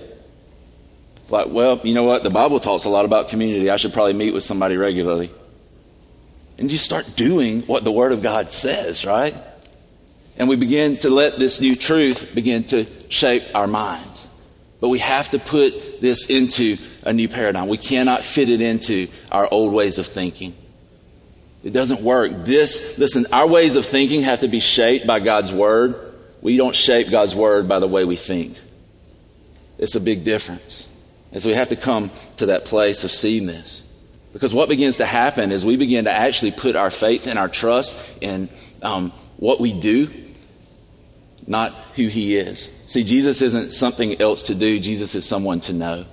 Like, 1.29 1.47
well, 1.49 1.81
you 1.83 1.95
know 1.95 2.03
what? 2.03 2.23
The 2.23 2.29
Bible 2.29 2.59
talks 2.59 2.83
a 2.83 2.89
lot 2.89 3.05
about 3.05 3.29
community. 3.29 3.71
I 3.71 3.77
should 3.77 3.93
probably 3.93 4.13
meet 4.13 4.33
with 4.33 4.43
somebody 4.43 4.77
regularly. 4.77 5.31
And 6.59 6.71
you 6.71 6.77
start 6.77 7.15
doing 7.15 7.61
what 7.63 7.83
the 7.83 7.91
Word 7.91 8.11
of 8.11 8.21
God 8.21 8.51
says, 8.51 9.05
right? 9.05 9.33
And 10.39 10.47
we 10.47 10.55
begin 10.55 10.97
to 10.99 11.09
let 11.09 11.37
this 11.37 11.59
new 11.59 11.75
truth 11.75 12.33
begin 12.33 12.63
to 12.65 12.85
shape 13.09 13.43
our 13.53 13.67
minds. 13.67 14.25
But 14.79 14.87
we 14.87 14.99
have 14.99 15.29
to 15.31 15.39
put 15.39 15.99
this 15.99 16.29
into 16.29 16.77
a 17.03 17.11
new 17.11 17.27
paradigm. 17.27 17.67
We 17.67 17.77
cannot 17.77 18.23
fit 18.23 18.49
it 18.49 18.61
into 18.61 19.09
our 19.29 19.49
old 19.51 19.73
ways 19.73 19.97
of 19.97 20.07
thinking. 20.07 20.55
It 21.61 21.73
doesn't 21.73 21.99
work. 21.99 22.31
This, 22.45 22.97
listen, 22.97 23.25
our 23.33 23.45
ways 23.45 23.75
of 23.75 23.85
thinking 23.85 24.21
have 24.21 24.39
to 24.39 24.47
be 24.47 24.61
shaped 24.61 25.05
by 25.05 25.19
God's 25.19 25.51
Word. 25.51 26.15
We 26.41 26.55
don't 26.55 26.75
shape 26.75 27.09
God's 27.09 27.35
Word 27.35 27.67
by 27.67 27.79
the 27.79 27.87
way 27.87 28.05
we 28.05 28.15
think. 28.15 28.57
It's 29.77 29.95
a 29.95 29.99
big 29.99 30.23
difference. 30.23 30.87
And 31.33 31.43
so 31.43 31.49
we 31.49 31.55
have 31.55 31.69
to 31.69 31.75
come 31.75 32.11
to 32.37 32.45
that 32.45 32.63
place 32.63 33.03
of 33.03 33.11
seeing 33.11 33.45
this. 33.45 33.83
Because 34.31 34.53
what 34.53 34.69
begins 34.69 34.97
to 34.97 35.05
happen 35.05 35.51
is 35.51 35.65
we 35.65 35.75
begin 35.75 36.05
to 36.05 36.11
actually 36.11 36.51
put 36.51 36.77
our 36.77 36.91
faith 36.91 37.27
and 37.27 37.37
our 37.37 37.49
trust 37.49 37.99
in 38.21 38.47
um, 38.81 39.11
what 39.35 39.59
we 39.59 39.77
do 39.77 40.09
not 41.49 41.73
who 41.95 42.07
he 42.07 42.37
is. 42.37 42.71
See, 42.87 43.03
Jesus 43.03 43.41
isn't 43.41 43.73
something 43.73 44.21
else 44.21 44.43
to 44.43 44.55
do, 44.55 44.79
Jesus 44.79 45.15
is 45.15 45.27
someone 45.27 45.59
to 45.61 45.73
know. 45.73 46.05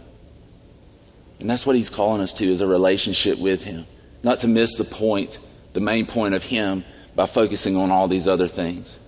And 1.39 1.49
that's 1.49 1.67
what 1.67 1.77
he's 1.77 1.91
calling 1.91 2.23
us 2.23 2.33
to 2.35 2.47
is 2.47 2.63
a 2.63 2.67
relationship 2.67 3.39
with 3.39 3.63
him. 3.63 3.87
Not 4.23 4.41
to 4.41 4.49
miss 4.49 4.75
the 4.75 4.85
point, 4.85 5.39
the 5.75 5.81
main 5.81 6.07
point 6.07 6.35
of 6.35 6.43
him 6.43 6.85
by 7.15 7.27
focusing 7.27 7.77
on 7.77 7.91
all 7.91 8.09
these 8.09 8.27
other 8.27 8.49
things. 8.49 8.99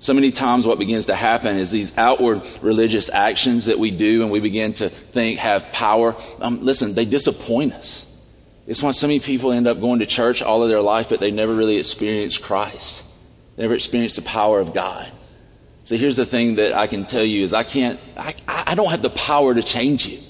So 0.00 0.14
many 0.14 0.30
times, 0.30 0.66
what 0.66 0.78
begins 0.78 1.06
to 1.06 1.14
happen 1.14 1.56
is 1.56 1.70
these 1.70 1.96
outward 1.98 2.42
religious 2.62 3.10
actions 3.10 3.66
that 3.66 3.78
we 3.78 3.90
do 3.90 4.22
and 4.22 4.30
we 4.30 4.40
begin 4.40 4.72
to 4.74 4.88
think 4.88 5.38
have 5.38 5.70
power. 5.72 6.16
Um, 6.40 6.64
listen, 6.64 6.94
they 6.94 7.04
disappoint 7.04 7.74
us. 7.74 8.06
It's 8.66 8.82
why 8.82 8.92
so 8.92 9.06
many 9.06 9.20
people 9.20 9.50
end 9.50 9.66
up 9.66 9.80
going 9.80 9.98
to 9.98 10.06
church 10.06 10.40
all 10.40 10.62
of 10.62 10.68
their 10.68 10.80
life, 10.80 11.08
but 11.08 11.20
they 11.20 11.30
never 11.30 11.54
really 11.54 11.76
experience 11.76 12.38
Christ. 12.38 13.04
They 13.56 13.64
never 13.64 13.74
experience 13.74 14.16
the 14.16 14.22
power 14.22 14.60
of 14.60 14.72
God. 14.72 15.10
So 15.88 15.96
here's 15.96 16.16
the 16.16 16.26
thing 16.26 16.56
that 16.56 16.74
I 16.74 16.86
can 16.86 17.06
tell 17.06 17.24
you 17.24 17.46
is 17.46 17.54
I 17.54 17.62
can't, 17.62 17.98
I, 18.14 18.34
I 18.46 18.74
don't 18.74 18.90
have 18.90 19.00
the 19.00 19.08
power 19.08 19.54
to 19.54 19.62
change 19.62 20.06
you. 20.06 20.20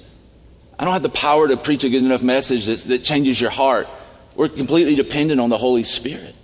I 0.79 0.85
don't 0.85 0.93
have 0.93 1.03
the 1.03 1.09
power 1.09 1.49
to 1.49 1.57
preach 1.57 1.83
a 1.83 1.91
good 1.91 2.05
enough 2.05 2.23
message 2.23 2.67
that, 2.67 2.79
that 2.83 3.03
changes 3.03 3.41
your 3.41 3.51
heart. 3.51 3.89
We're 4.37 4.51
completely 4.51 4.95
dependent 4.95 5.41
on 5.41 5.51
the 5.51 5.59
Holy 5.59 5.83
Spirit. 5.83 6.37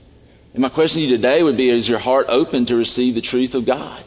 And 0.52 0.62
my 0.62 0.68
question 0.68 0.98
to 0.98 1.06
you 1.06 1.16
today 1.16 1.44
would 1.44 1.56
be, 1.56 1.70
is 1.70 1.88
your 1.88 2.00
heart 2.00 2.26
open 2.28 2.66
to 2.66 2.74
receive 2.74 3.14
the 3.14 3.20
truth 3.20 3.54
of 3.54 3.64
God? 3.64 4.02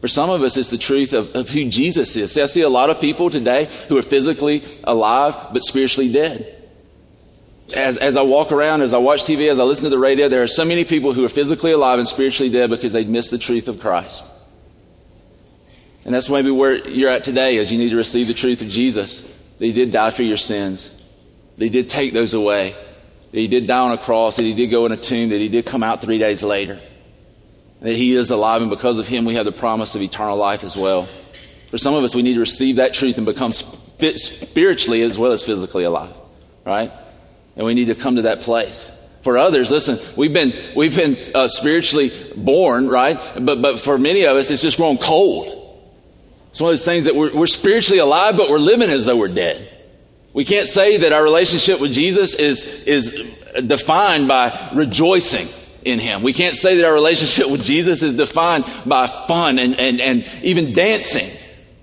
For 0.00 0.06
some 0.06 0.30
of 0.30 0.40
us, 0.44 0.56
it's 0.56 0.70
the 0.70 0.78
truth 0.78 1.12
of, 1.12 1.34
of 1.34 1.50
who 1.50 1.68
Jesus 1.68 2.14
is. 2.14 2.32
See, 2.32 2.40
I 2.40 2.46
see 2.46 2.62
a 2.62 2.68
lot 2.68 2.88
of 2.88 3.00
people 3.00 3.30
today 3.30 3.68
who 3.88 3.98
are 3.98 4.02
physically 4.02 4.62
alive 4.84 5.34
but 5.52 5.64
spiritually 5.64 6.12
dead. 6.12 6.54
As, 7.74 7.96
as 7.96 8.16
I 8.16 8.22
walk 8.22 8.52
around, 8.52 8.82
as 8.82 8.94
I 8.94 8.98
watch 8.98 9.24
TV, 9.24 9.50
as 9.50 9.58
I 9.58 9.64
listen 9.64 9.82
to 9.82 9.90
the 9.90 9.98
radio, 9.98 10.28
there 10.28 10.44
are 10.44 10.46
so 10.46 10.64
many 10.64 10.84
people 10.84 11.14
who 11.14 11.24
are 11.24 11.28
physically 11.28 11.72
alive 11.72 11.98
and 11.98 12.06
spiritually 12.06 12.48
dead 12.48 12.70
because 12.70 12.92
they 12.92 13.02
missed 13.02 13.32
the 13.32 13.38
truth 13.38 13.66
of 13.66 13.80
Christ. 13.80 14.24
And 16.06 16.14
that's 16.14 16.30
maybe 16.30 16.52
where 16.52 16.76
you're 16.88 17.10
at 17.10 17.24
today 17.24 17.56
is 17.56 17.72
you 17.72 17.78
need 17.78 17.90
to 17.90 17.96
receive 17.96 18.28
the 18.28 18.34
truth 18.34 18.62
of 18.62 18.68
Jesus. 18.68 19.22
That 19.58 19.66
he 19.66 19.72
did 19.72 19.90
die 19.90 20.10
for 20.10 20.22
your 20.22 20.36
sins. 20.36 20.88
That 21.56 21.64
he 21.64 21.68
did 21.68 21.88
take 21.88 22.12
those 22.12 22.32
away. 22.32 22.76
That 23.32 23.40
he 23.40 23.48
did 23.48 23.66
die 23.66 23.80
on 23.80 23.90
a 23.90 23.98
cross. 23.98 24.36
That 24.36 24.44
he 24.44 24.54
did 24.54 24.68
go 24.68 24.86
in 24.86 24.92
a 24.92 24.96
tomb. 24.96 25.30
That 25.30 25.40
he 25.40 25.48
did 25.48 25.66
come 25.66 25.82
out 25.82 26.00
three 26.00 26.18
days 26.18 26.44
later. 26.44 26.78
That 27.80 27.94
he 27.96 28.14
is 28.14 28.30
alive 28.30 28.62
and 28.62 28.70
because 28.70 29.00
of 29.00 29.08
him 29.08 29.24
we 29.24 29.34
have 29.34 29.46
the 29.46 29.52
promise 29.52 29.96
of 29.96 30.00
eternal 30.00 30.36
life 30.36 30.62
as 30.62 30.76
well. 30.76 31.08
For 31.70 31.76
some 31.76 31.94
of 31.94 32.04
us 32.04 32.14
we 32.14 32.22
need 32.22 32.34
to 32.34 32.40
receive 32.40 32.76
that 32.76 32.94
truth 32.94 33.16
and 33.16 33.26
become 33.26 33.50
spiritually 33.52 35.02
as 35.02 35.18
well 35.18 35.32
as 35.32 35.42
physically 35.42 35.82
alive. 35.82 36.14
Right? 36.64 36.92
And 37.56 37.66
we 37.66 37.74
need 37.74 37.86
to 37.86 37.96
come 37.96 38.14
to 38.14 38.22
that 38.22 38.42
place. 38.42 38.92
For 39.22 39.36
others, 39.36 39.72
listen, 39.72 39.98
we've 40.16 40.32
been, 40.32 40.52
we've 40.76 40.94
been 40.94 41.16
uh, 41.34 41.48
spiritually 41.48 42.12
born, 42.36 42.86
right? 42.86 43.20
But, 43.40 43.60
but 43.60 43.80
for 43.80 43.98
many 43.98 44.22
of 44.22 44.36
us, 44.36 44.52
it's 44.52 44.62
just 44.62 44.76
grown 44.76 44.98
cold. 44.98 45.55
It's 46.56 46.60
one 46.62 46.70
of 46.70 46.72
those 46.72 46.86
things 46.86 47.04
that 47.04 47.14
we're, 47.14 47.34
we're 47.34 47.46
spiritually 47.46 47.98
alive, 47.98 48.38
but 48.38 48.48
we're 48.48 48.58
living 48.58 48.88
as 48.88 49.04
though 49.04 49.18
we're 49.18 49.28
dead. 49.28 49.70
We 50.32 50.46
can't 50.46 50.66
say 50.66 50.96
that 50.96 51.12
our 51.12 51.22
relationship 51.22 51.80
with 51.80 51.92
Jesus 51.92 52.34
is, 52.34 52.64
is 52.84 53.12
defined 53.66 54.26
by 54.26 54.70
rejoicing 54.74 55.48
in 55.84 55.98
Him. 55.98 56.22
We 56.22 56.32
can't 56.32 56.56
say 56.56 56.78
that 56.78 56.86
our 56.86 56.94
relationship 56.94 57.50
with 57.50 57.62
Jesus 57.62 58.02
is 58.02 58.14
defined 58.14 58.64
by 58.86 59.06
fun 59.06 59.58
and, 59.58 59.78
and, 59.78 60.00
and 60.00 60.26
even 60.42 60.72
dancing 60.72 61.30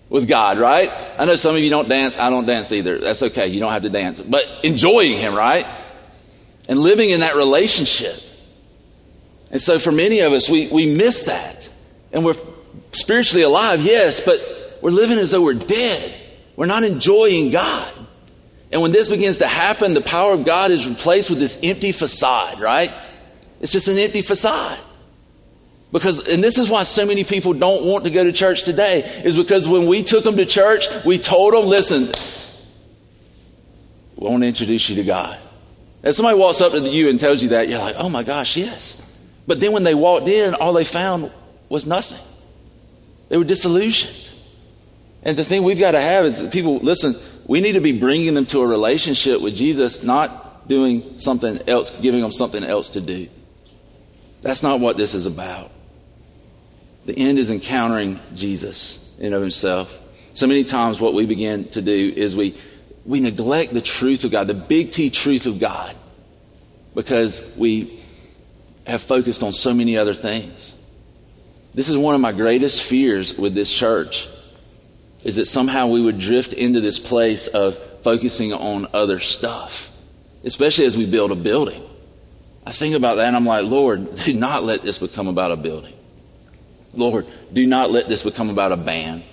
with 0.09 0.27
God, 0.27 0.57
right? 0.57 0.91
I 1.19 1.25
know 1.25 1.35
some 1.35 1.55
of 1.55 1.61
you 1.61 1.69
don't 1.69 1.87
dance. 1.87 2.17
I 2.17 2.31
don't 2.31 2.47
dance 2.47 2.71
either. 2.71 2.97
That's 2.97 3.21
okay. 3.21 3.47
You 3.47 3.59
don't 3.59 3.71
have 3.71 3.83
to 3.83 3.89
dance. 3.89 4.19
But 4.19 4.43
enjoying 4.63 5.19
Him, 5.19 5.35
right? 5.35 5.67
and 6.67 6.79
living 6.79 7.09
in 7.09 7.19
that 7.19 7.35
relationship. 7.35 8.15
And 9.51 9.61
so 9.61 9.79
for 9.79 9.91
many 9.91 10.19
of 10.19 10.33
us, 10.33 10.49
we, 10.49 10.67
we 10.67 10.95
miss 10.95 11.25
that. 11.25 11.69
And 12.11 12.23
we're 12.23 12.35
spiritually 12.91 13.43
alive, 13.43 13.81
yes, 13.81 14.19
but 14.19 14.39
we're 14.83 14.91
living 14.91 15.17
as 15.17 15.31
though 15.31 15.41
we're 15.41 15.53
dead. 15.53 16.13
We're 16.57 16.65
not 16.65 16.83
enjoying 16.83 17.51
God. 17.51 17.89
And 18.69 18.81
when 18.81 18.91
this 18.91 19.07
begins 19.07 19.37
to 19.37 19.47
happen, 19.47 19.93
the 19.93 20.01
power 20.01 20.33
of 20.33 20.43
God 20.43 20.71
is 20.71 20.85
replaced 20.85 21.29
with 21.29 21.39
this 21.39 21.57
empty 21.63 21.93
facade, 21.93 22.59
right? 22.59 22.91
It's 23.61 23.71
just 23.71 23.87
an 23.87 23.97
empty 23.97 24.21
facade. 24.21 24.77
Because, 25.93 26.27
and 26.27 26.43
this 26.43 26.57
is 26.57 26.69
why 26.69 26.83
so 26.83 27.05
many 27.05 27.23
people 27.23 27.53
don't 27.53 27.85
want 27.85 28.03
to 28.03 28.09
go 28.09 28.25
to 28.25 28.33
church 28.33 28.63
today, 28.63 29.03
is 29.23 29.37
because 29.37 29.69
when 29.69 29.87
we 29.87 30.03
took 30.03 30.25
them 30.25 30.35
to 30.35 30.45
church, 30.45 30.87
we 31.05 31.17
told 31.17 31.53
them, 31.53 31.67
listen, 31.67 32.09
we 34.17 34.27
want 34.27 34.43
to 34.43 34.47
introduce 34.47 34.89
you 34.89 34.97
to 34.97 35.03
God. 35.05 35.39
And 36.03 36.13
somebody 36.13 36.37
walks 36.37 36.59
up 36.59 36.73
to 36.73 36.81
you 36.81 37.09
and 37.09 37.21
tells 37.21 37.41
you 37.41 37.49
that, 37.49 37.69
you're 37.69 37.79
like, 37.79 37.95
oh 37.97 38.09
my 38.09 38.23
gosh, 38.23 38.57
yes. 38.57 39.17
But 39.47 39.61
then 39.61 39.71
when 39.71 39.83
they 39.83 39.95
walked 39.95 40.27
in, 40.27 40.55
all 40.55 40.73
they 40.73 40.83
found 40.83 41.31
was 41.69 41.85
nothing. 41.85 42.19
They 43.29 43.37
were 43.37 43.45
disillusioned. 43.45 44.31
And 45.23 45.37
the 45.37 45.45
thing 45.45 45.63
we've 45.63 45.79
got 45.79 45.91
to 45.91 46.01
have 46.01 46.25
is 46.25 46.39
that 46.39 46.51
people, 46.51 46.77
listen, 46.77 47.15
we 47.45 47.61
need 47.61 47.73
to 47.73 47.81
be 47.81 47.97
bringing 47.97 48.33
them 48.33 48.45
to 48.47 48.61
a 48.61 48.67
relationship 48.67 49.41
with 49.41 49.55
Jesus, 49.55 50.03
not 50.03 50.67
doing 50.67 51.17
something 51.17 51.59
else, 51.67 51.97
giving 51.99 52.21
them 52.21 52.31
something 52.31 52.63
else 52.63 52.91
to 52.91 53.01
do. 53.01 53.29
That's 54.41 54.63
not 54.63 54.79
what 54.79 54.97
this 54.97 55.13
is 55.13 55.25
about. 55.25 55.71
The 57.05 57.17
end 57.17 57.39
is 57.39 57.49
encountering 57.49 58.19
Jesus 58.35 59.13
in 59.19 59.33
of 59.33 59.41
himself. 59.41 59.97
So 60.33 60.47
many 60.47 60.63
times 60.63 60.99
what 60.99 61.13
we 61.13 61.25
begin 61.25 61.69
to 61.69 61.81
do 61.81 62.13
is 62.15 62.35
we 62.35 62.57
we 63.05 63.19
neglect 63.19 63.73
the 63.73 63.81
truth 63.81 64.23
of 64.23 64.31
God, 64.31 64.47
the 64.47 64.53
big 64.53 64.91
T 64.91 65.09
truth 65.09 65.45
of 65.45 65.59
God, 65.59 65.95
because 66.95 67.43
we 67.57 67.99
have 68.87 69.01
focused 69.01 69.43
on 69.43 69.51
so 69.51 69.73
many 69.73 69.97
other 69.97 70.13
things. 70.13 70.73
This 71.73 71.89
is 71.89 71.97
one 71.97 72.15
of 72.15 72.21
my 72.21 72.31
greatest 72.31 72.81
fears 72.81 73.37
with 73.37 73.53
this 73.53 73.71
church 73.71 74.27
is 75.23 75.37
that 75.37 75.45
somehow 75.45 75.87
we 75.87 76.01
would 76.01 76.19
drift 76.19 76.53
into 76.53 76.81
this 76.81 76.99
place 76.99 77.47
of 77.47 77.77
focusing 78.03 78.53
on 78.53 78.87
other 78.93 79.19
stuff, 79.19 79.91
especially 80.43 80.85
as 80.85 80.97
we 80.97 81.05
build 81.05 81.31
a 81.31 81.35
building. 81.35 81.81
I 82.65 82.71
think 82.71 82.95
about 82.95 83.15
that 83.15 83.27
and 83.27 83.35
I'm 83.35 83.45
like, 83.45 83.65
Lord, 83.65 84.15
do 84.25 84.33
not 84.33 84.63
let 84.63 84.81
this 84.81 84.99
become 84.99 85.27
about 85.27 85.51
a 85.51 85.55
building. 85.55 85.93
Lord, 86.93 87.25
do 87.51 87.65
not 87.65 87.89
let 87.89 88.07
this 88.07 88.23
become 88.23 88.49
about 88.49 88.71
a 88.71 88.77
band. 88.77 89.23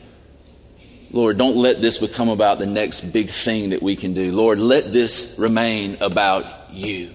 Lord, 1.13 1.39
don't 1.39 1.57
let 1.57 1.81
this 1.81 1.99
become 1.99 2.29
about 2.29 2.59
the 2.59 2.67
next 2.67 3.01
big 3.01 3.31
thing 3.31 3.71
that 3.71 3.83
we 3.83 3.97
can 3.97 4.15
do. 4.15 4.31
Lord, 4.33 4.59
let 4.59 4.93
this 4.93 5.37
remain 5.39 5.99
about 6.01 6.73
you. 6.73 7.11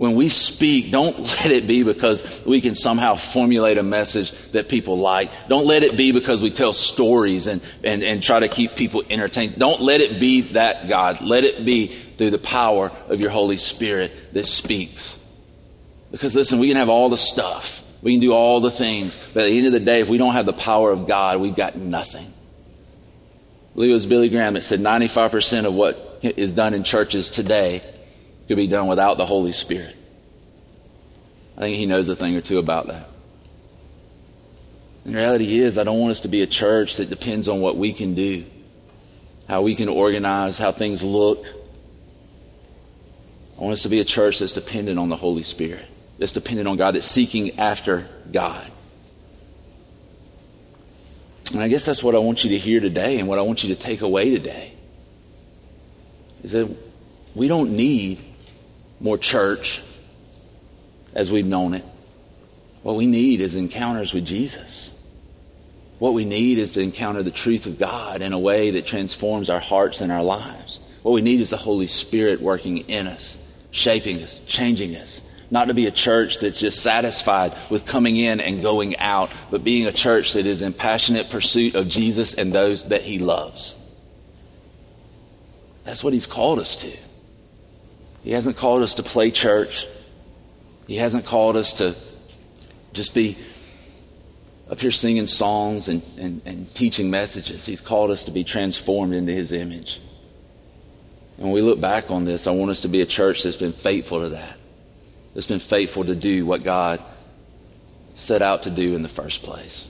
When 0.00 0.14
we 0.14 0.30
speak, 0.30 0.90
don't 0.90 1.18
let 1.18 1.50
it 1.50 1.66
be 1.66 1.82
because 1.82 2.42
we 2.46 2.62
can 2.62 2.74
somehow 2.74 3.16
formulate 3.16 3.76
a 3.76 3.82
message 3.82 4.32
that 4.52 4.66
people 4.66 4.96
like. 4.96 5.30
Don't 5.46 5.66
let 5.66 5.82
it 5.82 5.94
be 5.94 6.10
because 6.10 6.40
we 6.40 6.50
tell 6.50 6.72
stories 6.72 7.46
and, 7.46 7.60
and, 7.84 8.02
and 8.02 8.22
try 8.22 8.40
to 8.40 8.48
keep 8.48 8.76
people 8.76 9.02
entertained. 9.10 9.58
Don't 9.58 9.82
let 9.82 10.00
it 10.00 10.18
be 10.18 10.40
that, 10.52 10.88
God. 10.88 11.20
Let 11.20 11.44
it 11.44 11.66
be 11.66 11.88
through 12.16 12.30
the 12.30 12.38
power 12.38 12.90
of 13.10 13.20
your 13.20 13.28
Holy 13.28 13.58
Spirit 13.58 14.10
that 14.32 14.46
speaks. 14.46 15.14
Because 16.10 16.34
listen, 16.34 16.60
we 16.60 16.68
can 16.68 16.78
have 16.78 16.88
all 16.88 17.10
the 17.10 17.18
stuff. 17.18 17.86
We 18.00 18.14
can 18.14 18.20
do 18.20 18.32
all 18.32 18.60
the 18.60 18.70
things. 18.70 19.22
But 19.34 19.42
at 19.42 19.46
the 19.48 19.58
end 19.58 19.66
of 19.66 19.74
the 19.74 19.80
day, 19.80 20.00
if 20.00 20.08
we 20.08 20.16
don't 20.16 20.32
have 20.32 20.46
the 20.46 20.54
power 20.54 20.90
of 20.92 21.06
God, 21.06 21.42
we've 21.42 21.54
got 21.54 21.76
nothing. 21.76 22.24
I 22.24 23.74
believe 23.74 23.90
it 23.90 23.92
was 23.92 24.06
Billy 24.06 24.30
Graham 24.30 24.54
that 24.54 24.64
said 24.64 24.80
95% 24.80 25.66
of 25.66 25.74
what 25.74 26.20
is 26.22 26.52
done 26.52 26.72
in 26.72 26.84
churches 26.84 27.28
today 27.28 27.82
could 28.50 28.56
be 28.56 28.66
done 28.66 28.88
without 28.88 29.16
the 29.16 29.24
Holy 29.24 29.52
Spirit. 29.52 29.94
I 31.56 31.60
think 31.60 31.76
he 31.76 31.86
knows 31.86 32.08
a 32.08 32.16
thing 32.16 32.34
or 32.34 32.40
two 32.40 32.58
about 32.58 32.88
that. 32.88 33.08
The 35.06 35.12
reality 35.12 35.60
is, 35.60 35.78
I 35.78 35.84
don't 35.84 36.00
want 36.00 36.10
us 36.10 36.22
to 36.22 36.28
be 36.28 36.42
a 36.42 36.48
church 36.48 36.96
that 36.96 37.08
depends 37.08 37.46
on 37.46 37.60
what 37.60 37.76
we 37.76 37.92
can 37.92 38.16
do, 38.16 38.44
how 39.46 39.62
we 39.62 39.76
can 39.76 39.88
organize, 39.88 40.58
how 40.58 40.72
things 40.72 41.04
look. 41.04 41.46
I 43.56 43.60
want 43.62 43.74
us 43.74 43.82
to 43.82 43.88
be 43.88 44.00
a 44.00 44.04
church 44.04 44.40
that's 44.40 44.52
dependent 44.52 44.98
on 44.98 45.10
the 45.10 45.16
Holy 45.16 45.44
Spirit, 45.44 45.86
that's 46.18 46.32
dependent 46.32 46.66
on 46.66 46.76
God, 46.76 46.96
that's 46.96 47.06
seeking 47.06 47.56
after 47.56 48.08
God. 48.32 48.68
And 51.52 51.62
I 51.62 51.68
guess 51.68 51.84
that's 51.84 52.02
what 52.02 52.16
I 52.16 52.18
want 52.18 52.42
you 52.42 52.50
to 52.50 52.58
hear 52.58 52.80
today 52.80 53.20
and 53.20 53.28
what 53.28 53.38
I 53.38 53.42
want 53.42 53.62
you 53.62 53.72
to 53.72 53.80
take 53.80 54.00
away 54.00 54.30
today. 54.30 54.72
Is 56.42 56.50
that 56.50 56.68
we 57.36 57.46
don't 57.46 57.76
need 57.76 58.24
more 59.00 59.18
church 59.18 59.82
as 61.14 61.30
we've 61.30 61.46
known 61.46 61.74
it. 61.74 61.84
What 62.82 62.96
we 62.96 63.06
need 63.06 63.40
is 63.40 63.56
encounters 63.56 64.12
with 64.12 64.24
Jesus. 64.24 64.90
What 65.98 66.14
we 66.14 66.24
need 66.24 66.58
is 66.58 66.72
to 66.72 66.80
encounter 66.80 67.22
the 67.22 67.30
truth 67.30 67.66
of 67.66 67.78
God 67.78 68.22
in 68.22 68.32
a 68.32 68.38
way 68.38 68.70
that 68.72 68.86
transforms 68.86 69.50
our 69.50 69.60
hearts 69.60 70.00
and 70.00 70.10
our 70.10 70.22
lives. 70.22 70.80
What 71.02 71.12
we 71.12 71.20
need 71.20 71.40
is 71.40 71.50
the 71.50 71.56
Holy 71.56 71.86
Spirit 71.86 72.40
working 72.40 72.78
in 72.88 73.06
us, 73.06 73.36
shaping 73.70 74.22
us, 74.22 74.40
changing 74.46 74.96
us, 74.96 75.20
not 75.50 75.68
to 75.68 75.74
be 75.74 75.86
a 75.86 75.90
church 75.90 76.38
that's 76.38 76.60
just 76.60 76.80
satisfied 76.80 77.52
with 77.68 77.84
coming 77.84 78.16
in 78.16 78.40
and 78.40 78.62
going 78.62 78.96
out, 78.96 79.32
but 79.50 79.64
being 79.64 79.86
a 79.86 79.92
church 79.92 80.34
that 80.34 80.46
is 80.46 80.62
in 80.62 80.72
passionate 80.72 81.28
pursuit 81.28 81.74
of 81.74 81.88
Jesus 81.88 82.34
and 82.34 82.52
those 82.52 82.88
that 82.88 83.02
he 83.02 83.18
loves. 83.18 83.76
That's 85.84 86.04
what 86.04 86.12
he's 86.12 86.26
called 86.26 86.60
us 86.60 86.76
to. 86.76 86.96
He 88.22 88.32
hasn't 88.32 88.56
called 88.56 88.82
us 88.82 88.94
to 88.94 89.02
play 89.02 89.30
church. 89.30 89.86
He 90.86 90.96
hasn't 90.96 91.24
called 91.24 91.56
us 91.56 91.74
to 91.74 91.94
just 92.92 93.14
be 93.14 93.38
up 94.70 94.80
here 94.80 94.90
singing 94.90 95.26
songs 95.26 95.88
and, 95.88 96.02
and, 96.18 96.42
and 96.44 96.74
teaching 96.74 97.10
messages. 97.10 97.66
He's 97.66 97.80
called 97.80 98.10
us 98.10 98.24
to 98.24 98.30
be 98.30 98.44
transformed 98.44 99.14
into 99.14 99.32
his 99.32 99.52
image. 99.52 100.00
And 101.36 101.46
when 101.46 101.52
we 101.52 101.62
look 101.62 101.80
back 101.80 102.10
on 102.10 102.24
this, 102.24 102.46
I 102.46 102.50
want 102.52 102.70
us 102.70 102.82
to 102.82 102.88
be 102.88 103.00
a 103.00 103.06
church 103.06 103.42
that's 103.42 103.56
been 103.56 103.72
faithful 103.72 104.20
to 104.20 104.28
that 104.30 104.56
that's 105.34 105.46
been 105.46 105.58
faithful 105.58 106.04
to 106.04 106.14
do 106.14 106.44
what 106.44 106.64
God 106.64 107.00
set 108.14 108.42
out 108.42 108.64
to 108.64 108.70
do 108.70 108.94
in 108.94 109.02
the 109.02 109.08
first 109.08 109.42
place. 109.42 109.88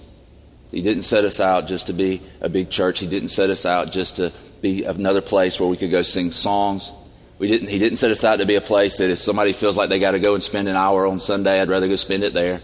He 0.70 0.82
didn't 0.82 1.02
set 1.02 1.24
us 1.24 1.40
out 1.40 1.66
just 1.66 1.88
to 1.88 1.92
be 1.92 2.20
a 2.40 2.48
big 2.48 2.70
church. 2.70 3.00
He 3.00 3.06
didn't 3.06 3.30
set 3.30 3.50
us 3.50 3.66
out 3.66 3.92
just 3.92 4.16
to 4.16 4.32
be 4.60 4.84
another 4.84 5.20
place 5.20 5.58
where 5.58 5.68
we 5.68 5.76
could 5.76 5.90
go 5.90 6.02
sing 6.02 6.30
songs. 6.30 6.92
We 7.40 7.48
didn't, 7.48 7.68
he 7.68 7.78
didn't 7.78 7.96
set 7.96 8.10
us 8.10 8.22
out 8.22 8.36
to 8.36 8.44
be 8.44 8.56
a 8.56 8.60
place 8.60 8.98
that 8.98 9.08
if 9.08 9.18
somebody 9.18 9.54
feels 9.54 9.74
like 9.74 9.88
they 9.88 9.98
got 9.98 10.10
to 10.10 10.20
go 10.20 10.34
and 10.34 10.42
spend 10.42 10.68
an 10.68 10.76
hour 10.76 11.06
on 11.06 11.18
Sunday, 11.18 11.58
I'd 11.58 11.70
rather 11.70 11.88
go 11.88 11.96
spend 11.96 12.22
it 12.22 12.34
there. 12.34 12.60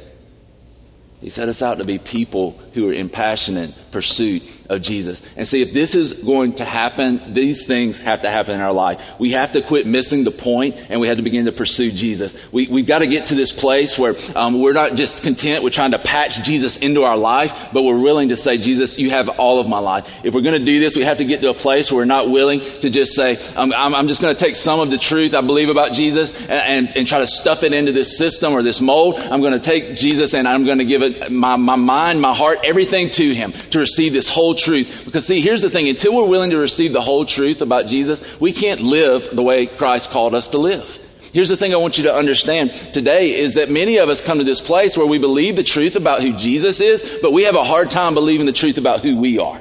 He 1.22 1.30
set 1.30 1.48
us 1.48 1.62
out 1.62 1.78
to 1.78 1.84
be 1.84 1.96
people 1.96 2.60
who 2.74 2.90
are 2.90 2.92
in 2.92 3.08
passionate 3.08 3.72
pursuit 3.90 4.42
of 4.68 4.82
Jesus. 4.82 5.22
And 5.36 5.46
see, 5.46 5.62
if 5.62 5.72
this 5.72 5.94
is 5.94 6.14
going 6.22 6.54
to 6.54 6.64
happen, 6.64 7.32
these 7.32 7.64
things 7.64 8.00
have 8.00 8.22
to 8.22 8.30
happen 8.30 8.54
in 8.54 8.60
our 8.60 8.72
life. 8.72 9.00
We 9.18 9.32
have 9.32 9.52
to 9.52 9.62
quit 9.62 9.86
missing 9.86 10.24
the 10.24 10.30
point 10.30 10.76
and 10.88 11.00
we 11.00 11.08
have 11.08 11.16
to 11.16 11.22
begin 11.22 11.46
to 11.46 11.52
pursue 11.52 11.90
Jesus. 11.90 12.34
We, 12.52 12.66
we've 12.68 12.86
got 12.86 13.00
to 13.00 13.06
get 13.06 13.28
to 13.28 13.34
this 13.34 13.52
place 13.52 13.98
where 13.98 14.14
um, 14.34 14.60
we're 14.60 14.72
not 14.72 14.94
just 14.94 15.22
content 15.22 15.64
with 15.64 15.72
trying 15.72 15.92
to 15.92 15.98
patch 15.98 16.42
Jesus 16.42 16.76
into 16.78 17.04
our 17.04 17.16
life, 17.16 17.70
but 17.72 17.82
we're 17.82 17.98
willing 17.98 18.30
to 18.30 18.36
say, 18.36 18.58
Jesus, 18.58 18.98
you 18.98 19.10
have 19.10 19.28
all 19.38 19.60
of 19.60 19.68
my 19.68 19.78
life. 19.78 20.24
If 20.24 20.34
we're 20.34 20.42
going 20.42 20.58
to 20.58 20.64
do 20.64 20.80
this, 20.80 20.96
we 20.96 21.02
have 21.02 21.18
to 21.18 21.24
get 21.24 21.40
to 21.42 21.50
a 21.50 21.54
place 21.54 21.90
where 21.90 21.98
we're 21.98 22.04
not 22.04 22.30
willing 22.30 22.60
to 22.80 22.90
just 22.90 23.14
say, 23.14 23.36
um, 23.54 23.72
I'm, 23.72 23.94
I'm, 23.94 24.08
just 24.08 24.20
going 24.20 24.34
to 24.34 24.38
take 24.38 24.56
some 24.56 24.80
of 24.80 24.90
the 24.90 24.98
truth 24.98 25.34
I 25.34 25.40
believe 25.40 25.68
about 25.68 25.92
Jesus 25.92 26.38
and, 26.42 26.50
and, 26.86 26.96
and 26.96 27.06
try 27.06 27.18
to 27.18 27.26
stuff 27.26 27.62
it 27.62 27.72
into 27.72 27.92
this 27.92 28.16
system 28.16 28.52
or 28.52 28.62
this 28.62 28.80
mold. 28.80 29.18
I'm 29.18 29.40
going 29.40 29.52
to 29.52 29.58
take 29.58 29.96
Jesus 29.96 30.34
and 30.34 30.46
I'm 30.48 30.64
going 30.64 30.78
to 30.78 30.84
give 30.84 31.02
it 31.02 31.30
my, 31.30 31.56
my 31.56 31.76
mind, 31.76 32.20
my 32.20 32.34
heart, 32.34 32.58
everything 32.64 33.10
to 33.10 33.34
him 33.34 33.52
to 33.52 33.78
receive 33.78 34.12
this 34.12 34.28
whole 34.28 34.54
truth. 34.56 35.02
Because 35.04 35.26
see, 35.26 35.40
here's 35.40 35.62
the 35.62 35.70
thing. 35.70 35.88
Until 35.88 36.14
we're 36.14 36.28
willing 36.28 36.50
to 36.50 36.58
receive 36.58 36.92
the 36.92 37.00
whole 37.00 37.24
truth 37.24 37.62
about 37.62 37.86
Jesus, 37.86 38.22
we 38.40 38.52
can't 38.52 38.80
live 38.80 39.28
the 39.32 39.42
way 39.42 39.66
Christ 39.66 40.10
called 40.10 40.34
us 40.34 40.48
to 40.48 40.58
live. 40.58 41.00
Here's 41.32 41.48
the 41.48 41.56
thing 41.56 41.74
I 41.74 41.76
want 41.76 41.98
you 41.98 42.04
to 42.04 42.14
understand 42.14 42.72
today 42.94 43.38
is 43.38 43.54
that 43.54 43.70
many 43.70 43.98
of 43.98 44.08
us 44.08 44.20
come 44.20 44.38
to 44.38 44.44
this 44.44 44.60
place 44.60 44.96
where 44.96 45.06
we 45.06 45.18
believe 45.18 45.56
the 45.56 45.62
truth 45.62 45.94
about 45.96 46.22
who 46.22 46.34
Jesus 46.36 46.80
is, 46.80 47.18
but 47.20 47.32
we 47.32 47.42
have 47.44 47.56
a 47.56 47.64
hard 47.64 47.90
time 47.90 48.14
believing 48.14 48.46
the 48.46 48.52
truth 48.52 48.78
about 48.78 49.00
who 49.00 49.18
we 49.18 49.38
are. 49.38 49.60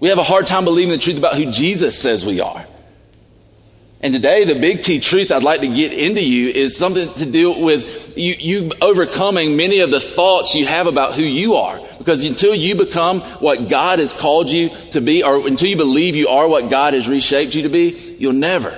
We 0.00 0.08
have 0.08 0.18
a 0.18 0.22
hard 0.22 0.46
time 0.46 0.64
believing 0.64 0.92
the 0.92 0.98
truth 0.98 1.16
about 1.16 1.36
who 1.36 1.50
Jesus 1.50 1.98
says 1.98 2.26
we 2.26 2.40
are. 2.40 2.66
And 4.04 4.12
today, 4.12 4.44
the 4.44 4.56
big 4.56 4.82
T 4.82 4.98
truth 4.98 5.30
I'd 5.30 5.44
like 5.44 5.60
to 5.60 5.68
get 5.68 5.92
into 5.92 6.24
you 6.24 6.48
is 6.48 6.76
something 6.76 7.12
to 7.14 7.24
do 7.24 7.52
with 7.52 8.18
you, 8.18 8.34
you, 8.36 8.72
overcoming 8.80 9.56
many 9.56 9.78
of 9.78 9.92
the 9.92 10.00
thoughts 10.00 10.56
you 10.56 10.66
have 10.66 10.88
about 10.88 11.14
who 11.14 11.22
you 11.22 11.54
are. 11.54 11.80
Because 11.98 12.24
until 12.24 12.52
you 12.52 12.74
become 12.74 13.20
what 13.20 13.68
God 13.68 14.00
has 14.00 14.12
called 14.12 14.50
you 14.50 14.70
to 14.90 15.00
be, 15.00 15.22
or 15.22 15.46
until 15.46 15.68
you 15.68 15.76
believe 15.76 16.16
you 16.16 16.26
are 16.26 16.48
what 16.48 16.68
God 16.68 16.94
has 16.94 17.08
reshaped 17.08 17.54
you 17.54 17.62
to 17.62 17.68
be, 17.68 18.16
you'll 18.18 18.32
never 18.32 18.76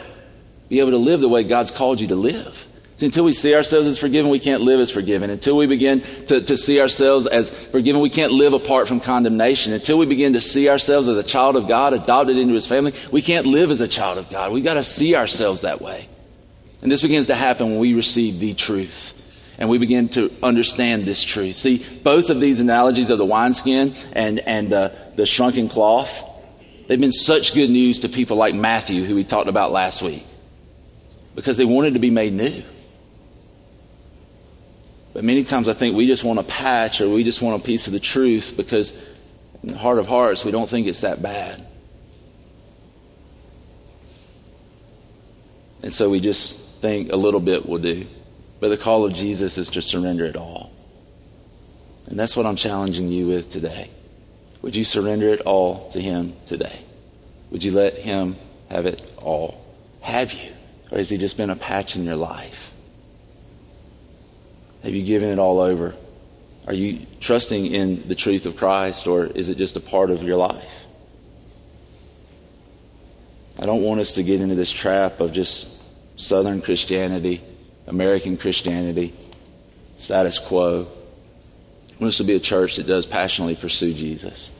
be 0.68 0.80
able 0.80 0.90
to 0.90 0.98
live 0.98 1.22
the 1.22 1.28
way 1.28 1.42
God's 1.42 1.70
called 1.70 2.02
you 2.02 2.08
to 2.08 2.16
live. 2.16 2.63
See, 2.96 3.06
until 3.06 3.24
we 3.24 3.32
see 3.32 3.54
ourselves 3.56 3.88
as 3.88 3.98
forgiven, 3.98 4.30
we 4.30 4.38
can't 4.38 4.62
live 4.62 4.78
as 4.78 4.90
forgiven. 4.90 5.28
Until 5.28 5.56
we 5.56 5.66
begin 5.66 6.02
to, 6.28 6.40
to 6.40 6.56
see 6.56 6.80
ourselves 6.80 7.26
as 7.26 7.50
forgiven, 7.50 8.00
we 8.00 8.10
can't 8.10 8.32
live 8.32 8.52
apart 8.52 8.86
from 8.86 9.00
condemnation. 9.00 9.72
Until 9.72 9.98
we 9.98 10.06
begin 10.06 10.34
to 10.34 10.40
see 10.40 10.68
ourselves 10.68 11.08
as 11.08 11.16
a 11.16 11.24
child 11.24 11.56
of 11.56 11.66
God, 11.66 11.92
adopted 11.92 12.36
into 12.36 12.54
His 12.54 12.66
family, 12.66 12.92
we 13.10 13.20
can't 13.20 13.46
live 13.46 13.72
as 13.72 13.80
a 13.80 13.88
child 13.88 14.18
of 14.18 14.30
God. 14.30 14.52
We've 14.52 14.62
got 14.62 14.74
to 14.74 14.84
see 14.84 15.16
ourselves 15.16 15.62
that 15.62 15.80
way. 15.80 16.08
And 16.82 16.92
this 16.92 17.02
begins 17.02 17.26
to 17.28 17.34
happen 17.34 17.70
when 17.70 17.78
we 17.80 17.94
receive 17.94 18.38
the 18.38 18.54
truth 18.54 19.12
and 19.58 19.68
we 19.68 19.78
begin 19.78 20.08
to 20.10 20.32
understand 20.42 21.04
this 21.04 21.22
truth. 21.22 21.56
See, 21.56 21.84
both 22.02 22.30
of 22.30 22.40
these 22.40 22.60
analogies 22.60 23.10
of 23.10 23.18
the 23.18 23.24
wineskin 23.24 23.94
and, 24.12 24.40
and 24.40 24.72
uh, 24.72 24.90
the 25.16 25.26
shrunken 25.26 25.68
cloth, 25.68 26.22
they've 26.86 27.00
been 27.00 27.12
such 27.12 27.54
good 27.54 27.70
news 27.70 28.00
to 28.00 28.08
people 28.08 28.36
like 28.36 28.54
Matthew, 28.54 29.04
who 29.04 29.14
we 29.14 29.24
talked 29.24 29.48
about 29.48 29.72
last 29.72 30.02
week, 30.02 30.24
because 31.34 31.56
they 31.56 31.64
wanted 31.64 31.94
to 31.94 32.00
be 32.00 32.10
made 32.10 32.32
new. 32.32 32.62
But 35.14 35.22
many 35.22 35.44
times 35.44 35.68
I 35.68 35.74
think 35.74 35.96
we 35.96 36.08
just 36.08 36.24
want 36.24 36.40
a 36.40 36.42
patch 36.42 37.00
or 37.00 37.08
we 37.08 37.22
just 37.22 37.40
want 37.40 37.62
a 37.62 37.64
piece 37.64 37.86
of 37.86 37.92
the 37.92 38.00
truth 38.00 38.54
because 38.56 38.92
in 39.62 39.68
the 39.68 39.78
heart 39.78 40.00
of 40.00 40.08
hearts 40.08 40.44
we 40.44 40.50
don't 40.50 40.68
think 40.68 40.88
it's 40.88 41.00
that 41.00 41.22
bad. 41.22 41.64
And 45.82 45.94
so 45.94 46.10
we 46.10 46.18
just 46.18 46.56
think 46.80 47.12
a 47.12 47.16
little 47.16 47.40
bit 47.40 47.66
will 47.68 47.78
do. 47.78 48.06
But 48.58 48.68
the 48.70 48.76
call 48.76 49.04
of 49.04 49.14
Jesus 49.14 49.56
is 49.56 49.68
to 49.70 49.82
surrender 49.82 50.24
it 50.24 50.36
all. 50.36 50.72
And 52.06 52.18
that's 52.18 52.36
what 52.36 52.44
I'm 52.44 52.56
challenging 52.56 53.08
you 53.08 53.28
with 53.28 53.50
today. 53.50 53.90
Would 54.62 54.74
you 54.74 54.84
surrender 54.84 55.28
it 55.28 55.42
all 55.42 55.88
to 55.90 56.00
Him 56.00 56.34
today? 56.46 56.80
Would 57.50 57.62
you 57.62 57.70
let 57.70 57.94
Him 57.94 58.36
have 58.68 58.86
it 58.86 59.06
all? 59.18 59.64
Have 60.00 60.32
you? 60.32 60.50
Or 60.90 60.98
has 60.98 61.08
He 61.08 61.18
just 61.18 61.36
been 61.36 61.50
a 61.50 61.56
patch 61.56 61.94
in 61.94 62.04
your 62.04 62.16
life? 62.16 62.73
Have 64.84 64.94
you 64.94 65.02
given 65.02 65.30
it 65.30 65.38
all 65.38 65.60
over? 65.60 65.94
Are 66.66 66.74
you 66.74 67.06
trusting 67.20 67.66
in 67.66 68.06
the 68.06 68.14
truth 68.14 68.44
of 68.44 68.58
Christ, 68.58 69.06
or 69.06 69.24
is 69.24 69.48
it 69.48 69.56
just 69.56 69.76
a 69.76 69.80
part 69.80 70.10
of 70.10 70.22
your 70.22 70.36
life? 70.36 70.84
I 73.58 73.64
don't 73.64 73.82
want 73.82 74.00
us 74.00 74.12
to 74.12 74.22
get 74.22 74.42
into 74.42 74.54
this 74.54 74.70
trap 74.70 75.20
of 75.20 75.32
just 75.32 75.82
Southern 76.20 76.60
Christianity, 76.60 77.40
American 77.86 78.36
Christianity, 78.36 79.14
status 79.96 80.38
quo. 80.38 80.86
I 81.90 81.94
want 81.98 82.08
us 82.10 82.18
to 82.18 82.24
be 82.24 82.34
a 82.34 82.40
church 82.40 82.76
that 82.76 82.86
does 82.86 83.06
passionately 83.06 83.56
pursue 83.56 83.94
Jesus, 83.94 84.52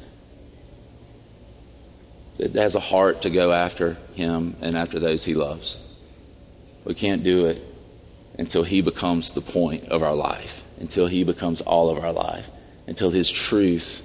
that 2.39 2.55
has 2.55 2.75
a 2.75 2.81
heart 2.81 3.23
to 3.23 3.31
go 3.31 3.53
after 3.53 3.99
Him 4.15 4.57
and 4.63 4.75
after 4.75 4.99
those 4.99 5.23
He 5.23 5.35
loves. 5.35 5.77
We 6.85 6.95
can't 6.95 7.23
do 7.23 7.47
it 7.47 7.74
until 8.39 8.65
He 8.65 8.81
becomes 8.81 9.33
the 9.33 9.41
point 9.41 9.85
of 9.85 10.03
our 10.03 10.15
life, 10.15 10.65
until 10.79 11.07
He 11.07 11.25
becomes 11.25 11.61
all 11.61 11.91
of 11.91 12.03
our 12.03 12.13
life, 12.13 12.49
until 12.87 13.11
His 13.11 13.31
truth 13.31 14.03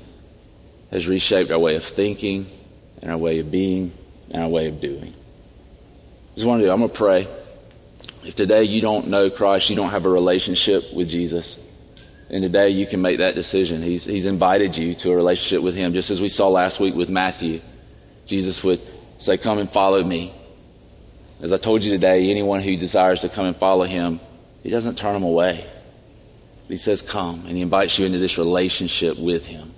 has 0.91 1.07
reshaped 1.07 1.51
our 1.51 1.59
way 1.59 1.75
of 1.75 1.83
thinking 1.83 2.49
and 3.01 3.11
our 3.11 3.17
way 3.17 3.39
of 3.39 3.51
being 3.51 3.91
and 4.31 4.43
our 4.43 4.49
way 4.49 4.67
of 4.67 4.79
doing. 4.79 5.13
Just 6.35 6.47
want 6.47 6.61
to 6.61 6.67
do, 6.67 6.71
I'm 6.71 6.79
going 6.79 6.89
to 6.89 6.95
pray. 6.95 7.27
If 8.23 8.35
today 8.35 8.63
you 8.63 8.81
don't 8.81 9.07
know 9.07 9.29
Christ, 9.29 9.69
you 9.69 9.75
don't 9.75 9.89
have 9.89 10.05
a 10.05 10.09
relationship 10.09 10.93
with 10.93 11.09
Jesus, 11.09 11.57
and 12.29 12.43
today 12.43 12.69
you 12.69 12.85
can 12.85 13.01
make 13.01 13.19
that 13.19 13.35
decision. 13.35 13.81
He's, 13.81 14.05
he's 14.05 14.25
invited 14.25 14.77
you 14.77 14.93
to 14.95 15.11
a 15.11 15.15
relationship 15.15 15.63
with 15.63 15.75
Him, 15.75 15.93
just 15.93 16.09
as 16.09 16.21
we 16.21 16.29
saw 16.29 16.49
last 16.49 16.79
week 16.79 16.95
with 16.95 17.09
Matthew. 17.09 17.61
Jesus 18.25 18.63
would 18.63 18.81
say, 19.19 19.37
Come 19.37 19.57
and 19.57 19.71
follow 19.71 20.03
me. 20.03 20.33
As 21.41 21.53
I 21.53 21.57
told 21.57 21.83
you 21.83 21.91
today, 21.91 22.29
anyone 22.29 22.61
who 22.61 22.75
desires 22.75 23.21
to 23.21 23.29
come 23.29 23.45
and 23.45 23.55
follow 23.55 23.85
him, 23.85 24.19
he 24.61 24.69
doesn't 24.69 24.97
turn 24.97 25.13
them 25.13 25.23
away. 25.23 25.65
He 26.67 26.77
says, 26.77 27.01
Come, 27.01 27.45
and 27.47 27.55
he 27.55 27.61
invites 27.61 27.97
you 27.97 28.05
into 28.05 28.19
this 28.19 28.37
relationship 28.37 29.17
with 29.17 29.45
him. 29.45 29.73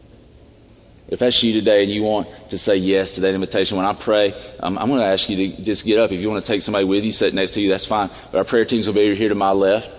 If 1.07 1.19
that's 1.19 1.43
you 1.43 1.53
today 1.53 1.83
and 1.83 1.91
you 1.91 2.03
want 2.03 2.27
to 2.49 2.57
say 2.57 2.77
yes 2.77 3.13
to 3.13 3.21
that 3.21 3.33
invitation, 3.33 3.77
when 3.77 3.85
I 3.85 3.93
pray, 3.93 4.33
um, 4.59 4.77
I'm 4.77 4.87
going 4.87 5.01
to 5.01 5.05
ask 5.05 5.29
you 5.29 5.35
to 5.35 5.61
just 5.61 5.85
get 5.85 5.99
up. 5.99 6.11
If 6.11 6.21
you 6.21 6.29
want 6.29 6.43
to 6.43 6.51
take 6.51 6.61
somebody 6.61 6.85
with 6.85 7.03
you, 7.03 7.11
sit 7.11 7.33
next 7.33 7.51
to 7.53 7.61
you, 7.61 7.69
that's 7.69 7.85
fine. 7.85 8.09
But 8.31 8.39
our 8.39 8.43
prayer 8.45 8.65
teams 8.65 8.87
will 8.87 8.93
be 8.93 9.13
here 9.15 9.29
to 9.29 9.35
my 9.35 9.51
left. 9.51 9.89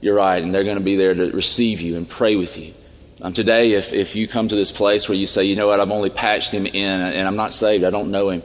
You're 0.00 0.16
right, 0.16 0.42
and 0.42 0.54
they're 0.54 0.64
going 0.64 0.78
to 0.78 0.82
be 0.82 0.96
there 0.96 1.14
to 1.14 1.30
receive 1.32 1.80
you 1.80 1.96
and 1.96 2.08
pray 2.08 2.36
with 2.36 2.58
you. 2.58 2.74
Um, 3.22 3.32
today, 3.32 3.72
if, 3.72 3.92
if 3.92 4.16
you 4.16 4.26
come 4.26 4.48
to 4.48 4.54
this 4.54 4.72
place 4.72 5.08
where 5.08 5.16
you 5.16 5.26
say, 5.26 5.44
you 5.44 5.54
know 5.54 5.68
what, 5.68 5.80
I've 5.80 5.90
only 5.90 6.10
patched 6.10 6.50
him 6.50 6.66
in 6.66 7.00
and 7.00 7.26
I'm 7.26 7.36
not 7.36 7.54
saved, 7.54 7.84
I 7.84 7.90
don't 7.90 8.10
know 8.10 8.30
him, 8.30 8.42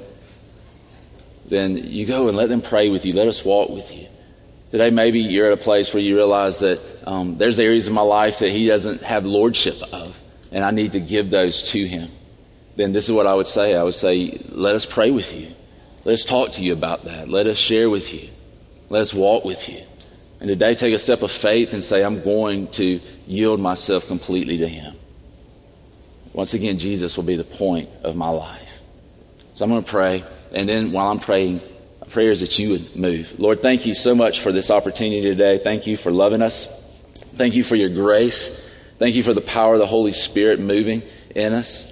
then 1.50 1.78
you 1.78 2.06
go 2.06 2.28
and 2.28 2.38
let 2.38 2.50
them 2.50 2.62
pray 2.62 2.90
with 2.90 3.06
you. 3.06 3.14
Let 3.14 3.28
us 3.28 3.44
walk 3.44 3.70
with 3.70 3.94
you. 3.96 4.08
Today, 4.72 4.92
maybe 4.92 5.20
you're 5.20 5.48
at 5.48 5.54
a 5.54 5.58
place 5.58 5.94
where 5.94 6.04
you 6.04 6.16
realize 6.16 6.60
that 6.60 6.80
um, 7.08 7.38
there's 7.38 7.58
areas 7.58 7.88
of 7.88 7.94
my 7.94 8.02
life 8.02 8.40
that 8.40 8.52
He 8.52 8.68
doesn't 8.68 9.02
have 9.02 9.26
lordship 9.26 9.82
of, 9.92 10.20
and 10.52 10.64
I 10.64 10.72
need 10.72 10.92
to 10.92 11.00
give 11.00 11.32
those 11.32 11.64
to 11.72 11.88
Him. 11.88 12.12
Then 12.76 12.94
this 12.94 13.06
is 13.10 13.12
what 13.12 13.26
I 13.26 13.34
would 13.34 13.48
say 13.48 13.76
I 13.76 13.84
would 13.84 13.96
say, 13.96 14.40
let 14.50 14.76
us 14.76 14.86
pray 14.86 15.10
with 15.10 15.36
you. 15.36 15.52
Let 16.06 16.14
us 16.14 16.24
talk 16.24 16.52
to 16.52 16.64
you 16.64 16.72
about 16.72 17.06
that. 17.06 17.28
Let 17.28 17.48
us 17.48 17.58
share 17.58 17.90
with 17.90 18.14
you. 18.14 18.30
Let 18.90 19.02
us 19.02 19.14
walk 19.14 19.44
with 19.44 19.68
you. 19.68 19.82
And 20.40 20.48
today, 20.48 20.76
take 20.76 20.94
a 20.94 21.00
step 21.00 21.24
of 21.24 21.32
faith 21.32 21.74
and 21.74 21.84
say, 21.84 22.04
I'm 22.04 22.22
going 22.22 22.68
to 22.74 23.02
yield 23.28 23.60
myself 23.60 24.08
completely 24.08 24.60
to 24.60 24.68
Him. 24.68 24.96
Once 26.32 26.54
again, 26.54 26.78
Jesus 26.78 27.18
will 27.18 27.26
be 27.26 27.36
the 27.36 27.44
point 27.44 27.90
of 28.04 28.16
my 28.16 28.30
life. 28.30 28.72
So 29.56 29.66
I'm 29.66 29.72
going 29.72 29.84
to 29.84 29.90
pray. 29.90 30.24
And 30.54 30.68
then 30.68 30.92
while 30.92 31.12
I'm 31.12 31.20
praying, 31.20 31.62
prayers 32.10 32.40
that 32.42 32.58
you 32.58 32.72
would 32.72 32.96
move. 32.96 33.40
Lord, 33.40 33.62
thank 33.62 33.86
you 33.86 33.94
so 33.94 34.16
much 34.16 34.40
for 34.42 34.52
this 34.52 34.72
opportunity 34.72 35.22
today. 35.22 35.60
Thank 35.60 35.88
you 35.88 35.96
for 35.96 36.12
loving 36.12 36.42
us. 36.42 36.68
Thank 37.36 37.56
you 37.56 37.64
for 37.64 37.76
your 37.76 37.90
grace. 37.90 38.68
Thank 38.98 39.16
you 39.16 39.24
for 39.24 39.34
the 39.34 39.42
power 39.42 39.74
of 39.74 39.80
the 39.80 39.88
Holy 39.88 40.12
Spirit 40.12 40.60
moving 40.60 41.04
in 41.36 41.54
us. 41.54 41.92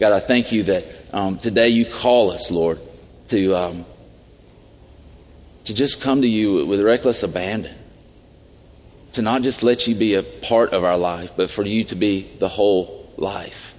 God, 0.00 0.12
I 0.12 0.20
thank 0.20 0.52
you 0.52 0.64
that 0.64 0.84
um, 1.12 1.38
today 1.38 1.68
you 1.68 1.84
call 1.84 2.30
us, 2.30 2.50
Lord, 2.50 2.80
to, 3.28 3.54
um, 3.54 3.84
to 5.64 5.74
just 5.74 6.02
come 6.02 6.22
to 6.22 6.28
you 6.28 6.66
with 6.66 6.80
reckless 6.80 7.22
abandon. 7.22 7.76
To 9.14 9.22
not 9.22 9.42
just 9.42 9.62
let 9.62 9.86
you 9.86 9.94
be 9.94 10.14
a 10.14 10.22
part 10.22 10.72
of 10.72 10.84
our 10.84 10.96
life, 10.96 11.32
but 11.36 11.50
for 11.50 11.62
you 11.62 11.84
to 11.84 11.94
be 11.94 12.28
the 12.38 12.48
whole 12.48 13.12
life. 13.18 13.74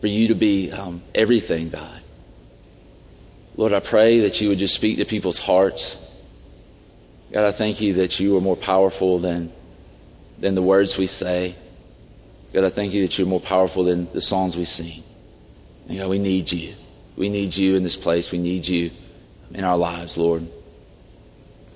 For 0.00 0.08
you 0.08 0.28
to 0.28 0.34
be 0.34 0.72
um, 0.72 1.02
everything, 1.14 1.70
God. 1.70 2.01
Lord, 3.56 3.72
I 3.72 3.80
pray 3.80 4.20
that 4.20 4.40
you 4.40 4.48
would 4.48 4.58
just 4.58 4.74
speak 4.74 4.96
to 4.98 5.04
people's 5.04 5.38
hearts. 5.38 5.98
God, 7.32 7.44
I 7.44 7.52
thank 7.52 7.80
you 7.80 7.94
that 7.94 8.18
you 8.18 8.36
are 8.36 8.40
more 8.40 8.56
powerful 8.56 9.18
than, 9.18 9.52
than 10.38 10.54
the 10.54 10.62
words 10.62 10.96
we 10.96 11.06
say. 11.06 11.54
God, 12.52 12.64
I 12.64 12.70
thank 12.70 12.92
you 12.92 13.02
that 13.02 13.18
you're 13.18 13.26
more 13.26 13.40
powerful 13.40 13.84
than 13.84 14.10
the 14.12 14.20
songs 14.20 14.56
we 14.56 14.64
sing. 14.64 15.02
And 15.88 15.98
God, 15.98 16.08
we 16.08 16.18
need 16.18 16.52
you. 16.52 16.74
We 17.16 17.28
need 17.28 17.56
you 17.56 17.76
in 17.76 17.82
this 17.82 17.96
place. 17.96 18.32
We 18.32 18.38
need 18.38 18.66
you 18.66 18.90
in 19.52 19.64
our 19.64 19.76
lives, 19.76 20.16
Lord. 20.16 20.46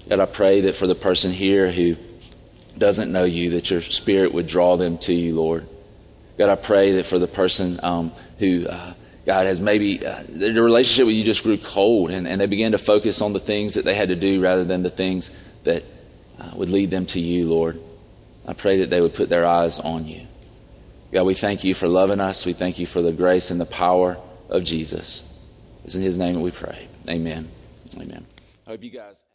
God, 0.08 0.20
I 0.20 0.26
pray 0.26 0.62
that 0.62 0.76
for 0.76 0.86
the 0.86 0.94
person 0.94 1.32
here 1.32 1.70
who 1.70 1.96
doesn't 2.78 3.10
know 3.12 3.24
you, 3.24 3.50
that 3.50 3.70
your 3.70 3.82
spirit 3.82 4.32
would 4.32 4.46
draw 4.46 4.76
them 4.76 4.98
to 4.98 5.12
you, 5.12 5.34
Lord. 5.34 5.66
God, 6.38 6.50
I 6.50 6.56
pray 6.56 6.92
that 6.92 7.06
for 7.06 7.18
the 7.18 7.26
person 7.26 7.80
um, 7.82 8.12
who, 8.38 8.66
uh, 8.68 8.94
God, 9.26 9.46
has 9.46 9.60
maybe 9.60 10.06
uh, 10.06 10.22
the 10.28 10.62
relationship 10.62 11.06
with 11.06 11.16
you 11.16 11.24
just 11.24 11.42
grew 11.42 11.58
cold 11.58 12.10
and, 12.10 12.28
and 12.28 12.40
they 12.40 12.46
began 12.46 12.72
to 12.72 12.78
focus 12.78 13.20
on 13.20 13.32
the 13.32 13.40
things 13.40 13.74
that 13.74 13.84
they 13.84 13.94
had 13.94 14.08
to 14.08 14.14
do 14.14 14.40
rather 14.40 14.64
than 14.64 14.84
the 14.84 14.90
things 14.90 15.32
that 15.64 15.82
uh, 16.38 16.52
would 16.54 16.70
lead 16.70 16.90
them 16.90 17.06
to 17.06 17.20
you, 17.20 17.48
Lord. 17.50 17.80
I 18.46 18.52
pray 18.52 18.78
that 18.78 18.90
they 18.90 19.00
would 19.00 19.14
put 19.14 19.28
their 19.28 19.44
eyes 19.44 19.80
on 19.80 20.06
you. 20.06 20.28
God, 21.12 21.24
we 21.24 21.34
thank 21.34 21.64
you 21.64 21.74
for 21.74 21.88
loving 21.88 22.20
us. 22.20 22.46
We 22.46 22.52
thank 22.52 22.78
you 22.78 22.86
for 22.86 23.02
the 23.02 23.12
grace 23.12 23.50
and 23.50 23.60
the 23.60 23.66
power 23.66 24.16
of 24.48 24.62
Jesus. 24.62 25.26
It's 25.84 25.96
in 25.96 26.02
his 26.02 26.16
name 26.16 26.34
that 26.34 26.40
we 26.40 26.52
pray. 26.52 26.86
Amen. 27.08 27.48
Amen. 27.96 28.24
I 28.66 28.70
hope 28.70 28.84
you 28.84 28.90
guys. 28.90 29.25